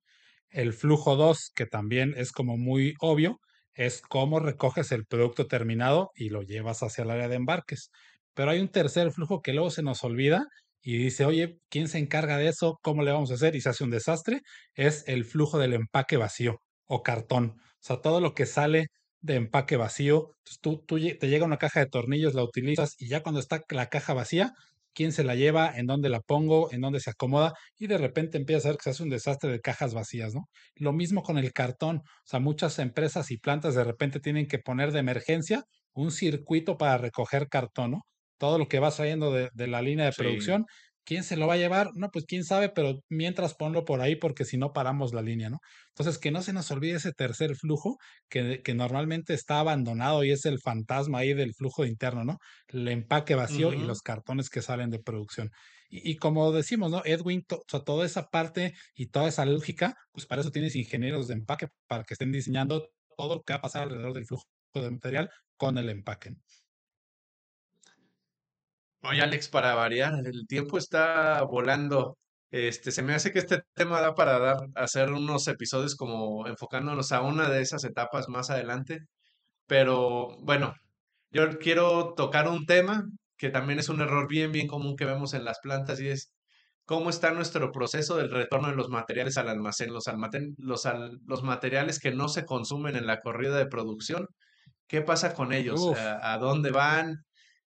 El 0.49 0.73
flujo 0.73 1.15
2, 1.15 1.51
que 1.55 1.65
también 1.65 2.13
es 2.17 2.31
como 2.31 2.57
muy 2.57 2.93
obvio, 2.99 3.39
es 3.73 4.01
cómo 4.01 4.39
recoges 4.39 4.91
el 4.91 5.05
producto 5.05 5.47
terminado 5.47 6.09
y 6.15 6.29
lo 6.29 6.41
llevas 6.41 6.83
hacia 6.83 7.03
el 7.03 7.11
área 7.11 7.27
de 7.29 7.35
embarques. 7.35 7.89
Pero 8.33 8.51
hay 8.51 8.59
un 8.59 8.69
tercer 8.69 9.11
flujo 9.11 9.41
que 9.41 9.53
luego 9.53 9.69
se 9.71 9.83
nos 9.83 10.03
olvida 10.03 10.45
y 10.81 10.97
dice, 10.97 11.25
oye, 11.25 11.59
¿quién 11.69 11.87
se 11.87 11.97
encarga 11.99 12.37
de 12.37 12.47
eso? 12.49 12.77
¿Cómo 12.81 13.03
le 13.03 13.11
vamos 13.11 13.31
a 13.31 13.35
hacer? 13.35 13.55
Y 13.55 13.61
se 13.61 13.69
hace 13.69 13.83
un 13.83 13.89
desastre. 13.91 14.41
Es 14.75 15.03
el 15.07 15.25
flujo 15.25 15.57
del 15.59 15.73
empaque 15.73 16.17
vacío 16.17 16.61
o 16.85 17.03
cartón. 17.03 17.55
O 17.59 17.59
sea, 17.81 18.01
todo 18.01 18.21
lo 18.21 18.33
que 18.33 18.45
sale 18.45 18.87
de 19.21 19.35
empaque 19.35 19.75
vacío, 19.77 20.31
entonces 20.39 20.59
tú, 20.61 20.83
tú 20.87 20.97
lle- 20.99 21.17
te 21.19 21.27
llega 21.29 21.45
una 21.45 21.57
caja 21.57 21.79
de 21.81 21.87
tornillos, 21.87 22.33
la 22.35 22.43
utilizas 22.43 22.93
y 22.99 23.09
ya 23.09 23.21
cuando 23.23 23.39
está 23.41 23.61
la 23.69 23.87
caja 23.89 24.13
vacía, 24.13 24.53
quién 24.97 25.11
se 25.13 25.23
la 25.23 25.35
lleva, 25.35 25.71
en 25.77 25.85
dónde 25.87 26.09
la 26.09 26.21
pongo, 26.21 26.71
en 26.73 26.81
dónde 26.81 26.99
se 26.99 27.11
acomoda, 27.11 27.53
y 27.77 27.87
de 27.87 27.97
repente 27.99 28.37
empieza 28.37 28.67
a 28.69 28.71
ver 28.71 28.77
que 28.77 28.83
se 28.85 28.89
hace 28.91 29.03
un 29.03 29.09
desastre 29.09 29.51
de 29.51 29.61
cajas 29.61 29.93
vacías, 29.93 30.33
¿no? 30.35 30.41
Lo 30.75 30.93
mismo 30.93 31.23
con 31.23 31.37
el 31.37 31.53
cartón, 31.53 31.97
o 31.99 32.01
sea, 32.25 32.39
muchas 32.39 32.79
empresas 32.79 33.31
y 33.31 33.37
plantas 33.37 33.75
de 33.75 33.83
repente 33.83 34.19
tienen 34.19 34.47
que 34.47 34.59
poner 34.59 34.91
de 34.91 34.99
emergencia 34.99 35.63
un 35.93 36.11
circuito 36.11 36.77
para 36.77 36.97
recoger 36.97 37.47
cartón, 37.49 37.91
¿no? 37.91 38.01
Todo 38.39 38.57
lo 38.59 38.67
que 38.67 38.79
va 38.79 38.91
saliendo 38.91 39.31
de, 39.31 39.49
de 39.53 39.67
la 39.67 39.81
línea 39.81 40.05
de 40.05 40.13
Sí. 40.17 40.27
producción, 40.27 40.65
¿quién 41.07 41.23
se 41.23 41.37
lo 41.37 41.47
va 41.47 41.55
a 41.55 41.57
llevar? 41.57 41.89
No, 41.95 42.09
pues 42.11 42.25
quién 42.27 42.43
sabe, 42.45 42.69
pero 42.69 42.99
mientras 43.09 43.55
ponlo 43.55 43.85
por 43.85 44.01
ahí 44.01 44.15
porque 44.17 44.45
si 44.45 44.57
no 44.57 44.73
paramos 44.73 45.13
la 45.13 45.21
línea, 45.23 45.49
¿no? 45.49 45.59
Entonces, 45.89 46.19
que 46.19 46.31
no 46.31 46.41
se 46.43 46.53
nos 46.53 46.69
olvide 46.71 46.97
ese 46.97 47.13
tercer 47.13 47.55
flujo 47.55 47.97
que, 48.29 48.61
que 48.63 48.73
normalmente 48.75 49.33
está 49.33 49.59
abandonado 49.61 50.23
y 50.23 50.31
es 50.31 50.45
el 50.45 50.59
fantasma 50.59 51.19
ahí 51.19 51.33
del 51.33 51.53
flujo 51.55 51.85
interno, 51.85 52.23
¿no? 52.25 52.37
el 52.67 52.87
empaque 52.89 53.35
vacío 53.35 53.73
y 53.73 53.83
los 53.83 54.01
cartones 54.01 54.49
que 54.49 54.61
salen 54.61 54.89
de 54.91 54.99
producción. 54.99 55.49
Y, 55.89 56.11
y 56.11 56.17
como 56.17 56.51
decimos, 56.51 56.91
¿no? 56.91 57.01
Edwin, 57.05 57.43
to- 57.47 57.63
toda 57.85 58.05
esa 58.05 58.27
parte 58.29 58.73
y 58.95 59.07
toda 59.07 59.29
esa 59.29 59.45
lógica, 59.45 59.95
pues 60.11 60.25
para 60.25 60.41
eso 60.41 60.51
tienes 60.51 60.75
ingenieros 60.75 61.27
de 61.27 61.35
empaque, 61.35 61.67
para 61.87 62.03
que 62.03 62.13
estén 62.13 62.31
diseñando 62.31 62.89
todo 63.17 63.35
lo 63.35 63.43
que 63.43 63.53
va 63.53 63.57
a 63.59 63.61
pasar 63.61 63.83
alrededor 63.83 64.13
del 64.13 64.25
flujo 64.25 64.45
de 64.73 64.91
material 64.91 65.29
con 65.57 65.77
el 65.77 65.89
empaque. 65.89 66.31
Oye, 69.03 69.21
Alex, 69.21 69.47
para 69.49 69.75
variar, 69.75 70.13
el 70.25 70.47
tiempo 70.47 70.77
está 70.77 71.43
volando. 71.43 72.17
Este, 72.49 72.91
se 72.91 73.03
me 73.03 73.13
hace 73.13 73.31
que 73.31 73.39
este 73.39 73.59
tema 73.73 74.01
da 74.01 74.15
para 74.15 74.39
dar, 74.39 74.57
hacer 74.75 75.11
unos 75.11 75.47
episodios 75.47 75.95
como 75.95 76.47
enfocándonos 76.47 77.11
a 77.11 77.21
una 77.21 77.49
de 77.49 77.61
esas 77.61 77.83
etapas 77.83 78.27
más 78.29 78.49
adelante. 78.49 78.99
Pero 79.67 80.29
bueno, 80.43 80.73
Yo 81.31 81.59
quiero 81.59 82.15
tocar 82.15 82.49
un 82.49 82.65
tema 82.67 83.05
que 83.37 83.49
también 83.51 83.79
es 83.79 83.89
un 83.89 84.01
error 84.01 84.27
bien, 84.29 84.51
bien 84.53 84.67
común 84.67 84.97
que 84.97 85.05
vemos 85.05 85.33
en 85.35 85.45
las 85.45 85.59
plantas 85.61 86.01
y 86.01 86.09
es 86.09 86.33
cómo 86.85 87.09
está 87.11 87.31
nuestro 87.31 87.71
proceso 87.71 88.17
del 88.17 88.31
retorno 88.31 88.69
de 88.69 88.75
los 88.77 88.89
materiales 88.89 89.37
al 89.37 89.49
almacén, 89.49 89.93
los, 89.93 90.07
almacén, 90.09 90.55
los, 90.59 90.85
al- 90.87 91.19
los 91.27 91.43
materiales 91.43 91.99
que 91.99 92.11
no 92.13 92.29
se 92.29 92.45
consumen 92.45 92.95
en 92.97 93.07
la 93.07 93.21
corrida 93.21 93.57
de 93.57 93.67
producción. 93.67 94.27
¿Qué 94.87 95.01
pasa 95.01 95.33
con 95.33 95.53
ellos? 95.53 95.79
¿A, 95.97 96.33
a 96.33 96.37
dónde 96.39 96.71
van? 96.71 97.25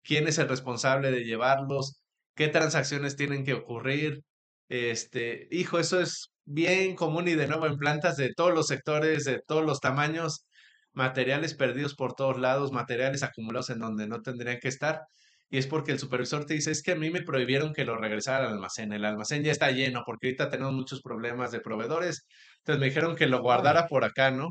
¿Quién 0.05 0.27
es 0.27 0.37
el 0.37 0.47
responsable 0.47 1.11
de 1.11 1.23
llevarlos? 1.23 1.99
¿Qué 2.35 2.47
transacciones 2.47 3.15
tienen 3.15 3.43
que 3.43 3.53
ocurrir? 3.53 4.21
Este, 4.69 5.47
hijo, 5.51 5.79
eso 5.79 5.99
es 5.99 6.29
bien 6.45 6.95
común 6.95 7.27
y 7.27 7.33
de 7.33 7.47
nuevo 7.47 7.65
en 7.65 7.77
plantas 7.77 8.15
de 8.15 8.31
todos 8.33 8.53
los 8.53 8.67
sectores, 8.67 9.25
de 9.25 9.41
todos 9.45 9.65
los 9.65 9.79
tamaños, 9.79 10.45
materiales 10.93 11.55
perdidos 11.55 11.95
por 11.95 12.13
todos 12.13 12.39
lados, 12.39 12.71
materiales 12.71 13.23
acumulados 13.23 13.71
en 13.71 13.79
donde 13.79 14.07
no 14.07 14.21
tendrían 14.21 14.59
que 14.59 14.67
estar. 14.67 15.01
Y 15.49 15.57
es 15.57 15.67
porque 15.67 15.91
el 15.91 15.99
supervisor 15.99 16.45
te 16.45 16.53
dice, 16.53 16.71
es 16.71 16.83
que 16.83 16.93
a 16.93 16.95
mí 16.95 17.09
me 17.09 17.21
prohibieron 17.21 17.73
que 17.73 17.85
lo 17.85 17.97
regresara 17.97 18.45
al 18.45 18.53
almacén. 18.53 18.93
El 18.93 19.05
almacén 19.05 19.43
ya 19.43 19.51
está 19.51 19.71
lleno 19.71 20.03
porque 20.05 20.27
ahorita 20.27 20.49
tenemos 20.49 20.73
muchos 20.73 21.01
problemas 21.01 21.51
de 21.51 21.61
proveedores. 21.61 22.27
Entonces 22.59 22.79
me 22.79 22.87
dijeron 22.87 23.15
que 23.15 23.27
lo 23.27 23.41
guardara 23.41 23.87
por 23.87 24.03
acá, 24.03 24.31
¿no? 24.31 24.49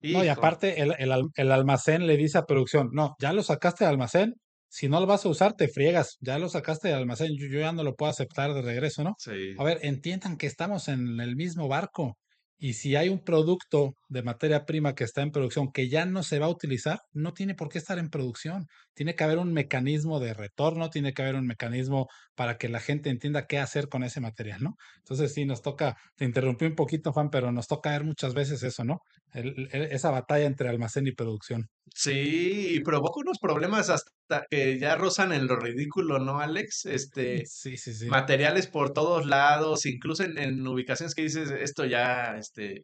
no, 0.00 0.24
y 0.24 0.28
aparte 0.28 0.82
el, 0.82 0.94
el, 0.98 1.12
el 1.34 1.52
almacén 1.52 2.06
le 2.06 2.16
dice 2.16 2.38
a 2.38 2.44
producción, 2.44 2.90
no, 2.92 3.16
ya 3.20 3.32
lo 3.32 3.42
sacaste 3.42 3.84
del 3.84 3.94
almacén, 3.94 4.34
si 4.68 4.88
no 4.88 5.00
lo 5.00 5.06
vas 5.06 5.24
a 5.24 5.28
usar, 5.28 5.54
te 5.54 5.68
friegas, 5.68 6.16
ya 6.20 6.38
lo 6.38 6.48
sacaste 6.48 6.88
del 6.88 6.98
almacén, 6.98 7.30
yo, 7.38 7.46
yo 7.48 7.60
ya 7.60 7.72
no 7.72 7.82
lo 7.84 7.94
puedo 7.94 8.10
aceptar 8.10 8.54
de 8.54 8.62
regreso, 8.62 9.02
¿no? 9.04 9.16
A 9.56 9.64
sí. 9.64 9.64
ver, 9.64 9.78
entiendan 9.82 10.36
que 10.36 10.46
estamos 10.46 10.88
en 10.88 11.20
el 11.20 11.36
mismo 11.36 11.68
barco. 11.68 12.18
Y 12.60 12.72
si 12.74 12.96
hay 12.96 13.08
un 13.08 13.22
producto 13.22 13.94
de 14.08 14.22
materia 14.24 14.64
prima 14.66 14.94
que 14.96 15.04
está 15.04 15.22
en 15.22 15.30
producción 15.30 15.70
que 15.72 15.88
ya 15.88 16.06
no 16.06 16.24
se 16.24 16.40
va 16.40 16.46
a 16.46 16.50
utilizar, 16.50 16.98
no 17.12 17.32
tiene 17.32 17.54
por 17.54 17.68
qué 17.68 17.78
estar 17.78 17.98
en 18.00 18.10
producción. 18.10 18.66
Tiene 18.94 19.14
que 19.14 19.22
haber 19.22 19.38
un 19.38 19.52
mecanismo 19.52 20.18
de 20.18 20.34
retorno, 20.34 20.90
tiene 20.90 21.12
que 21.12 21.22
haber 21.22 21.36
un 21.36 21.46
mecanismo 21.46 22.08
para 22.34 22.58
que 22.58 22.68
la 22.68 22.80
gente 22.80 23.10
entienda 23.10 23.46
qué 23.46 23.58
hacer 23.60 23.88
con 23.88 24.02
ese 24.02 24.20
material, 24.20 24.60
¿no? 24.62 24.74
Entonces 24.98 25.32
sí, 25.34 25.44
nos 25.44 25.62
toca, 25.62 25.96
te 26.16 26.24
interrumpí 26.24 26.64
un 26.64 26.74
poquito, 26.74 27.12
Juan, 27.12 27.30
pero 27.30 27.52
nos 27.52 27.68
toca 27.68 27.90
ver 27.90 28.02
muchas 28.04 28.34
veces 28.34 28.62
eso, 28.64 28.82
¿no? 28.84 29.02
El- 29.32 29.68
el- 29.72 29.82
esa 29.92 30.10
batalla 30.10 30.46
entre 30.46 30.68
almacén 30.68 31.06
y 31.06 31.12
producción. 31.12 31.68
Sí, 31.94 32.68
y 32.76 32.80
provoca 32.80 33.20
unos 33.20 33.38
problemas 33.38 33.90
hasta 33.90 34.46
que 34.50 34.78
ya 34.78 34.94
rozan 34.96 35.32
en 35.32 35.46
lo 35.46 35.56
ridículo, 35.56 36.18
¿no, 36.18 36.40
Alex? 36.40 36.86
Este, 36.86 37.44
Sí, 37.46 37.76
sí, 37.76 37.94
sí. 37.94 38.06
materiales 38.06 38.66
por 38.68 38.92
todos 38.92 39.26
lados, 39.26 39.86
incluso 39.86 40.22
en, 40.24 40.38
en 40.38 40.66
ubicaciones 40.66 41.14
que 41.14 41.22
dices, 41.22 41.50
esto 41.50 41.84
ya, 41.84 42.36
este, 42.38 42.82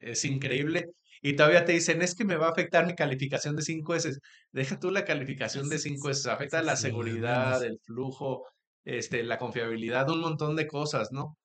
es 0.00 0.24
increíble. 0.24 0.86
y 1.22 1.34
todavía 1.34 1.64
te 1.64 1.72
dicen, 1.72 2.02
es 2.02 2.14
que 2.14 2.24
me 2.24 2.36
va 2.36 2.46
a 2.48 2.50
afectar 2.50 2.86
mi 2.86 2.94
calificación 2.94 3.56
de 3.56 3.62
5 3.62 3.94
S. 3.94 4.10
Deja 4.52 4.78
tú 4.78 4.90
la 4.90 5.04
calificación 5.04 5.68
de 5.68 5.78
5 5.78 6.10
S, 6.10 6.30
afecta 6.30 6.62
la 6.62 6.76
seguridad, 6.76 7.64
el 7.64 7.78
flujo, 7.84 8.44
este, 8.84 9.22
la 9.24 9.38
confiabilidad, 9.38 10.08
un 10.10 10.20
montón 10.20 10.54
de 10.56 10.66
cosas, 10.68 11.08
¿no? 11.12 11.36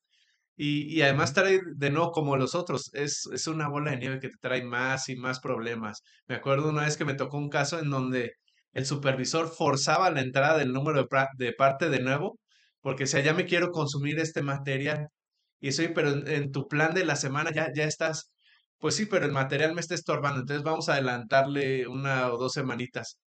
Y, 0.56 0.93
y 0.95 1.02
además 1.02 1.34
trae 1.34 1.60
de 1.76 1.89
nuevo 1.89 2.12
como 2.12 2.38
los 2.38 2.56
otros, 2.56 2.91
es, 2.93 3.28
es 3.34 3.47
una 3.47 3.68
bola 3.70 3.91
de 3.91 3.97
nieve 3.97 4.20
que 4.20 4.30
te 4.30 4.38
trae 4.39 4.64
más 4.64 5.10
y 5.10 5.16
más 5.16 5.39
problemas. 5.39 6.02
Me 6.28 6.36
acuerdo 6.36 6.70
una 6.70 6.84
vez 6.84 6.97
que 6.97 7.06
me 7.06 7.16
tocó 7.16 7.38
un 7.38 7.49
caso 7.49 7.80
en 7.80 7.89
donde 7.89 8.34
el 8.74 8.86
supervisor 8.86 9.49
forzaba 9.49 10.12
la 10.12 10.22
entrada 10.22 10.58
del 10.58 10.74
número 10.74 11.04
de, 11.04 11.28
de 11.38 11.54
parte 11.54 11.89
de 11.89 12.02
nuevo, 12.02 12.39
porque 12.82 13.08
si 13.08 13.22
ya 13.24 13.34
me 13.34 13.45
quiero 13.45 13.72
consumir 13.72 14.20
este 14.20 14.41
material, 14.43 15.08
y 15.60 15.72
soy, 15.72 15.89
pero 15.89 16.10
en, 16.28 16.52
tu 16.52 16.68
plan 16.68 16.93
de 16.93 17.06
la 17.06 17.16
semana 17.16 17.52
ya, 17.54 17.70
ya 17.74 17.86
estás, 17.86 18.32
pues 18.80 18.95
sí, 18.95 19.06
pero 19.06 19.26
el 19.26 19.32
material 19.32 19.74
me 19.76 19.82
está 19.82 19.95
estorbando, 19.95 20.41
entonces 20.41 20.64
vamos 20.64 20.89
a 20.89 20.93
adelantarle 20.93 21.88
una 21.88 22.32
o 22.34 22.38
dos 22.38 22.54
semanitas. 22.54 23.18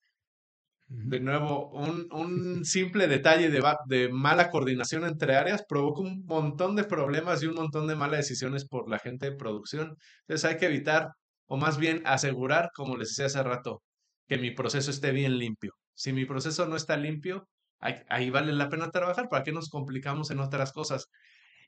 De 0.96 1.18
nuevo, 1.18 1.70
un, 1.70 2.06
un 2.12 2.64
simple 2.64 3.08
detalle 3.08 3.50
de, 3.50 3.62
de, 3.86 4.08
mala 4.10 4.48
coordinación 4.50 5.04
entre 5.04 5.34
áreas 5.36 5.64
provoca 5.68 6.02
un 6.02 6.24
montón 6.24 6.76
de 6.76 6.84
problemas 6.84 7.42
y 7.42 7.46
un 7.46 7.54
montón 7.54 7.88
de 7.88 7.96
malas 7.96 8.20
decisiones 8.20 8.64
por 8.64 8.88
la 8.88 9.00
gente 9.00 9.30
de 9.30 9.36
producción. 9.36 9.96
Entonces 10.20 10.44
hay 10.44 10.56
que 10.56 10.66
evitar, 10.66 11.10
o 11.46 11.56
más 11.56 11.78
bien 11.78 12.02
asegurar, 12.04 12.70
como 12.74 12.96
les 12.96 13.08
decía 13.08 13.26
hace 13.26 13.42
rato, 13.42 13.82
que 14.28 14.38
mi 14.38 14.52
proceso 14.52 14.90
esté 14.90 15.10
bien 15.10 15.36
limpio. 15.38 15.72
Si 15.94 16.12
mi 16.12 16.26
proceso 16.26 16.66
no 16.66 16.76
está 16.76 16.96
limpio, 16.96 17.48
ahí, 17.80 18.30
vale 18.30 18.52
la 18.52 18.68
pena 18.68 18.90
trabajar. 18.90 19.28
¿Para 19.28 19.42
qué 19.42 19.52
nos 19.52 19.68
complicamos 19.70 20.30
en 20.30 20.38
otras 20.40 20.72
cosas? 20.72 21.06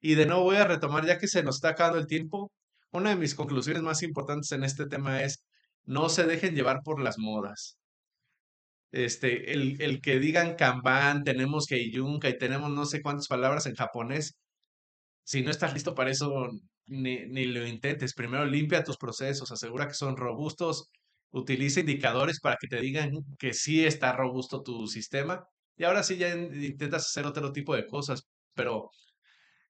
Y 0.01 0.15
de 0.15 0.27
nuevo 0.27 0.45
voy 0.45 0.57
a 0.57 0.67
retomar, 0.67 1.05
ya 1.05 1.19
que 1.19 1.29
se 1.29 1.43
nos 1.43 1.57
está 1.57 1.71
acabando 1.71 1.99
el 1.99 2.07
tiempo, 2.07 2.53
una 2.93 3.11
de 3.11 3.17
mis 3.17 3.35
conclusiones 3.35 3.83
más 3.83 4.03
importantes 4.03 4.53
en 4.53 4.63
este 4.65 4.87
tema 4.87 5.23
es, 5.23 5.45
no 5.85 6.09
se 6.09 6.25
dejen 6.25 6.55
llevar 6.55 6.81
por 6.85 7.01
las 7.03 7.19
modas. 7.19 7.77
Este, 8.97 9.53
el, 9.53 9.77
el 9.83 10.01
que 10.01 10.19
digan 10.19 10.55
Kanban, 10.57 11.23
tenemos 11.23 11.71
Heiyunka 11.71 12.31
y 12.31 12.39
tenemos 12.39 12.71
no 12.71 12.87
sé 12.87 13.03
cuántas 13.03 13.29
palabras 13.29 13.67
en 13.67 13.75
japonés, 13.75 14.39
si 15.25 15.43
no 15.43 15.51
estás 15.51 15.75
listo 15.75 15.95
para 15.95 16.11
eso, 16.11 16.49
ni, 16.87 17.27
ni 17.27 17.45
lo 17.45 17.67
intentes. 17.67 18.15
Primero 18.15 18.47
limpia 18.47 18.85
tus 18.85 18.97
procesos, 18.97 19.53
asegura 19.53 19.87
que 19.89 19.95
son 19.95 20.17
robustos, 20.17 20.91
utiliza 21.31 21.81
indicadores 21.81 22.41
para 22.41 22.57
que 22.59 22.69
te 22.69 22.81
digan 22.81 23.11
que 23.39 23.53
sí 23.55 23.85
está 23.85 24.13
robusto 24.13 24.63
tu 24.63 24.87
sistema. 24.87 25.45
Y 25.77 25.85
ahora 25.85 26.03
sí 26.03 26.17
ya 26.17 26.31
intentas 26.35 27.07
hacer 27.07 27.27
otro 27.27 27.53
tipo 27.53 27.77
de 27.77 27.87
cosas, 27.87 28.23
pero 28.55 28.91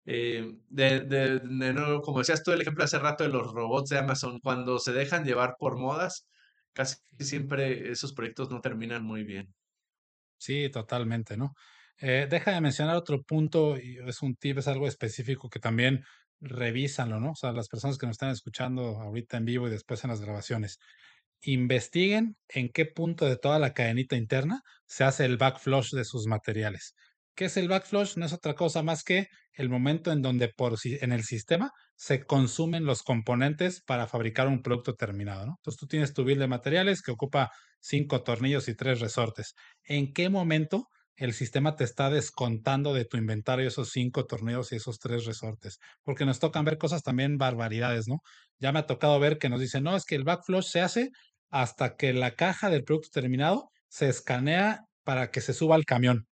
eh, 0.04 0.52
de, 0.68 1.00
de, 1.00 1.40
nuevo, 1.72 2.00
como 2.02 2.20
decías 2.20 2.44
tú 2.44 2.52
el 2.52 2.60
ejemplo 2.60 2.84
hace 2.84 2.98
rato 3.00 3.24
de 3.24 3.30
los 3.30 3.52
robots 3.52 3.90
de 3.90 3.98
Amazon, 3.98 4.38
cuando 4.40 4.78
se 4.78 4.92
dejan 4.92 5.24
llevar 5.24 5.56
por 5.58 5.78
modas, 5.78 6.26
casi 6.76 6.96
siempre 7.18 7.90
esos 7.90 8.12
proyectos 8.12 8.50
no 8.50 8.60
terminan 8.60 9.02
muy 9.02 9.24
bien. 9.24 9.54
Sí, 10.38 10.68
totalmente, 10.70 11.36
¿no? 11.36 11.54
Eh, 11.98 12.26
deja 12.30 12.52
de 12.52 12.60
mencionar 12.60 12.96
otro 12.96 13.22
punto, 13.22 13.76
es 13.76 14.22
un 14.22 14.36
tip, 14.36 14.58
es 14.58 14.68
algo 14.68 14.86
específico 14.86 15.48
que 15.48 15.60
también 15.60 16.04
revísanlo, 16.40 17.18
¿no? 17.20 17.30
O 17.32 17.34
sea, 17.34 17.52
las 17.52 17.68
personas 17.68 17.96
que 17.98 18.06
nos 18.06 18.14
están 18.14 18.30
escuchando 18.30 19.00
ahorita 19.00 19.38
en 19.38 19.46
vivo 19.46 19.66
y 19.66 19.70
después 19.70 20.04
en 20.04 20.10
las 20.10 20.20
grabaciones 20.20 20.78
investiguen 21.42 22.36
en 22.48 22.70
qué 22.70 22.86
punto 22.86 23.26
de 23.26 23.36
toda 23.38 23.58
la 23.58 23.72
cadenita 23.74 24.16
interna 24.16 24.62
se 24.86 25.04
hace 25.04 25.24
el 25.24 25.38
backflush 25.38 25.92
de 25.92 26.04
sus 26.04 26.26
materiales. 26.26 26.94
¿Qué 27.34 27.46
es 27.46 27.56
el 27.56 27.68
backflush? 27.68 28.16
No 28.16 28.26
es 28.26 28.32
otra 28.32 28.54
cosa 28.54 28.82
más 28.82 29.04
que 29.04 29.28
el 29.54 29.68
momento 29.70 30.12
en 30.12 30.22
donde 30.22 30.48
por, 30.48 30.74
en 30.84 31.12
el 31.12 31.24
sistema 31.24 31.72
se 31.96 32.24
consumen 32.24 32.84
los 32.84 33.02
componentes 33.02 33.82
para 33.82 34.06
fabricar 34.06 34.48
un 34.48 34.62
producto 34.62 34.94
terminado. 34.94 35.46
¿no? 35.46 35.54
Entonces 35.58 35.80
tú 35.80 35.86
tienes 35.86 36.12
tu 36.12 36.24
bill 36.24 36.38
de 36.38 36.46
materiales 36.46 37.02
que 37.02 37.10
ocupa 37.10 37.50
cinco 37.80 38.22
tornillos 38.22 38.68
y 38.68 38.76
tres 38.76 39.00
resortes. 39.00 39.54
¿En 39.84 40.12
qué 40.12 40.28
momento 40.28 40.88
el 41.16 41.32
sistema 41.32 41.76
te 41.76 41.84
está 41.84 42.10
descontando 42.10 42.92
de 42.92 43.06
tu 43.06 43.16
inventario 43.16 43.66
esos 43.66 43.90
cinco 43.90 44.26
tornillos 44.26 44.72
y 44.72 44.76
esos 44.76 44.98
tres 44.98 45.24
resortes? 45.24 45.78
Porque 46.02 46.26
nos 46.26 46.38
tocan 46.38 46.64
ver 46.64 46.78
cosas 46.78 47.02
también 47.02 47.38
barbaridades, 47.38 48.06
¿no? 48.08 48.18
Ya 48.58 48.72
me 48.72 48.80
ha 48.80 48.86
tocado 48.86 49.18
ver 49.18 49.38
que 49.38 49.48
nos 49.48 49.60
dicen, 49.60 49.84
no, 49.84 49.96
es 49.96 50.04
que 50.04 50.14
el 50.14 50.24
backflush 50.24 50.66
se 50.66 50.80
hace 50.80 51.10
hasta 51.50 51.96
que 51.96 52.12
la 52.12 52.34
caja 52.34 52.70
del 52.70 52.84
producto 52.84 53.08
terminado 53.12 53.70
se 53.88 54.08
escanea 54.08 54.80
para 55.04 55.30
que 55.30 55.40
se 55.40 55.54
suba 55.54 55.76
al 55.76 55.84
camión. 55.84 56.26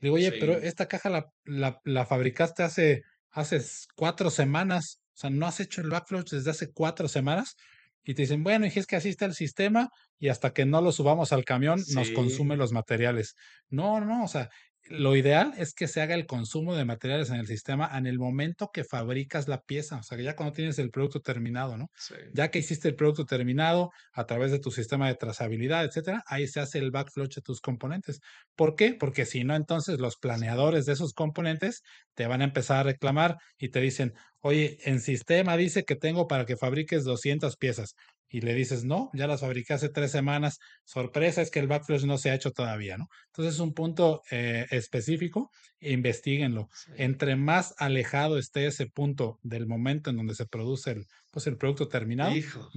Le 0.00 0.08
digo, 0.08 0.16
oye, 0.16 0.32
pero 0.32 0.52
esta 0.54 0.86
caja 0.86 1.10
la, 1.44 1.80
la, 1.84 2.06
fabricaste 2.06 2.62
hace, 2.62 3.02
hace 3.30 3.60
cuatro 3.94 4.30
semanas, 4.30 5.00
o 5.14 5.18
sea, 5.20 5.30
no 5.30 5.46
has 5.46 5.60
hecho 5.60 5.80
el 5.80 5.90
backflush 5.90 6.30
desde 6.30 6.50
hace 6.50 6.72
cuatro 6.72 7.08
semanas. 7.08 7.56
Y 8.04 8.14
te 8.14 8.22
dicen, 8.22 8.42
bueno, 8.42 8.64
y 8.64 8.70
es 8.74 8.86
que 8.86 8.96
así 8.96 9.10
está 9.10 9.26
el 9.26 9.34
sistema 9.34 9.90
y 10.18 10.28
hasta 10.28 10.54
que 10.54 10.64
no 10.64 10.80
lo 10.80 10.92
subamos 10.92 11.32
al 11.32 11.44
camión 11.44 11.82
nos 11.94 12.10
consume 12.12 12.56
los 12.56 12.72
materiales. 12.72 13.34
No, 13.68 14.00
no, 14.00 14.24
o 14.24 14.28
sea, 14.28 14.48
lo 14.90 15.16
ideal 15.16 15.54
es 15.56 15.74
que 15.74 15.88
se 15.88 16.00
haga 16.00 16.14
el 16.14 16.26
consumo 16.26 16.74
de 16.74 16.84
materiales 16.84 17.30
en 17.30 17.36
el 17.36 17.46
sistema 17.46 17.90
en 17.96 18.06
el 18.06 18.18
momento 18.18 18.70
que 18.72 18.84
fabricas 18.84 19.48
la 19.48 19.62
pieza, 19.62 19.98
o 19.98 20.02
sea, 20.02 20.18
ya 20.18 20.36
cuando 20.36 20.54
tienes 20.54 20.78
el 20.78 20.90
producto 20.90 21.20
terminado, 21.20 21.76
¿no? 21.76 21.88
Ya 22.32 22.50
que 22.50 22.58
hiciste 22.58 22.88
el 22.88 22.96
producto 22.96 23.24
terminado 23.24 23.90
a 24.12 24.26
través 24.26 24.50
de 24.50 24.58
tu 24.58 24.70
sistema 24.70 25.08
de 25.08 25.14
trazabilidad, 25.14 25.84
etcétera, 25.84 26.22
ahí 26.26 26.46
se 26.46 26.60
hace 26.60 26.78
el 26.78 26.90
backflush 26.90 27.34
de 27.36 27.42
tus 27.42 27.60
componentes. 27.60 28.20
¿Por 28.56 28.74
qué? 28.74 28.94
Porque 28.94 29.26
si 29.26 29.44
no, 29.44 29.54
entonces 29.56 30.00
los 30.00 30.16
planeadores 30.16 30.86
de 30.86 30.92
esos 30.94 31.12
componentes 31.14 31.82
te 32.14 32.26
van 32.26 32.40
a 32.40 32.44
empezar 32.44 32.78
a 32.78 32.82
reclamar 32.84 33.36
y 33.58 33.70
te 33.70 33.80
dicen, 33.80 34.14
oye, 34.48 34.78
en 34.84 35.00
sistema 35.00 35.56
dice 35.56 35.84
que 35.84 35.94
tengo 35.94 36.26
para 36.26 36.46
que 36.46 36.56
fabriques 36.56 37.04
200 37.04 37.56
piezas 37.56 37.94
y 38.30 38.40
le 38.40 38.54
dices, 38.54 38.84
no, 38.84 39.10
ya 39.12 39.26
las 39.26 39.40
fabriqué 39.40 39.74
hace 39.74 39.88
tres 39.88 40.10
semanas, 40.10 40.58
sorpresa 40.84 41.42
es 41.42 41.50
que 41.50 41.60
el 41.60 41.66
backflash 41.66 42.04
no 42.04 42.18
se 42.18 42.30
ha 42.30 42.34
hecho 42.34 42.50
todavía, 42.50 42.96
¿no? 42.98 43.08
Entonces 43.26 43.54
es 43.54 43.60
un 43.60 43.74
punto 43.74 44.22
eh, 44.30 44.66
específico, 44.70 45.50
investiguenlo. 45.80 46.68
Entre 46.96 47.36
más 47.36 47.74
alejado 47.78 48.38
esté 48.38 48.66
ese 48.66 48.86
punto 48.86 49.38
del 49.42 49.66
momento 49.66 50.10
en 50.10 50.16
donde 50.16 50.34
se 50.34 50.46
produce 50.46 50.92
el, 50.92 51.06
pues 51.30 51.46
el 51.46 51.56
producto 51.56 51.88
terminado, 51.88 52.34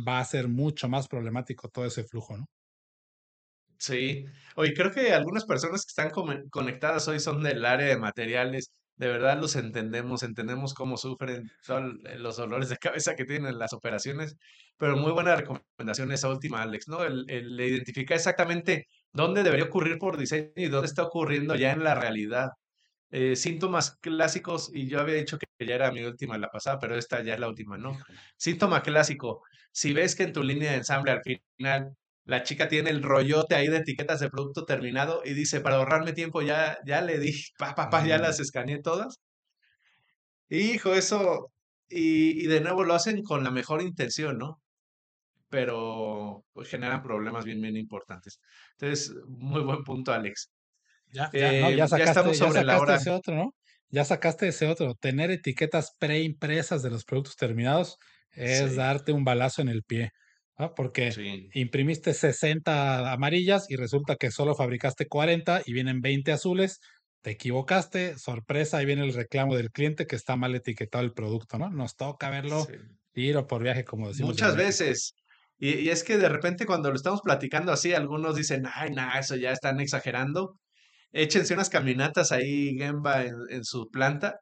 va 0.08 0.20
a 0.20 0.26
ser 0.26 0.48
mucho 0.48 0.90
más 0.90 1.08
problemático 1.08 1.70
todo 1.70 1.86
ese 1.86 2.04
flujo, 2.04 2.38
¿no? 2.38 2.46
Sí. 3.78 4.26
Oye, 4.56 4.74
creo 4.74 4.92
que 4.92 5.12
algunas 5.12 5.46
personas 5.46 5.84
que 5.84 5.90
están 5.90 6.12
conectadas 6.52 7.08
hoy 7.08 7.20
son 7.20 7.42
del 7.42 7.66
área 7.66 7.88
de 7.88 7.98
materiales 7.98 8.72
de 8.96 9.08
verdad 9.08 9.40
los 9.40 9.56
entendemos, 9.56 10.24
entendemos 10.24 10.74
cómo 10.74 10.98
sufren, 10.98 11.52
son 11.62 12.00
los 12.18 12.38
dolores 12.38 12.70
de 12.70 12.78
cabeza 12.78 13.16
que 13.16 13.26
tienen 13.26 13.58
las 13.58 13.74
operaciones, 13.74 14.36
pero 14.78 14.98
muy 14.98 15.12
buena 15.12 15.36
recomendación 15.36 16.12
esa 16.12 16.30
última, 16.30 16.62
Alex, 16.62 16.88
¿no? 16.88 17.04
El, 17.04 17.26
el 17.30 17.60
identificar 17.60 18.18
exactamente 18.18 18.88
dónde 19.14 19.44
debería 19.44 19.66
ocurrir 19.66 19.98
por 19.98 20.18
diseño 20.18 20.52
y 20.56 20.68
dónde 20.68 20.88
está 20.88 21.04
ocurriendo 21.04 21.56
ya 21.56 21.72
en 21.72 21.84
la 21.84 21.96
realidad. 21.96 22.50
Eh, 23.14 23.36
síntomas 23.36 23.98
clásicos, 24.00 24.72
y 24.74 24.88
yo 24.88 25.02
había 25.02 25.16
dicho 25.16 25.38
que 25.38 25.46
ya 25.68 25.76
era 25.76 25.92
mi 25.92 26.02
última 26.04 26.38
la 26.38 26.50
pasada, 26.50 26.80
pero 26.80 26.96
esta 26.98 27.22
ya 27.22 27.34
es 27.34 27.40
la 27.42 27.50
última, 27.50 27.78
¿no? 27.78 27.98
Síntoma 28.38 28.82
clásico, 28.84 29.44
si 29.72 29.94
ves 29.94 30.16
que 30.16 30.24
en 30.24 30.34
tu 30.34 30.44
línea 30.44 30.72
de 30.72 30.78
ensamble 30.78 31.12
al 31.12 31.22
final 31.22 31.98
la 32.26 32.44
chica 32.44 32.68
tiene 32.68 32.90
el 32.92 33.04
rollote 33.04 33.56
ahí 33.56 33.68
de 33.68 33.78
etiquetas 33.78 34.20
de 34.20 34.30
producto 34.30 34.66
terminado 34.66 35.22
y 35.26 35.34
dice, 35.34 35.62
para 35.62 35.78
ahorrarme 35.78 36.14
tiempo 36.14 36.42
ya, 36.42 36.78
ya 36.86 37.02
le 37.02 37.20
di, 37.20 37.34
pa, 37.58 37.76
pa, 37.76 38.06
ya 38.06 38.18
las 38.18 38.40
escaneé 38.40 38.82
todas. 38.82 39.20
Hijo, 40.50 40.94
eso, 40.94 41.52
y, 41.90 42.44
y, 42.44 42.48
de 42.48 42.62
nuevo 42.62 42.84
lo 42.84 42.94
hacen 42.94 43.24
con 43.24 43.44
la 43.44 43.52
mejor 43.52 43.82
intención, 43.82 44.38
¿no? 44.38 44.62
Pero 45.50 46.44
pues, 46.54 46.70
generan 46.70 47.02
problemas 47.02 47.46
bien, 47.46 47.62
bien 47.62 47.78
importantes. 47.78 48.40
Entonces, 48.74 49.14
muy 49.28 49.62
buen 49.62 49.84
punto, 49.84 50.14
Alex. 50.14 50.50
Ya, 51.14 51.30
ya, 51.34 51.52
no, 51.62 51.72
ya, 51.72 51.88
sacaste, 51.88 52.12
estamos 52.12 52.38
sobre 52.38 52.64
la 52.64 52.80
hora. 52.80 52.96
ese 52.96 53.10
otro, 53.10 53.36
¿no? 53.36 53.54
Ya 53.90 54.06
sacaste 54.06 54.48
ese 54.48 54.68
otro. 54.68 54.96
Tener 54.96 55.32
etiquetas 55.32 55.96
preimpresas 56.00 56.82
de 56.84 56.90
los 56.90 57.04
productos 57.04 57.36
terminados 57.36 57.98
es 58.32 58.76
darte 58.76 59.12
un 59.12 59.26
balazo 59.26 59.62
en 59.62 59.68
el 59.68 59.84
pie. 59.84 60.12
Porque 60.70 61.50
imprimiste 61.54 62.14
60 62.14 63.12
amarillas 63.12 63.66
y 63.70 63.76
resulta 63.76 64.16
que 64.16 64.32
solo 64.32 64.56
fabricaste 64.56 65.08
40 65.08 65.64
y 65.66 65.74
vienen 65.74 66.02
20 66.02 66.32
azules. 66.32 66.80
Te 67.22 67.32
equivocaste, 67.32 68.18
sorpresa, 68.18 68.78
ahí 68.78 68.86
viene 68.86 69.04
el 69.04 69.14
reclamo 69.14 69.56
del 69.56 69.72
cliente 69.72 70.08
que 70.08 70.16
está 70.16 70.36
mal 70.36 70.56
etiquetado 70.56 71.04
el 71.04 71.14
producto, 71.14 71.58
¿no? 71.60 71.70
Nos 71.70 71.96
toca 71.96 72.30
verlo 72.30 72.68
tiro 73.14 73.46
por 73.46 73.62
viaje, 73.62 73.84
como 73.84 74.08
decimos. 74.08 74.32
Muchas 74.32 74.56
veces. 74.56 75.14
Y, 75.60 75.90
es 75.90 76.04
que 76.04 76.18
de 76.18 76.30
repente 76.30 76.66
cuando 76.66 76.90
lo 76.90 76.96
estamos 76.96 77.22
platicando 77.22 77.72
así, 77.72 77.94
algunos 77.94 78.36
dicen, 78.36 78.64
ay, 78.74 78.90
nada, 78.92 79.20
eso 79.20 79.36
ya 79.36 79.52
están 79.52 79.80
exagerando. 79.80 80.58
Échense 81.12 81.54
unas 81.54 81.70
caminatas 81.70 82.32
ahí, 82.32 82.76
Gemba, 82.78 83.24
en 83.24 83.64
su 83.64 83.90
planta 83.92 84.40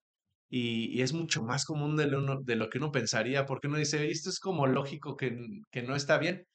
y, 0.49 1.01
es 1.01 1.13
mucho 1.13 1.43
más 1.43 1.65
común 1.65 1.95
de 1.95 2.07
lo, 2.07 2.41
de 2.41 2.55
lo 2.55 2.69
que 2.69 2.79
uno 2.79 2.91
pensaría, 2.91 3.45
porque 3.45 3.67
uno 3.67 3.77
dice, 3.77 4.09
esto 4.09 4.29
es 4.29 4.39
como 4.39 4.67
lógico 4.67 5.15
que, 5.15 5.37
que 5.71 5.83
no 5.83 5.95
está 5.95 6.17
bien, 6.17 6.45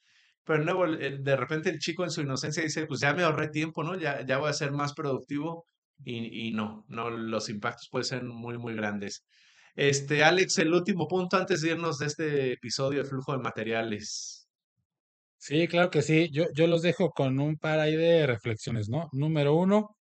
pero 0.44 0.64
nuevo, 0.64 0.86
de 0.86 1.36
repente 1.36 1.70
el 1.70 1.78
chico 1.78 2.04
en 2.04 2.10
su 2.10 2.20
inocencia 2.22 2.62
dice, 2.62 2.86
pues 2.86 3.00
ya 3.00 3.14
me 3.14 3.22
ahorré 3.22 3.48
tiempo, 3.48 3.82
¿no? 3.82 3.98
Ya, 3.98 4.24
ya 4.26 4.38
voy 4.38 4.50
a 4.50 4.52
ser 4.52 4.72
más 4.72 4.92
productivo 4.94 5.66
y, 6.04 6.48
y 6.48 6.52
no, 6.52 6.84
no, 6.88 7.10
los 7.10 7.48
impactos 7.48 7.88
pueden 7.90 8.04
ser 8.04 8.24
muy, 8.24 8.58
muy 8.58 8.74
grandes. 8.74 9.24
Este, 9.76 10.22
Alex, 10.22 10.58
el 10.58 10.72
último 10.72 11.08
punto 11.08 11.36
antes 11.36 11.62
de 11.62 11.70
irnos 11.70 11.98
de 11.98 12.06
este 12.06 12.52
episodio 12.52 13.02
de 13.02 13.08
flujo 13.08 13.32
de 13.32 13.38
materiales. 13.38 14.48
Sí, 15.38 15.66
claro 15.68 15.90
que 15.90 16.02
sí. 16.02 16.30
Yo, 16.32 16.46
yo 16.54 16.66
los 16.66 16.82
dejo 16.82 17.10
con 17.10 17.38
un 17.40 17.56
par 17.56 17.80
ahí 17.80 17.96
de 17.96 18.26
reflexiones, 18.26 18.88
¿no? 18.88 19.08
Número 19.12 19.54
uno, 19.54 19.96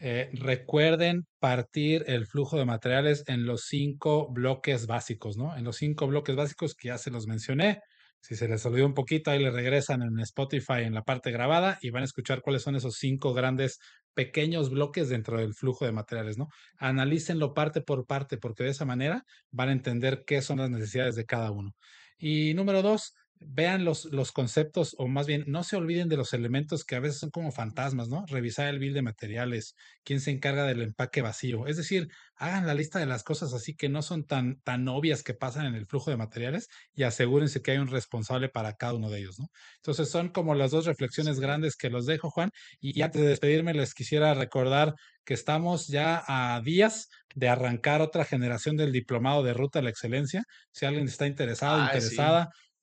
eh, 0.00 0.30
recuerden 0.34 1.26
partir 1.38 2.04
el 2.06 2.26
flujo 2.26 2.58
de 2.58 2.64
materiales 2.64 3.24
en 3.26 3.46
los 3.46 3.62
cinco 3.66 4.30
bloques 4.32 4.86
básicos, 4.86 5.36
¿no? 5.36 5.56
En 5.56 5.64
los 5.64 5.76
cinco 5.76 6.06
bloques 6.06 6.36
básicos 6.36 6.74
que 6.74 6.88
ya 6.88 6.98
se 6.98 7.10
los 7.10 7.26
mencioné. 7.26 7.80
Si 8.20 8.36
se 8.36 8.48
les 8.48 8.64
olvidó 8.64 8.86
un 8.86 8.94
poquito, 8.94 9.30
ahí 9.30 9.38
le 9.38 9.50
regresan 9.50 10.02
en 10.02 10.18
Spotify 10.20 10.82
en 10.82 10.94
la 10.94 11.02
parte 11.02 11.30
grabada 11.30 11.78
y 11.82 11.90
van 11.90 12.02
a 12.02 12.06
escuchar 12.06 12.40
cuáles 12.40 12.62
son 12.62 12.74
esos 12.74 12.96
cinco 12.96 13.34
grandes 13.34 13.78
pequeños 14.14 14.70
bloques 14.70 15.08
dentro 15.10 15.38
del 15.38 15.54
flujo 15.54 15.84
de 15.84 15.92
materiales, 15.92 16.38
¿no? 16.38 16.48
Analícenlo 16.78 17.52
parte 17.52 17.82
por 17.82 18.06
parte, 18.06 18.38
porque 18.38 18.64
de 18.64 18.70
esa 18.70 18.84
manera 18.86 19.24
van 19.50 19.68
a 19.68 19.72
entender 19.72 20.24
qué 20.26 20.40
son 20.40 20.58
las 20.58 20.70
necesidades 20.70 21.16
de 21.16 21.26
cada 21.26 21.50
uno. 21.50 21.72
Y 22.16 22.54
número 22.54 22.82
dos, 22.82 23.14
vean 23.40 23.84
los, 23.84 24.06
los 24.06 24.32
conceptos, 24.32 24.94
o 24.98 25.06
más 25.06 25.26
bien, 25.26 25.44
no 25.46 25.64
se 25.64 25.76
olviden 25.76 26.08
de 26.08 26.16
los 26.16 26.32
elementos 26.32 26.84
que 26.84 26.96
a 26.96 27.00
veces 27.00 27.18
son 27.18 27.30
como 27.30 27.52
fantasmas, 27.52 28.08
¿no? 28.08 28.24
Revisar 28.26 28.68
el 28.68 28.78
bill 28.78 28.94
de 28.94 29.02
materiales, 29.02 29.74
quién 30.04 30.20
se 30.20 30.30
encarga 30.30 30.64
del 30.64 30.82
empaque 30.82 31.22
vacío. 31.22 31.66
Es 31.66 31.76
decir, 31.76 32.08
hagan 32.36 32.66
la 32.66 32.74
lista 32.74 32.98
de 32.98 33.06
las 33.06 33.22
cosas 33.22 33.52
así 33.52 33.74
que 33.74 33.88
no 33.88 34.02
son 34.02 34.24
tan, 34.24 34.60
tan 34.62 34.88
obvias 34.88 35.22
que 35.22 35.34
pasan 35.34 35.66
en 35.66 35.74
el 35.74 35.86
flujo 35.86 36.10
de 36.10 36.16
materiales 36.16 36.68
y 36.94 37.02
asegúrense 37.02 37.60
que 37.62 37.72
hay 37.72 37.78
un 37.78 37.88
responsable 37.88 38.48
para 38.48 38.74
cada 38.74 38.94
uno 38.94 39.10
de 39.10 39.20
ellos, 39.20 39.38
¿no? 39.38 39.48
Entonces, 39.76 40.10
son 40.10 40.30
como 40.30 40.54
las 40.54 40.70
dos 40.70 40.86
reflexiones 40.86 41.40
grandes 41.40 41.76
que 41.76 41.90
los 41.90 42.06
dejo, 42.06 42.30
Juan. 42.30 42.50
Y, 42.80 42.98
y 42.98 43.02
antes 43.02 43.20
de 43.20 43.28
despedirme, 43.28 43.74
les 43.74 43.94
quisiera 43.94 44.34
recordar 44.34 44.94
que 45.24 45.34
estamos 45.34 45.88
ya 45.88 46.22
a 46.26 46.60
días 46.60 47.08
de 47.34 47.48
arrancar 47.48 48.00
otra 48.00 48.24
generación 48.24 48.76
del 48.76 48.92
diplomado 48.92 49.42
de 49.42 49.54
ruta 49.54 49.78
a 49.80 49.82
la 49.82 49.90
excelencia. 49.90 50.44
Si 50.70 50.86
alguien 50.86 51.06
está 51.06 51.26
interesado, 51.26 51.88
sí. 52.00 52.36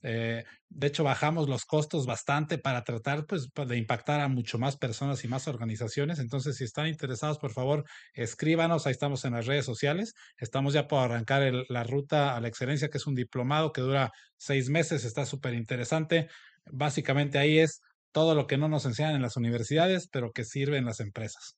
Eh, 0.03 0.43
de 0.69 0.87
hecho, 0.87 1.03
bajamos 1.03 1.47
los 1.49 1.65
costos 1.65 2.05
bastante 2.05 2.57
para 2.57 2.83
tratar 2.83 3.25
pues, 3.25 3.49
de 3.67 3.77
impactar 3.77 4.19
a 4.21 4.27
mucho 4.27 4.57
más 4.57 4.77
personas 4.77 5.23
y 5.23 5.27
más 5.27 5.47
organizaciones. 5.47 6.19
Entonces, 6.19 6.57
si 6.57 6.63
están 6.63 6.87
interesados, 6.87 7.37
por 7.39 7.51
favor, 7.51 7.85
escríbanos. 8.13 8.85
Ahí 8.87 8.91
estamos 8.91 9.25
en 9.25 9.33
las 9.33 9.45
redes 9.47 9.65
sociales. 9.65 10.13
Estamos 10.37 10.73
ya 10.73 10.87
por 10.87 10.99
arrancar 11.03 11.41
el- 11.43 11.65
la 11.69 11.83
ruta 11.83 12.35
a 12.35 12.41
la 12.41 12.47
excelencia, 12.47 12.89
que 12.89 12.97
es 12.97 13.07
un 13.07 13.15
diplomado 13.15 13.71
que 13.71 13.81
dura 13.81 14.11
seis 14.37 14.69
meses. 14.69 15.03
Está 15.05 15.25
súper 15.25 15.53
interesante. 15.53 16.29
Básicamente 16.71 17.37
ahí 17.37 17.59
es 17.59 17.81
todo 18.11 18.35
lo 18.35 18.47
que 18.47 18.57
no 18.57 18.67
nos 18.69 18.85
enseñan 18.85 19.15
en 19.15 19.21
las 19.21 19.37
universidades, 19.37 20.07
pero 20.11 20.31
que 20.31 20.43
sirve 20.45 20.77
en 20.77 20.85
las 20.85 20.99
empresas. 20.99 21.57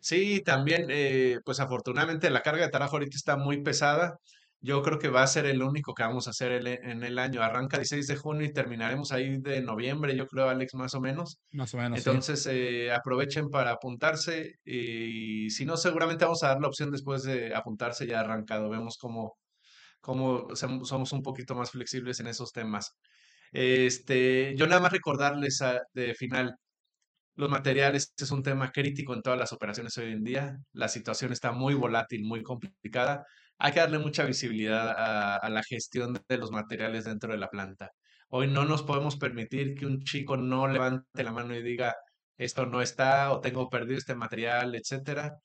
Sí, 0.00 0.42
también, 0.44 0.86
eh, 0.90 1.38
pues 1.44 1.60
afortunadamente 1.60 2.30
la 2.30 2.42
carga 2.42 2.64
de 2.64 2.70
trabajo 2.70 2.96
ahorita 2.96 3.16
está 3.16 3.36
muy 3.36 3.62
pesada. 3.62 4.18
Yo 4.66 4.82
creo 4.82 4.98
que 4.98 5.08
va 5.08 5.22
a 5.22 5.26
ser 5.28 5.46
el 5.46 5.62
único 5.62 5.94
que 5.94 6.02
vamos 6.02 6.26
a 6.26 6.30
hacer 6.30 6.50
el- 6.52 6.66
en 6.66 7.04
el 7.04 7.18
año. 7.20 7.40
Arranca 7.42 7.76
el 7.76 7.82
16 7.82 8.08
de 8.08 8.16
junio 8.16 8.44
y 8.46 8.52
terminaremos 8.52 9.12
ahí 9.12 9.38
de 9.40 9.60
noviembre, 9.62 10.16
yo 10.16 10.26
creo, 10.26 10.48
Alex, 10.48 10.74
más 10.74 10.94
o 10.94 11.00
menos. 11.00 11.38
Más 11.52 11.72
o 11.74 11.76
menos, 11.78 12.02
sí. 12.02 12.08
Entonces, 12.10 12.46
eh, 12.50 12.90
aprovechen 12.92 13.48
para 13.48 13.70
apuntarse 13.70 14.54
y 14.64 15.50
si 15.50 15.64
no, 15.64 15.76
seguramente 15.76 16.24
vamos 16.24 16.42
a 16.42 16.48
dar 16.48 16.60
la 16.60 16.66
opción 16.68 16.90
después 16.90 17.22
de 17.22 17.54
apuntarse 17.54 18.06
ya 18.08 18.20
arrancado. 18.20 18.68
Vemos 18.68 18.96
cómo, 18.98 19.36
cómo 20.00 20.48
som- 20.50 20.84
somos 20.84 21.12
un 21.12 21.22
poquito 21.22 21.54
más 21.54 21.70
flexibles 21.72 22.20
en 22.20 22.26
esos 22.28 22.52
temas. 22.52 22.96
Este, 23.52 24.54
yo 24.56 24.66
nada 24.66 24.80
más 24.80 24.92
recordarles 24.92 25.62
a- 25.62 25.80
de 25.94 26.14
final. 26.14 26.56
Los 27.36 27.50
materiales 27.50 28.12
es 28.18 28.30
un 28.30 28.42
tema 28.42 28.70
crítico 28.72 29.14
en 29.14 29.22
todas 29.22 29.38
las 29.38 29.52
operaciones 29.52 29.96
hoy 29.98 30.12
en 30.12 30.24
día. 30.24 30.56
La 30.72 30.88
situación 30.88 31.32
está 31.32 31.52
muy 31.52 31.74
volátil, 31.74 32.24
muy 32.24 32.42
complicada. 32.42 33.24
Hay 33.58 33.72
que 33.72 33.80
darle 33.80 33.98
mucha 33.98 34.24
visibilidad 34.24 34.90
a, 35.42 35.48
la 35.48 35.62
gestión 35.62 36.20
de 36.28 36.38
los 36.38 36.50
materiales 36.50 37.04
dentro 37.04 37.32
de 37.32 37.38
la 37.38 37.48
planta. 37.48 37.90
Hoy 38.28 38.48
no 38.48 38.64
nos 38.64 38.82
podemos 38.82 39.16
permitir 39.16 39.74
que 39.74 39.86
un 39.86 40.02
chico 40.02 40.36
no 40.36 40.68
levante 40.68 41.24
la 41.24 41.32
mano 41.32 41.54
y 41.54 41.62
diga, 41.62 41.94
esto 42.36 42.66
no 42.66 42.82
está 42.82 43.32
o 43.32 43.40
tengo 43.40 43.70
perdido 43.70 43.98
este 43.98 44.14
material, 44.14 44.74
etcétera. 44.74 45.36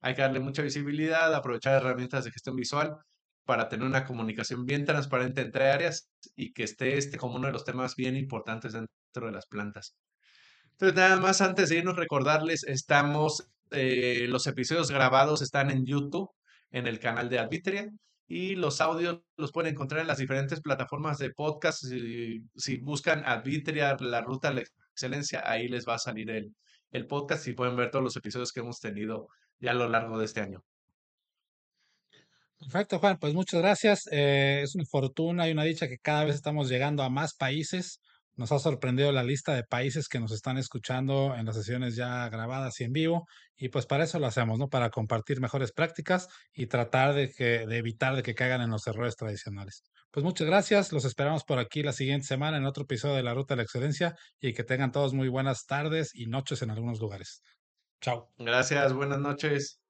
Hay 0.00 0.14
que 0.14 0.22
darle 0.22 0.40
mucha 0.40 0.62
visibilidad, 0.62 1.32
aprovechar 1.34 1.74
herramientas 1.76 2.24
de 2.24 2.32
gestión 2.32 2.56
visual 2.56 2.96
para 3.44 3.68
tener 3.68 3.86
una 3.86 4.04
comunicación 4.04 4.64
bien 4.66 4.84
transparente 4.84 5.42
entre 5.42 5.70
áreas 5.70 6.08
y 6.36 6.52
que 6.52 6.64
esté 6.64 6.96
este 6.98 7.18
como 7.18 7.36
uno 7.36 7.46
de 7.48 7.52
los 7.52 7.64
temas 7.64 7.96
bien 7.96 8.16
importantes 8.16 8.72
dentro 8.72 9.26
de 9.26 9.32
las 9.32 9.46
plantas. 9.46 9.94
Entonces, 10.72 10.96
nada 10.96 11.16
más 11.16 11.40
antes 11.40 11.68
de 11.68 11.78
irnos, 11.78 11.96
recordarles, 11.96 12.64
estamos, 12.64 13.48
eh, 13.70 14.26
los 14.28 14.46
episodios 14.46 14.90
grabados 14.90 15.42
están 15.42 15.70
en 15.70 15.86
YouTube, 15.86 16.30
en 16.72 16.86
el 16.86 16.98
canal 16.98 17.28
de 17.28 17.38
Advitria, 17.38 17.90
y 18.26 18.54
los 18.54 18.80
audios 18.80 19.20
los 19.36 19.52
pueden 19.52 19.74
encontrar 19.74 20.00
en 20.00 20.06
las 20.06 20.18
diferentes 20.18 20.60
plataformas 20.60 21.18
de 21.18 21.30
podcast. 21.30 21.84
Si, 21.84 22.76
buscan 22.78 23.24
Advitria, 23.26 23.96
la 24.00 24.22
ruta 24.22 24.48
a 24.48 24.54
la 24.54 24.62
excelencia, 24.62 25.42
ahí 25.44 25.68
les 25.68 25.86
va 25.86 25.94
a 25.94 25.98
salir 25.98 26.30
el, 26.30 26.54
el 26.92 27.06
podcast 27.06 27.46
y 27.46 27.52
pueden 27.52 27.76
ver 27.76 27.90
todos 27.90 28.02
los 28.02 28.16
episodios 28.16 28.52
que 28.52 28.60
hemos 28.60 28.80
tenido 28.80 29.28
ya 29.60 29.72
a 29.72 29.74
lo 29.74 29.88
largo 29.88 30.18
de 30.18 30.24
este 30.24 30.40
año. 30.40 30.64
Perfecto, 32.58 33.00
Juan. 33.00 33.18
Pues 33.18 33.34
muchas 33.34 33.60
gracias. 33.60 34.08
Eh, 34.12 34.60
es 34.62 34.74
una 34.76 34.84
fortuna 34.84 35.48
y 35.48 35.52
una 35.52 35.64
dicha 35.64 35.88
que 35.88 35.98
cada 35.98 36.24
vez 36.24 36.36
estamos 36.36 36.68
llegando 36.68 37.02
a 37.02 37.10
más 37.10 37.34
países. 37.34 38.00
Nos 38.36 38.52
ha 38.52 38.58
sorprendido 38.58 39.12
la 39.12 39.22
lista 39.22 39.54
de 39.54 39.64
países 39.64 40.08
que 40.08 40.20
nos 40.20 40.32
están 40.32 40.58
escuchando 40.58 41.34
en 41.36 41.44
las 41.46 41.56
sesiones 41.56 41.96
ya 41.96 42.28
grabadas 42.28 42.80
y 42.80 42.84
en 42.84 42.92
vivo. 42.92 43.26
Y 43.56 43.68
pues 43.68 43.86
para 43.86 44.04
eso 44.04 44.18
lo 44.18 44.26
hacemos, 44.26 44.58
¿no? 44.58 44.68
Para 44.68 44.90
compartir 44.90 45.40
mejores 45.40 45.72
prácticas 45.72 46.28
y 46.52 46.66
tratar 46.66 47.14
de, 47.14 47.30
que, 47.30 47.66
de 47.66 47.76
evitar 47.76 48.16
de 48.16 48.22
que 48.22 48.34
caigan 48.34 48.62
en 48.62 48.70
los 48.70 48.86
errores 48.86 49.16
tradicionales. 49.16 49.82
Pues 50.10 50.24
muchas 50.24 50.46
gracias. 50.46 50.92
Los 50.92 51.04
esperamos 51.04 51.44
por 51.44 51.58
aquí 51.58 51.82
la 51.82 51.92
siguiente 51.92 52.26
semana 52.26 52.56
en 52.56 52.64
otro 52.66 52.84
episodio 52.84 53.16
de 53.16 53.22
La 53.22 53.34
Ruta 53.34 53.54
de 53.54 53.58
la 53.58 53.62
Excelencia 53.64 54.14
y 54.40 54.52
que 54.52 54.64
tengan 54.64 54.92
todos 54.92 55.14
muy 55.14 55.28
buenas 55.28 55.66
tardes 55.66 56.14
y 56.14 56.26
noches 56.26 56.62
en 56.62 56.70
algunos 56.70 57.00
lugares. 57.00 57.42
Chao. 58.00 58.32
Gracias, 58.38 58.92
buenas 58.92 59.20
noches. 59.20 59.81